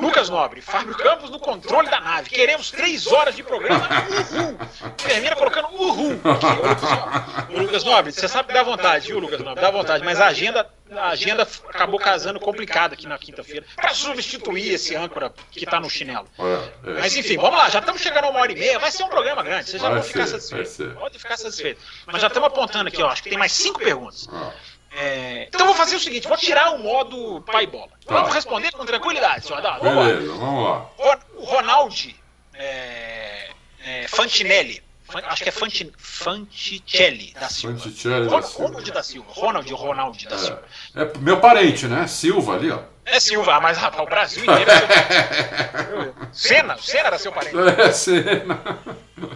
[0.00, 2.30] Lucas Nobre, Fábio Campos no controle da nave.
[2.30, 3.88] Queremos três horas de programa.
[4.30, 4.58] Uhul.
[4.96, 6.20] Termina colocando uhul.
[6.24, 9.60] Aqui, Lucas Nobre, você sabe que dá vontade, viu, Lucas Nobre?
[9.60, 14.74] Dá vontade, mas a agenda, a agenda acabou casando complicada aqui na quinta-feira para substituir
[14.74, 16.28] esse âncora que está no chinelo.
[16.38, 17.00] É, é.
[17.00, 18.78] Mas enfim, vamos lá, já estamos chegando a uma hora e meia.
[18.78, 20.76] Vai ser um programa grande, vocês já vão ficar satisfeitos.
[20.94, 21.80] Pode ficar satisfeito.
[22.06, 24.28] Mas já estamos apontando aqui, ó, acho que tem mais cinco perguntas.
[24.32, 24.52] Ah.
[24.90, 27.90] É, então vou fazer o seguinte, vou tirar o modo pai bola.
[28.06, 28.14] Tá.
[28.14, 29.84] Vamos responder com tranquilidade, senhor Adalto.
[29.84, 30.90] Beleza, vamos lá.
[31.36, 32.16] O Ronaldi
[32.54, 33.50] é,
[33.84, 34.82] é, Fantinelli,
[35.24, 37.78] acho que é Fanti, Fanticelli da Silva.
[37.78, 38.66] Fanticelli da Silva.
[38.66, 39.32] Ronald da Silva.
[39.32, 40.38] Ronald Ronaldi da é.
[40.38, 40.62] Silva.
[40.96, 42.06] É meu parente, né?
[42.06, 42.80] Silva ali, ó.
[43.04, 46.14] É Silva, mas rapaz, o Brasil inteiro é seu parente.
[46.32, 47.56] Senna, Senna era seu parente.
[47.80, 48.60] É, Senna.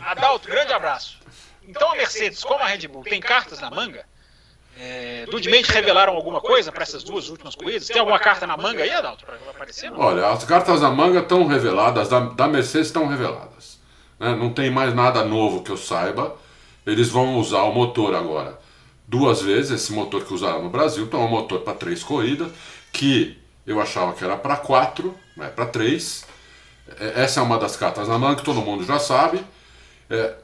[0.03, 1.19] Adalto, grande abraço.
[1.66, 4.05] Então a Mercedes, como a Red Bull, tem cartas na manga?
[4.78, 5.27] É,
[5.69, 7.86] revelaram alguma coisa para essas duas últimas corridas?
[7.86, 9.90] Tem alguma carta na manga aí, Adalto, para aparecer?
[9.90, 10.01] Não?
[10.01, 13.78] Olha, as cartas na manga estão reveladas, da, da Mercedes estão reveladas.
[14.19, 14.35] Né?
[14.35, 16.35] Não tem mais nada novo que eu saiba.
[16.86, 18.59] Eles vão usar o motor agora
[19.12, 22.51] duas vezes, esse motor que usaram no Brasil, então é um motor para três corridas,
[22.90, 26.24] que eu achava que era para quatro, é para três.
[26.99, 29.44] É, essa é uma das cartas na manga que todo mundo já sabe.
[30.09, 30.35] É,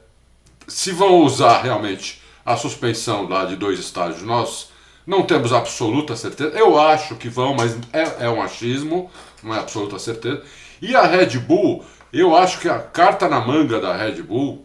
[0.67, 4.71] se vão usar realmente a suspensão lá de dois estágios, nós
[5.07, 6.57] não temos absoluta certeza.
[6.59, 9.11] Eu acho que vão, mas é, é um achismo,
[9.43, 10.43] não é absoluta certeza.
[10.81, 14.65] E a Red Bull, eu acho que a carta na manga da Red Bull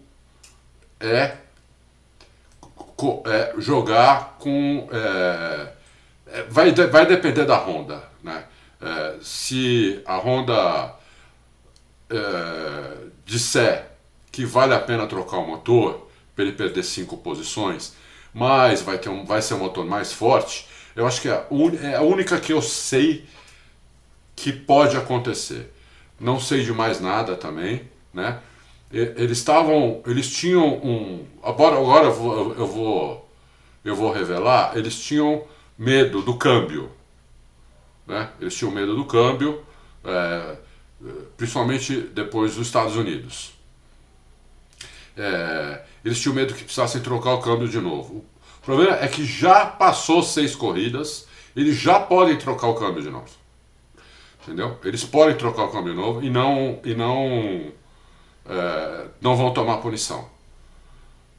[0.98, 1.36] é,
[3.26, 4.88] é jogar com.
[4.90, 5.74] É,
[6.28, 8.02] é vai, vai depender da Honda.
[8.24, 8.46] Né?
[8.82, 10.96] É, se a Honda
[12.10, 13.92] é, disser
[14.32, 17.96] que vale a pena trocar o motor, para ele perder cinco posições,
[18.34, 21.46] mas vai, ter um, vai ser um motor mais forte, eu acho que é a,
[21.50, 23.26] un, é a única que eu sei
[24.36, 25.72] que pode acontecer.
[26.20, 28.40] Não sei de mais nada também, né?
[28.92, 33.30] Eles estavam, eles tinham um, agora, agora eu vou, eu vou,
[33.84, 35.44] eu vou revelar, eles tinham
[35.76, 36.92] medo do câmbio,
[38.06, 38.30] né?
[38.40, 39.64] Eles tinham medo do câmbio,
[40.06, 40.58] é,
[41.36, 43.54] principalmente depois dos Estados Unidos.
[45.18, 48.26] É, eles tinham medo que precisassem trocar o câmbio de novo.
[48.62, 53.10] O problema é que já passou seis corridas eles já podem trocar o câmbio de
[53.10, 53.30] novo.
[54.42, 54.78] Entendeu?
[54.84, 57.72] Eles podem trocar o câmbio novo e não, e não,
[58.46, 60.28] é, não vão tomar punição.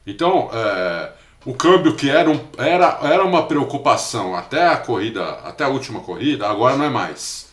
[0.07, 1.11] Então, é,
[1.45, 5.99] o câmbio que era, um, era, era uma preocupação até a corrida, até a última
[5.99, 7.49] corrida, agora não é mais.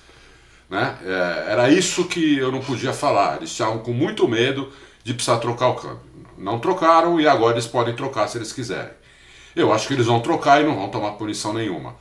[0.71, 0.97] Né?
[1.05, 3.37] É, era isso que eu não podia falar.
[3.37, 4.73] Eles estavam com muito medo
[5.05, 6.12] de precisar trocar o câmbio.
[6.37, 8.93] Não trocaram e agora eles podem trocar se eles quiserem.
[9.55, 11.97] Eu acho que eles vão trocar e não vão tomar punição nenhuma.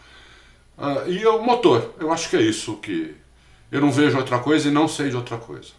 [0.77, 3.15] Uh, e o motor, eu acho que é isso que.
[3.71, 5.69] Eu não vejo outra coisa e não sei de outra coisa.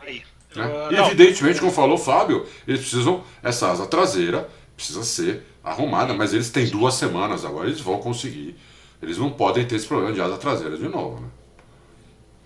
[0.00, 0.22] Aí.
[0.54, 0.66] Né?
[0.66, 3.24] Uh, E não, evidentemente, como falou o Fábio, eles precisam.
[3.42, 8.56] Essa asa traseira precisa ser arrumada, mas eles têm duas semanas agora, eles vão conseguir.
[9.00, 11.20] Eles não podem ter esse problema de asa traseira de novo.
[11.20, 11.28] Né?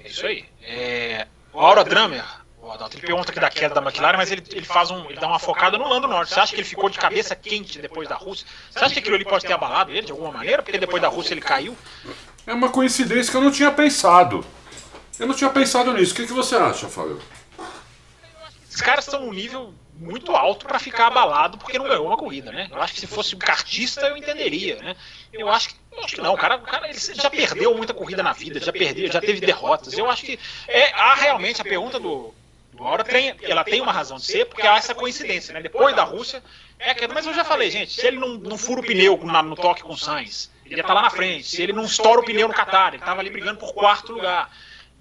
[0.04, 0.44] É isso aí.
[0.62, 2.24] É, o Aura Drummer,
[2.72, 5.04] o Adalto, ele pergunta aqui da queda da McLaren, mas ele, ele faz um.
[5.04, 6.32] ele dá uma focada no Lando Norte.
[6.32, 8.46] Você acha que ele ficou de cabeça quente depois da Rússia?
[8.70, 10.62] Você acha que aquilo ali pode ter abalado ele de alguma maneira?
[10.62, 11.76] Porque depois da Rússia ele caiu?
[12.46, 14.44] É uma coincidência que eu não tinha pensado.
[15.18, 16.14] Eu não tinha pensado nisso.
[16.14, 17.20] O que, que você acha, Fábio?
[18.66, 22.50] Esses caras estão num nível muito alto para ficar abalado porque não ganhou uma corrida,
[22.50, 22.68] né?
[22.72, 24.96] Eu acho que se fosse um kartista eu entenderia, né?
[25.30, 27.92] Eu acho que, eu acho que não, o cara, o cara ele já perdeu muita
[27.92, 29.92] corrida na vida, já perdeu, já teve derrotas.
[29.92, 32.34] Eu acho que é, há realmente a pergunta do,
[32.72, 35.60] do Aura tem, ela tem uma razão de ser, porque há essa coincidência, né?
[35.60, 36.42] Depois da Rússia,
[36.78, 37.12] é a queda.
[37.12, 39.82] Mas eu já falei, gente, se ele não, não fura o pneu na- no toque
[39.82, 41.46] com o Sainz, ele ia estar lá na frente.
[41.46, 44.50] Se ele não estoura o pneu no Qatar, ele estava ali brigando por quarto lugar.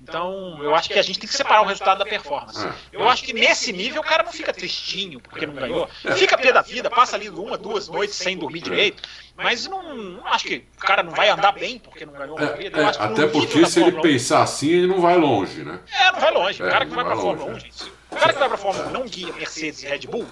[0.04, 2.66] Então, eu acho que a gente tem que separar o resultado da performance.
[2.66, 2.74] É.
[2.92, 5.88] Eu acho que nesse nível o cara não fica tristinho porque não ganhou.
[6.18, 9.04] Fica pé da vida, passa ali uma, duas noites sem dormir direito.
[9.38, 12.48] Mas não, não acho que o cara não vai andar bem porque não ganhou uma
[12.48, 12.80] corrida.
[12.80, 15.80] É, é, até porque se ele Fórmula 1 pensar assim, ele não vai longe, né?
[16.00, 16.62] é, não vai longe.
[16.64, 17.92] O É, cara que vai vai pra Fórmula 1, longe, gente.
[18.12, 20.28] O cara que vai pra Fórmula 1 não guia Mercedes e Red Bull.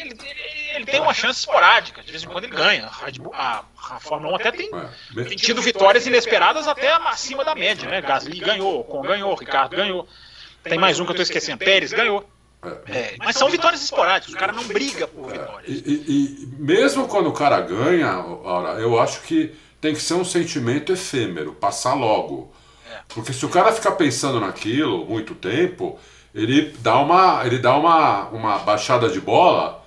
[0.00, 0.14] Ele, ele-
[0.84, 2.02] ele tem uma chance esporádica.
[2.02, 2.88] De vez em quando ele ganha.
[3.32, 4.70] A, a- Fórmula 1 até tem,
[5.16, 5.24] É.
[5.24, 8.00] tem tido vitórias inesperadas até acima da média, né?
[8.00, 10.08] Gasly ganhou, Ocon ganhou, Ricardo ganhou.
[10.62, 11.58] Tem mais um que eu tô esquecendo.
[11.58, 12.28] Pérez ganhou.
[12.86, 14.34] É, mas são vitórias esporádicas.
[14.34, 15.68] O cara não briga por E, vitórias.
[15.68, 20.24] e- e mesmo quando o cara ganha, Aura, eu acho que tem que ser um
[20.24, 22.50] sentimento efêmero, passar logo.
[22.90, 23.00] É.
[23.08, 25.98] Porque se o cara ficar pensando naquilo muito tempo,
[26.34, 29.83] ele dá uma, ele dá uma, uma baixada de bola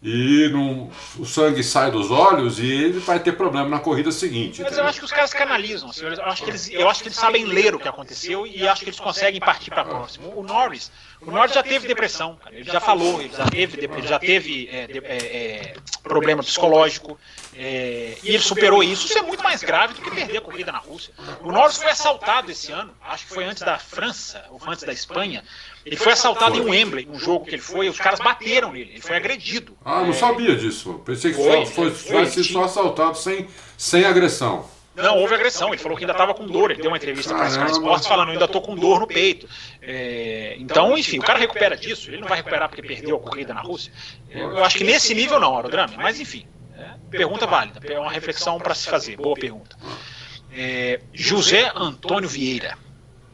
[0.00, 4.60] e não, o sangue sai dos olhos e ele vai ter problema na corrida seguinte.
[4.60, 4.84] Mas eu entendeu?
[4.86, 5.90] acho que os caras canalizam.
[5.90, 8.66] assim, eu, acho que eles, eu acho que eles sabem ler o que aconteceu e
[8.68, 10.32] acho que eles conseguem partir para próximo.
[10.36, 14.06] O Norris, o Norris já teve depressão, cara, ele já falou, ele já teve, ele
[14.06, 17.18] já teve é, de- é, é, problema psicológico
[17.56, 19.06] é, e ele superou isso.
[19.06, 21.12] Isso é muito mais grave do que perder a corrida na Rússia.
[21.40, 24.92] O Norris foi assaltado esse ano, acho que foi antes da França ou antes da
[24.92, 25.42] Espanha.
[25.84, 28.90] Ele foi assaltado em Wembley, um jogo que ele foi, e os caras bateram nele,
[28.92, 29.76] ele foi agredido.
[29.84, 31.00] Ah, não É, sabia disso.
[31.04, 33.46] Pensei que Foi, só foi, foi, tinha- só assaltado sem,
[33.76, 34.66] sem agressão.
[34.94, 35.68] Não, houve agressão.
[35.68, 36.72] Ele falou que ainda estava com dor.
[36.72, 37.70] Ele deu uma entrevista para a Sky.
[37.70, 39.48] Sports falando: eu ainda estou com dor no peito.
[39.80, 42.10] É, então, enfim, o cara recupera disso.
[42.10, 43.92] Ele não vai recuperar porque perdeu a corrida na Rússia.
[44.28, 45.94] Eu acho que nesse nível não, Aerodrama.
[45.96, 46.44] Mas, enfim,
[46.76, 47.80] é, pergunta válida.
[47.86, 49.16] É uma reflexão para se fazer.
[49.16, 49.76] Boa pergunta.
[50.52, 52.76] É, José Antônio Vieira.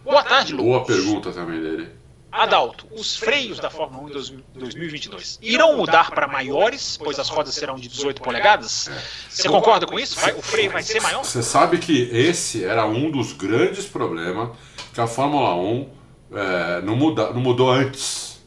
[0.05, 0.67] Boa tarde, Lucas.
[0.67, 1.89] Boa pergunta também dele.
[2.37, 7.29] Adalto, os freios da Fórmula 1 em dois- 2022 irão mudar para maiores, pois as
[7.29, 8.91] rodas serão de 18 polegadas?
[9.29, 10.19] Você concorda com isso?
[10.37, 11.23] O freio vai ser maior?
[11.25, 14.51] Você sabe que esse era um dos grandes problemas
[14.93, 15.89] que a Fórmula 1
[16.33, 18.43] é, não, muda, não mudou antes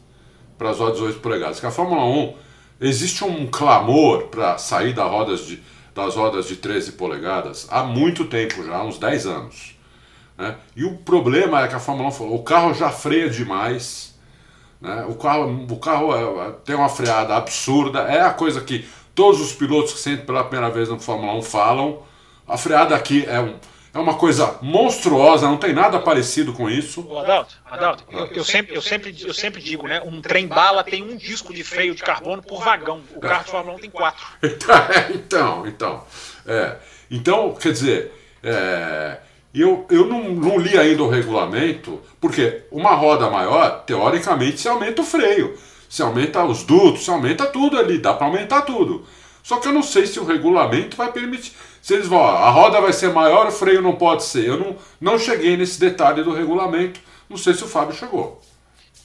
[0.58, 1.58] para as rodas 18 polegadas.
[1.58, 2.34] Que a Fórmula 1
[2.82, 5.62] existe um clamor para sair das rodas, de,
[5.94, 9.77] das rodas de 13 polegadas há muito tempo já, uns 10 anos.
[10.38, 10.54] Né?
[10.76, 14.16] E o problema é que a Fórmula 1 falou: o carro já freia demais.
[14.80, 15.04] Né?
[15.08, 19.40] O carro, o carro é- é- tem uma freada absurda, é a coisa que todos
[19.40, 22.02] os pilotos que sentem pela primeira vez na Fórmula 1 falam.
[22.46, 23.56] A freada aqui é, um,
[23.92, 27.00] é uma coisa monstruosa, não tem nada parecido com isso.
[27.18, 30.00] Adalto, Adalto, eu, eu sempre, eu, sempre, eu sempre digo, né?
[30.04, 33.02] Um trem bala tem um disco de freio de carbono por vagão.
[33.16, 34.24] O carro de Fórmula 1 tem quatro.
[35.12, 36.04] então, então.
[36.46, 36.76] É.
[37.10, 38.12] Então, quer dizer,
[38.42, 39.18] é,
[39.54, 45.02] eu, eu não, não li ainda o regulamento, porque uma roda maior, teoricamente, se aumenta
[45.02, 45.56] o freio,
[45.88, 49.04] se aumenta os dutos, se aumenta tudo ali, dá para aumentar tudo.
[49.42, 51.52] Só que eu não sei se o regulamento vai permitir.
[51.80, 54.46] Se eles vão, ó, a roda vai ser maior, o freio não pode ser.
[54.46, 57.00] Eu não, não cheguei nesse detalhe do regulamento,
[57.30, 58.42] não sei se o Fábio chegou.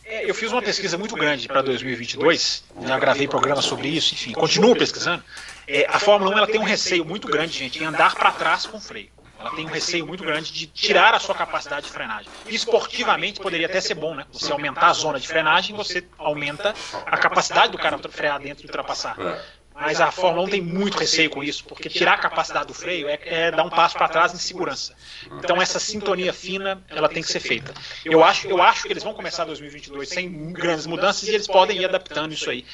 [0.05, 4.33] É, eu fiz uma pesquisa muito grande para 2022, já gravei programa sobre isso, enfim,
[4.33, 5.23] continuo pesquisando.
[5.65, 8.65] É, a Fórmula 1 ela tem um receio muito grande, gente, em andar para trás
[8.65, 9.09] com freio.
[9.43, 12.31] Ela tem um receio muito grande de tirar a sua capacidade de frenagem.
[12.47, 14.25] Esportivamente poderia até ser bom, né?
[14.31, 16.73] Você aumentar a zona de frenagem, você aumenta
[17.05, 19.19] a capacidade do cara frear dentro e ultrapassar.
[19.19, 19.41] É.
[19.75, 23.09] mas a Fórmula 1 tem muito receio com isso, porque tirar a capacidade do freio
[23.09, 24.95] é, é dar um passo para trás em segurança.
[25.39, 27.73] Então essa sintonia fina, ela tem que ser feita.
[28.05, 31.81] Eu acho, eu acho que eles vão começar 2022 sem grandes mudanças e eles podem
[31.81, 32.65] ir adaptando isso aí.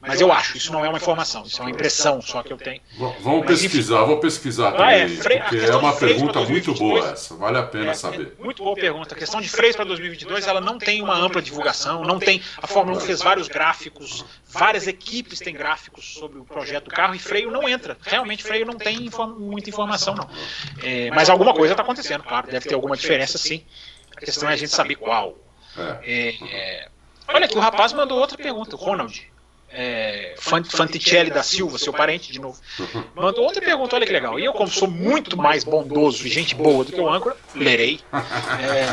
[0.00, 2.56] Mas eu acho, isso não é uma informação, isso é uma impressão só que eu
[2.56, 2.80] tenho.
[3.20, 7.34] Vamos pesquisar, vou pesquisar também, ah, é, freio, porque é uma pergunta muito boa essa,
[7.34, 8.34] vale a pena é, saber.
[8.38, 9.14] É muito boa pergunta.
[9.14, 12.40] A questão de freios para 2022, ela não tem uma ampla divulgação, não tem.
[12.62, 17.14] A Fórmula 1 fez vários gráficos, várias equipes têm gráficos sobre o projeto do carro
[17.14, 17.96] e freio não entra.
[18.02, 20.28] Realmente freio não tem inform, muita informação não.
[20.82, 23.64] É, mas alguma coisa está acontecendo, claro, deve ter alguma diferença sim.
[24.16, 25.36] A questão é a gente saber qual.
[26.02, 26.34] É.
[26.40, 26.88] É,
[27.28, 29.28] olha aqui, o rapaz mandou outra pergunta, o Ronald
[29.70, 32.58] é, Fanticelli da Silva, seu parente, de novo,
[33.14, 34.38] mandou outra pergunta, olha que legal.
[34.38, 38.00] E eu, como sou muito mais bondoso e gente boa do que o âncora, lerei.
[38.12, 38.88] É,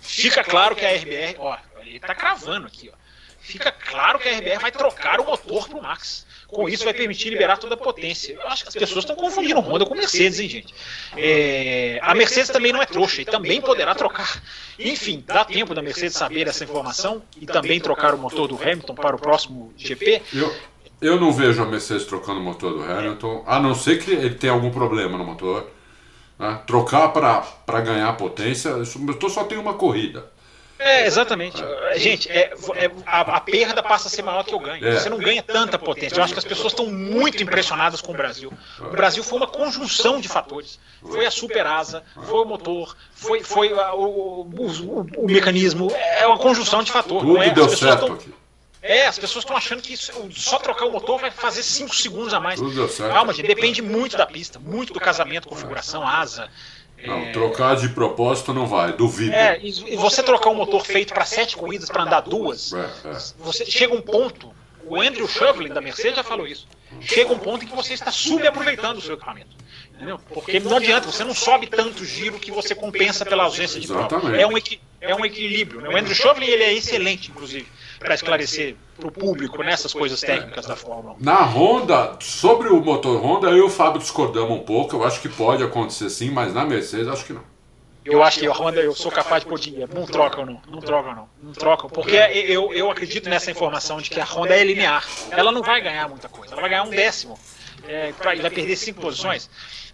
[0.00, 2.96] fica claro que a RBR, ó, ele tá cravando aqui, ó.
[3.38, 6.26] Fica claro que a RBR vai trocar o motor pro Max.
[6.50, 8.34] Com isso, vai permitir liberar toda a potência.
[8.34, 10.74] Eu acho que as pessoas estão confundindo Honda com Mercedes, hein, gente?
[11.16, 14.42] É, a Mercedes também não é trouxa e também poderá trocar.
[14.78, 18.94] Enfim, dá tempo da Mercedes saber essa informação e também trocar o motor do Hamilton
[18.94, 20.22] para o próximo GP.
[20.34, 20.54] Eu,
[21.00, 24.34] eu não vejo a Mercedes trocando o motor do Hamilton, a não ser que ele
[24.34, 25.70] tenha algum problema no motor.
[26.38, 26.60] Né?
[26.66, 30.30] Trocar para ganhar potência, o motor só tem uma corrida.
[30.80, 31.62] É, exatamente.
[31.96, 34.86] Gente, é, é a, a, perda passa a ser maior que o ganho.
[34.86, 34.98] É.
[34.98, 36.16] Você não ganha tanta potência.
[36.16, 38.50] Eu acho que as pessoas estão muito impressionadas com o Brasil.
[38.80, 40.80] O Brasil foi uma conjunção de fatores.
[41.02, 45.90] Foi a super asa, foi o motor, foi, foi a, o, o, o, mecanismo.
[45.92, 47.26] É uma conjunção de fatores.
[47.26, 47.50] Tudo é?
[47.50, 48.32] deu certo tão, aqui.
[48.82, 52.32] É, as pessoas estão achando que isso, só trocar o motor vai fazer 5 segundos
[52.32, 52.58] a mais.
[52.96, 56.48] Calma, gente, depende muito da pista, muito do casamento, configuração, asa.
[57.06, 57.32] Não, é...
[57.32, 59.32] trocar de propósito não vai, duvido.
[59.32, 63.18] É, e você trocar um motor feito para sete corridas para andar duas, é, é.
[63.38, 64.52] você chega um ponto.
[64.84, 66.66] O Andrew Shovlin da Mercedes já falou isso.
[67.00, 69.59] Chega um ponto em que você está subaproveitando o seu equipamento.
[70.00, 70.18] Entendeu?
[70.32, 74.34] Porque não adianta, você não sobe tanto giro que você compensa pela ausência de prova.
[74.34, 74.52] É um,
[74.98, 75.82] é um equilíbrio.
[75.82, 75.90] Né?
[75.90, 77.66] O Andrew Shovlin ele é excelente, inclusive
[77.98, 81.22] para esclarecer para o público nessas coisas técnicas da Fórmula 1.
[81.22, 84.96] Na Honda, sobre o motor Honda, eu e o Fábio discordamos um pouco.
[84.96, 87.44] Eu acho que pode acontecer sim, mas na Mercedes acho que não.
[88.02, 89.90] Eu acho que a Honda eu sou capaz de pôr dinheiro.
[89.94, 90.62] Não trocam, não.
[90.66, 91.28] Não trocam, não.
[91.42, 91.90] Não trocam.
[91.90, 95.06] Porque eu, eu acredito nessa informação de que a Honda é linear.
[95.30, 96.54] Ela não vai ganhar muita coisa.
[96.54, 97.38] Ela vai ganhar um décimo.
[97.86, 99.50] É, pra, vai perder cinco posições.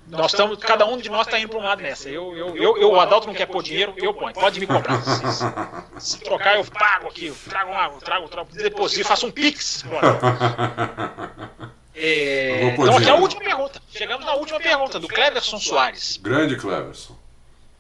[0.09, 2.09] Nós estamos, cada um de nós está indo para um lado nessa.
[2.09, 4.33] Eu, eu, eu, eu, o Adalto não quer pôr dinheiro, eu ponho.
[4.33, 5.03] Pode me cobrar.
[5.03, 7.27] Se, se trocar, eu pago aqui.
[7.27, 9.85] Eu trago água, trago, trago, deposito, faço um pix.
[11.99, 13.81] É, então aqui é a última pergunta.
[13.89, 16.19] Chegamos na última pergunta, do Cleverson Soares.
[16.23, 17.16] Grande Cleverson.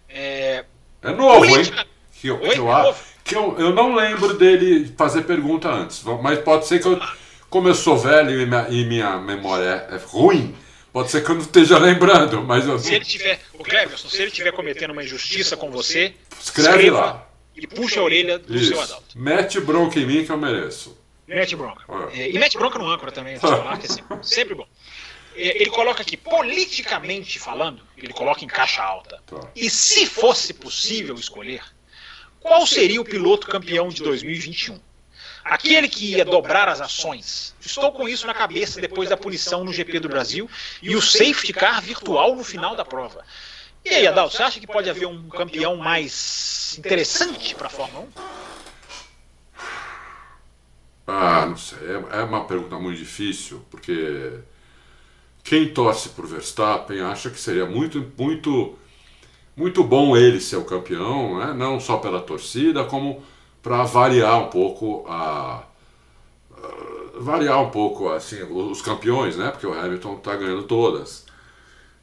[0.08, 0.64] É,
[1.02, 1.80] é novo, política...
[1.80, 1.86] hein?
[2.18, 2.48] Que, eu, Oi?
[2.48, 6.02] que, eu, é que eu, eu não lembro dele fazer pergunta antes.
[6.22, 6.98] Mas pode ser que eu,
[7.50, 10.56] como eu sou velho e minha, e minha memória é ruim,
[10.96, 12.78] Pode ser que eu não esteja lembrando, mas eu...
[12.78, 16.98] Se ele tiver, o Cleverson, se ele estiver cometendo uma injustiça com você, escreve, escreva
[16.98, 17.28] lá.
[17.54, 18.68] E puxa a orelha do Isso.
[18.68, 19.04] seu adulto.
[19.14, 20.98] Mete bronca em mim que eu mereço.
[21.28, 21.84] Mete bronca.
[22.14, 22.30] É.
[22.30, 24.66] E mete bronca no âncora também, que é sempre, sempre bom.
[25.34, 29.20] É, ele coloca aqui, politicamente falando, ele coloca em caixa alta.
[29.26, 29.50] Tá.
[29.54, 31.60] E se fosse possível escolher,
[32.40, 34.80] qual seria o piloto campeão de 2021?
[35.48, 37.54] Aquele que ia dobrar as ações.
[37.60, 40.50] Estou com isso na cabeça depois da punição no GP do Brasil
[40.82, 43.24] e o safety car virtual no final da prova.
[43.84, 48.08] E aí, Adal, você acha que pode haver um campeão mais interessante para a Fórmula
[48.16, 48.36] 1?
[51.06, 51.78] Ah, não sei.
[51.78, 54.40] É, é uma pergunta muito difícil, porque
[55.44, 58.76] quem torce por Verstappen acha que seria muito, muito,
[59.56, 61.54] muito bom ele ser o campeão, né?
[61.54, 63.22] não só pela torcida, como
[63.66, 65.64] para variar um pouco a
[67.18, 69.50] variar um pouco assim os campeões, né?
[69.50, 71.26] Porque o Hamilton está ganhando todas.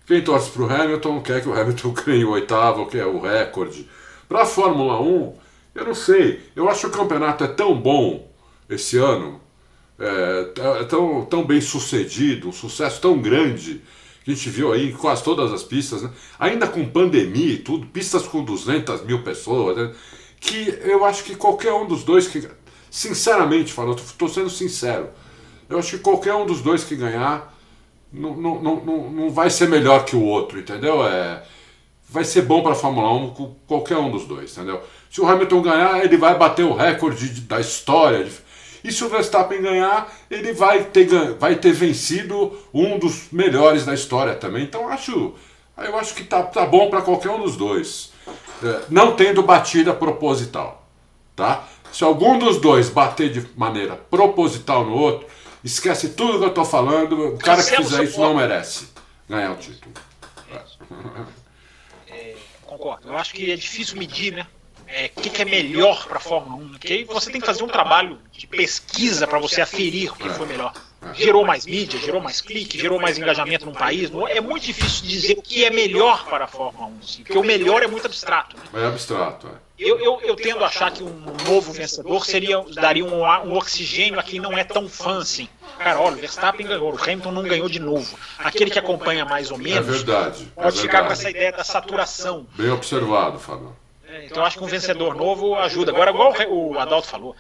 [0.06, 3.22] Quem torce para o Hamilton quer que o Hamilton ganhe o oitavo, que é o
[3.22, 3.90] recorde.
[4.28, 5.34] Para a Fórmula 1,
[5.76, 6.42] eu não sei.
[6.54, 8.30] Eu acho que o campeonato é tão bom
[8.70, 9.40] esse ano,
[9.98, 13.82] é, é tão, tão bem sucedido, um sucesso tão grande
[14.26, 16.10] que a gente viu aí em quase todas as pistas, né?
[16.38, 19.78] ainda com pandemia e tudo, pistas com 200 mil pessoas.
[19.78, 19.94] Né?
[20.44, 22.48] Que eu acho que qualquer um dos dois que.
[22.92, 25.10] Sinceramente falando, estou sendo sincero.
[25.68, 27.52] Eu acho que qualquer um dos dois que ganhar
[28.12, 31.04] não, não, não, não vai ser melhor que o outro, entendeu?
[31.08, 31.44] É,
[32.08, 34.84] vai ser bom para a Fórmula 1 com qualquer um dos dois, entendeu?
[35.10, 38.28] Se o Hamilton ganhar, ele vai bater o recorde da história.
[38.84, 41.08] E se o Verstappen ganhar, ele vai ter,
[41.40, 44.64] vai ter vencido um dos melhores da história também.
[44.64, 45.34] Então acho,
[45.78, 48.13] eu acho que tá, tá bom para qualquer um dos dois.
[48.64, 50.88] É, não tendo batida proposital.
[51.36, 51.64] Tá?
[51.92, 55.28] Se algum dos dois bater de maneira proposital no outro,
[55.64, 57.36] Esquece tudo que eu tô falando.
[57.36, 58.90] O cara que fizer isso não merece
[59.30, 59.94] ganhar o título.
[62.66, 63.08] Concordo.
[63.08, 64.46] Eu acho que é difícil medir, né?
[64.88, 66.70] É, o que, que é melhor para a Fórmula 1?
[66.72, 70.30] Porque aí você tem que fazer um trabalho de pesquisa para você aferir o que
[70.30, 70.74] foi melhor.
[71.14, 74.12] Gerou mais mídia, gerou mais clique, gerou mais engajamento no país.
[74.30, 77.44] É muito difícil dizer o que é melhor para a Fórmula 1, assim, porque o
[77.44, 78.56] melhor é muito abstrato.
[78.56, 78.84] né?
[78.84, 79.64] É abstrato, é.
[79.78, 81.10] Eu, eu, eu tendo a achar que um
[81.48, 85.50] novo vencedor seria daria um, um oxigênio a quem não é tão fã assim.
[85.80, 88.18] Cara, olha, o Verstappen ganhou, o Hamilton não ganhou de novo.
[88.38, 90.48] Aquele que acompanha mais ou É menos verdade.
[90.56, 92.46] É pode ficar com essa ideia da saturação.
[92.56, 93.76] Bem observado, Fábio.
[94.08, 95.92] É, Então eu acho que um vencedor novo ajuda.
[95.92, 97.36] Agora, igual o Adalto falou,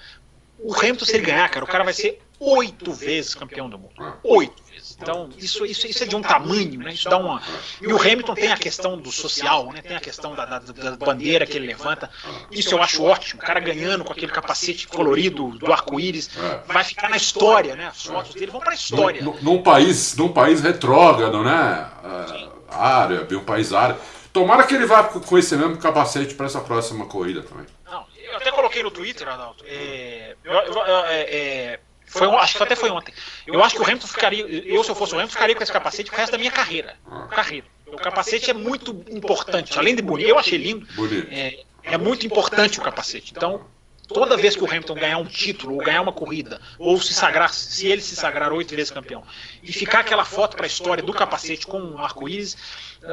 [0.60, 3.93] o Hamilton, se ele ganhar, cara, o cara vai ser oito vezes campeão do mundo.
[4.23, 4.97] Oito vezes.
[5.01, 6.93] Então, isso, isso, isso é de um tamanho, né?
[6.93, 7.41] Isso dá uma.
[7.81, 9.81] E o Hamilton tem a questão do social, né?
[9.81, 12.09] Tem a questão da, da- da bandeira que ele levanta.
[12.51, 13.41] Isso eu acho ótimo.
[13.41, 16.29] O cara ganhando com aquele capacete colorido do arco-íris.
[16.37, 16.59] É.
[16.71, 17.87] Vai ficar na história, né?
[17.87, 19.21] As fotos dele vão pra história.
[19.23, 21.89] Num, num país, num país retrógrado, né?
[22.03, 23.99] É, árabe, um país árabe.
[24.31, 27.65] Tomara que ele vá com com esse mesmo capacete para essa próxima corrida também.
[27.85, 29.63] Não, eu até coloquei no Twitter, Adalto.
[29.67, 31.79] É, eu- eu- eu- é, é,
[32.14, 33.14] foi, um- acho que até foi ontem.
[33.48, 34.45] Eu acho que o Hamilton ficaria.
[34.45, 36.95] Eu, se eu fosse o Hamilton, ficaria com esse capacete o resto da minha carreira.
[37.31, 37.65] Carreira.
[37.88, 39.77] O capacete é muito importante.
[39.77, 40.88] Além de bonito, eu achei lindo.
[41.31, 43.34] É, é muito importante o capacete.
[43.35, 43.65] Então,
[44.14, 47.53] toda vez que o Hamilton ganhar um título, ou ganhar uma corrida, ou se sagrar,
[47.53, 49.23] se ele se sagrar oito vezes campeão,
[49.61, 52.56] e ficar aquela foto para a história do capacete com um arco-íris,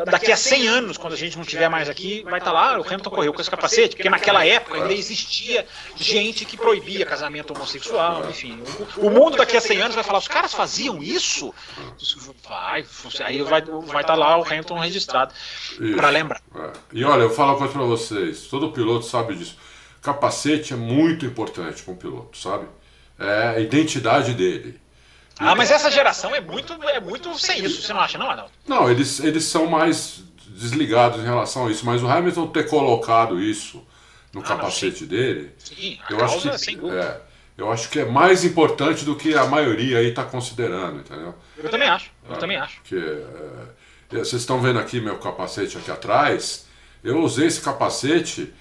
[0.06, 2.80] daqui a 100 anos, quando a gente não estiver mais aqui, vai estar lá, "Ah,
[2.80, 5.66] o Hamilton correu com esse capacete, porque naquela época ainda existia
[5.96, 8.62] gente que proibia casamento homossexual, enfim.
[8.96, 11.52] O, o mundo daqui a 100 anos vai falar, os caras faziam isso?
[12.48, 12.84] Vai,
[13.24, 15.34] aí vai vai estar lá o Hamilton registrado,
[15.96, 16.40] para lembrar.
[16.54, 16.70] É.
[16.92, 18.42] E olha, eu vou falar uma coisa pra vocês.
[18.42, 19.56] Todo piloto sabe disso.
[20.02, 22.66] Capacete é muito importante para um piloto, sabe?
[23.18, 24.80] É a identidade dele.
[25.38, 28.52] Ah, mas essa geração é muito, é muito sem isso, você não acha, não, Adalto?
[28.66, 33.40] Não, eles, eles são mais desligados em relação a isso, mas o Hamilton ter colocado
[33.40, 33.78] isso
[34.32, 37.20] no não, capacete dele, Sim, eu acho, que, é,
[37.56, 41.34] eu acho que é mais importante do que a maioria aí está considerando, entendeu?
[41.56, 42.76] Eu também acho, eu também acho.
[42.82, 46.66] Porque é, vocês estão vendo aqui meu capacete aqui atrás.
[47.02, 48.52] Eu usei esse capacete.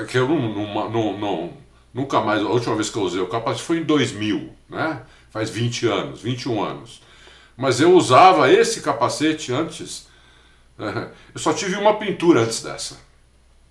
[0.00, 1.52] É que eu não, não, não,
[1.92, 2.42] nunca mais.
[2.42, 5.02] A última vez que eu usei o capacete foi em 2000, né?
[5.30, 7.02] Faz 20 anos, 21 anos.
[7.56, 10.06] Mas eu usava esse capacete antes.
[10.78, 12.98] eu só tive uma pintura antes dessa.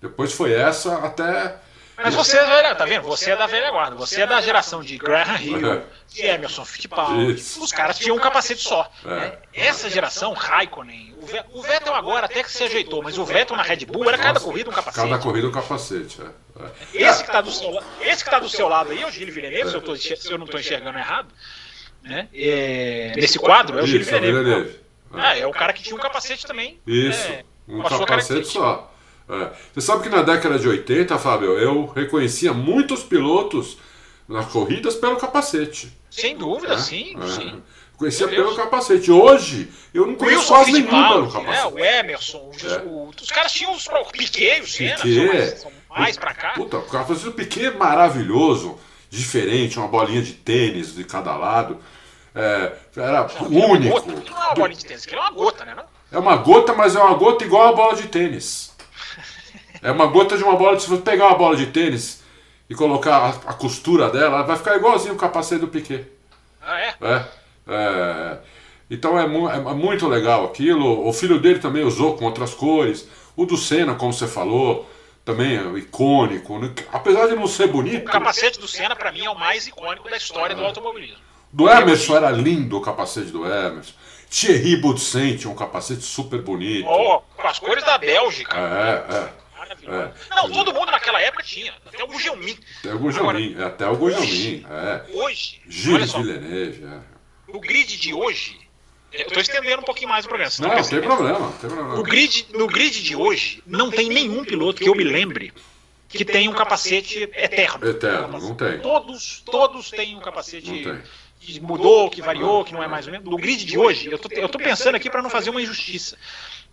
[0.00, 1.60] Depois foi essa até.
[1.96, 3.04] Mas você é velha, tá vendo?
[3.04, 7.32] Você é da velha guarda, você é da geração de Graham Hill, de Emerson Fittipaldi.
[7.58, 8.90] Os caras tinham um capacete só.
[9.04, 9.08] É.
[9.08, 9.38] né?
[9.54, 13.56] Essa geração, Raikkonen, o Ve- o Vettel agora até que se ajeitou, mas o Vettel
[13.56, 15.08] na Red Bull era cada corrida um capacete.
[15.08, 16.20] Cada corrida um capacete.
[16.20, 16.64] é,
[16.94, 17.02] é.
[17.08, 19.34] Esse que tá do seu, esse que tá do seu lado aí é o Gilles
[19.34, 21.28] Villeneuve, se eu, tô se eu não estou enxergando errado.
[22.02, 22.28] Né?
[22.32, 24.78] É, nesse quadro é o Gilles é Villeneuve.
[25.12, 26.78] Ah, é o cara que tinha um capacete também.
[26.86, 28.92] Isso, é, um capacete só.
[29.28, 29.50] É.
[29.74, 33.76] Você sabe que na década de 80, Fábio, eu reconhecia muitos pilotos
[34.28, 35.92] nas corridas pelo capacete.
[36.10, 36.80] Sem dúvida, né?
[36.80, 37.26] sim, É.
[37.28, 37.62] sim.
[37.96, 39.10] Conhecia Meu pelo capacete.
[39.10, 41.72] Hoje, eu não conheço Wilson quase nenhum pelo né, capacete.
[41.74, 42.78] o Emerson, o, É.
[42.84, 45.14] o- os caras tinham os o Piquet, o Senna, Piquet.
[45.16, 46.50] são mais, são mais pra cá.
[46.50, 48.78] Puta, o capacete do Piquet é maravilhoso,
[49.08, 51.78] diferente, uma bolinha de tênis de cada lado.
[52.34, 53.94] É, era único.
[53.94, 55.74] Gota, aquilo não é uma bolinha de tênis, aquilo é uma gota, né?
[55.74, 55.84] Não?
[56.12, 58.75] É uma gota, mas é uma gota igual a bola de tênis.
[59.82, 60.78] É uma gota de uma bola.
[60.78, 62.22] Se você pegar uma bola de tênis
[62.68, 66.06] e colocar a, a costura dela, ela vai ficar igualzinho o capacete do Piquet.
[66.62, 66.94] Ah, é?
[67.00, 67.24] É,
[67.68, 68.38] é,
[68.90, 71.06] então é, mu- é muito legal aquilo.
[71.06, 73.08] O filho dele também usou com outras cores.
[73.36, 74.88] O do Senna, como você falou,
[75.24, 76.58] também é icônico.
[76.92, 80.08] Apesar de não ser bonito, O capacete do Senna, pra mim, é o mais icônico
[80.08, 81.18] da história do automobilismo.
[81.52, 83.92] do Emerson era lindo o capacete do Emerson.
[84.28, 86.88] Thierry Boutsen tinha um capacete super bonito.
[86.88, 88.56] Oh, com as cores da Bélgica.
[88.58, 89.28] É, é.
[89.68, 89.98] Maravilhoso.
[90.30, 90.34] é.
[90.36, 91.74] Não, todo mundo naquela época tinha.
[91.86, 92.56] Até o Gugelmin.
[92.80, 95.02] Até o Gugelmin, é, até o Gugelmin, é.
[95.12, 97.00] Hoje, Gilles Villeneuve, é.
[97.48, 98.58] o grid de hoje.
[99.12, 100.52] Eu tô estendendo um pouquinho mais o programa.
[100.58, 102.02] Não, não tem problema, tem No problema.
[102.02, 105.52] grid, no grid de hoje, não tem nenhum piloto que eu me lembre
[106.08, 107.88] que tem um capacete eterno.
[107.88, 108.78] Eterno, não tem.
[108.80, 111.02] Todos, todos têm um capacete Não tem.
[111.40, 113.28] que mudou, que variou, que não é mais ou menos.
[113.28, 116.16] No grid de hoje, eu tô, eu tô pensando aqui para não fazer uma injustiça,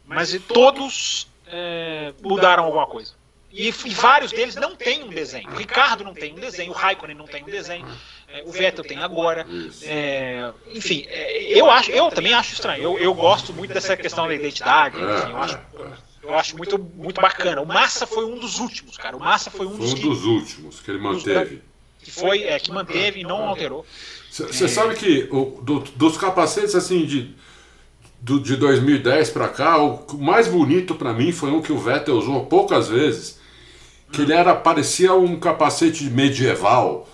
[0.06, 3.12] mas todos é, mudaram alguma coisa.
[3.52, 5.48] E, e vários deles não têm um desenho.
[5.52, 7.86] O Ricardo não tem um desenho, o Raikkonen não tem um desenho,
[8.28, 9.46] é, o Vettel tem agora.
[9.84, 12.82] É, enfim, é, eu acho, eu também acho estranho.
[12.82, 14.96] Eu, eu gosto muito dessa questão da identidade.
[14.98, 15.92] enfim, eu acho, É, é.
[16.24, 17.62] eu acho muito, muito bacana.
[17.62, 19.16] O Massa foi um dos últimos, cara.
[19.16, 21.62] O Massa foi um Foi dos um que dos últimos que ele manteve.
[22.00, 23.86] que foi, é, que manteve e não alterou.
[24.32, 27.36] Você sabe que o, do, dos capacetes assim de,
[28.24, 32.16] do, de 2010 para cá, o mais bonito para mim foi um que o Vettel
[32.16, 33.38] usou poucas vezes,
[34.14, 37.08] que ele era parecia um capacete medieval,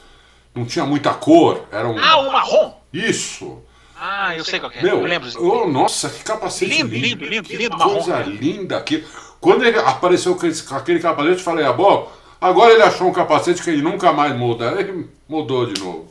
[0.54, 2.74] não tinha muita cor, era um Ah, o marrom.
[2.94, 3.58] isso.
[4.00, 4.84] Ah, eu sei qual é.
[4.84, 5.30] Meu, eu lembro.
[5.40, 9.04] oh, nossa, que capacete Lindo, lindo, lindo, lindo, que lindo, coisa marrom, linda aqui.
[9.42, 12.10] Quando ele apareceu com aquele capacete, eu falei, ah, bom,
[12.40, 14.76] agora ele achou um capacete que ele nunca mais muda.
[14.80, 16.08] Ele mudou de novo.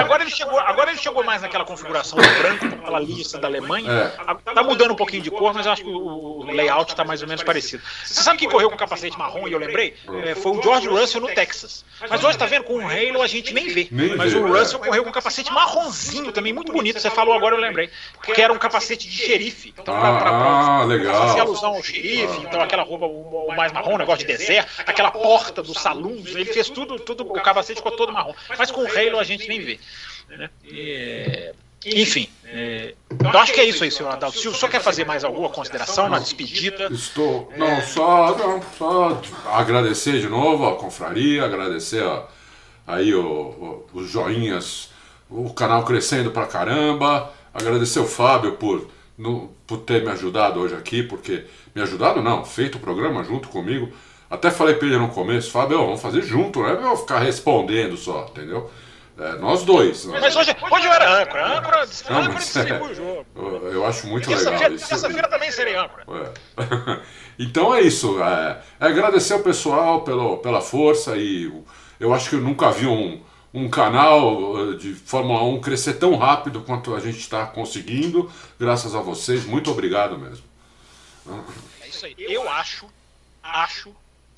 [0.00, 3.48] Agora ele chegou, agora ele chegou mais naquela configuração do branco, com aquela lista da
[3.48, 3.90] Alemanha.
[3.90, 4.52] É.
[4.52, 7.22] Tá mudando um pouquinho de cor, mas eu acho que o, o layout tá mais
[7.22, 7.82] ou menos parecido.
[8.04, 9.94] Você sabe quem correu com capacete marrom e eu lembrei?
[10.24, 11.84] É, foi o George Russell no Texas.
[12.08, 13.88] Mas hoje tá vendo com o Halo a gente nem vê.
[13.90, 14.60] Nem mas vê, o é.
[14.60, 17.00] Russell correu com capacete marronzinho também, muito bonito.
[17.00, 17.90] Você falou agora, eu lembrei.
[18.22, 19.74] Que era um capacete de xerife.
[19.78, 21.28] Então, pra, pra, pra, Ah, legal.
[21.28, 25.10] fazer alusão ao xerife, então aquela roupa o, o mais marrom, negócio de deserto, aquela
[25.10, 28.34] porta dos salões, ele fez tudo, tudo, o capacete ficou todo marrom.
[28.58, 29.78] Mas com o Halo a gente nem vê.
[30.30, 30.50] né?
[30.64, 31.52] E,
[31.86, 34.38] enfim, é, eu acho que é isso aí, senhor Adalto.
[34.38, 37.52] Se o senhor quer fazer mais alguma consideração na despedida, Estou.
[37.56, 39.20] Não, só, não, só
[39.52, 42.26] agradecer de novo a confraria, agradecer a-
[42.86, 44.90] aí o- o- os joinhas,
[45.28, 50.74] o canal crescendo pra caramba, agradecer o Fábio por, no- por ter me ajudado hoje
[50.74, 51.44] aqui, porque.
[51.74, 53.92] Me ajudado não, feito o programa junto comigo.
[54.30, 57.18] Até falei pra ele no começo, Fábio, vamos fazer junto, não é pra eu ficar
[57.18, 58.70] respondendo só, entendeu?
[59.16, 60.04] É, nós dois.
[60.06, 61.76] nós- mas hoje, hoje eu era âncora, âncora,
[62.10, 63.26] Não, âncora mas- distribui o jogo.
[63.70, 64.88] eu, acho muito legal Terça-feira isso.
[64.88, 66.04] terça-feira também serei âncora.
[66.58, 67.00] É.
[67.38, 68.22] Então é isso.
[68.22, 71.52] É, é agradecer ao pessoal pelo, pela força e
[71.98, 73.20] eu acho que eu nunca vi um,
[73.52, 78.94] um canal eh, de Fórmula 1 crescer tão rápido quanto a gente está conseguindo, graças
[78.94, 79.44] a vocês.
[79.44, 80.44] Muito obrigado mesmo.
[81.82, 82.14] É isso aí.
[82.18, 82.86] Eu acho,
[83.42, 83.92] acho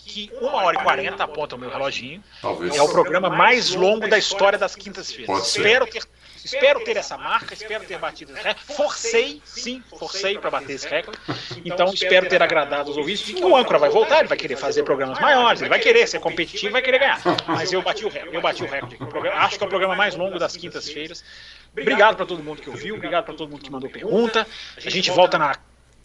[0.07, 2.23] que uma hora e quarenta aponta o meu reloginho.
[2.41, 2.77] Talvez.
[2.77, 5.49] É o programa mais longo da história das quintas-feiras.
[5.49, 6.03] Espero ter,
[6.45, 8.75] espero ter essa marca, espero ter batido esse recorde.
[8.75, 11.19] Forcei, sim, forcei para bater esse recorde.
[11.65, 13.35] Então espero ter agradado os ouvintes.
[13.43, 16.73] O âncora vai voltar, ele vai querer fazer programas maiores, ele vai querer ser competitivo,
[16.73, 17.21] vai querer ganhar.
[17.49, 18.97] Mas eu bati o recorde, eu bati o recorde.
[19.29, 21.25] acho que é o programa mais longo das quintas-feiras.
[21.73, 24.47] Obrigado para todo mundo que ouviu, obrigado para todo mundo que mandou pergunta.
[24.77, 25.55] A gente volta na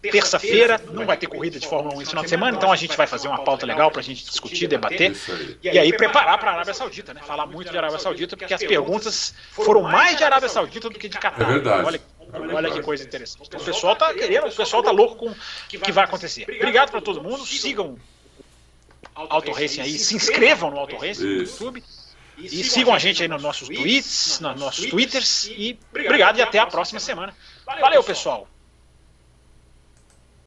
[0.01, 2.97] terça-feira, não vai ter corrida de Fórmula 1 esse final de semana, então a gente
[2.97, 5.11] vai fazer uma pauta legal para a gente discutir, debater.
[5.11, 5.57] Isso aí.
[5.63, 7.21] E aí preparar para a Arábia Saudita, né?
[7.25, 11.07] Falar muito de Arábia Saudita, porque as perguntas foram mais de Arábia Saudita do que
[11.07, 11.49] de Catar.
[11.49, 11.85] É verdade.
[11.85, 12.01] Olha,
[12.55, 13.47] olha que coisa interessante.
[13.47, 16.43] Então, o pessoal tá querendo, o pessoal tá louco com o que vai acontecer.
[16.43, 17.97] Obrigado para todo mundo, sigam
[19.13, 21.41] Auto Racing aí, se inscrevam no Auto Racing no.
[21.41, 21.83] YouTube.
[22.37, 25.45] E sigam a gente aí nos nossos tweets, nos nossos twitters.
[25.47, 27.35] E obrigado e até a próxima semana.
[27.65, 28.47] Valeu, pessoal.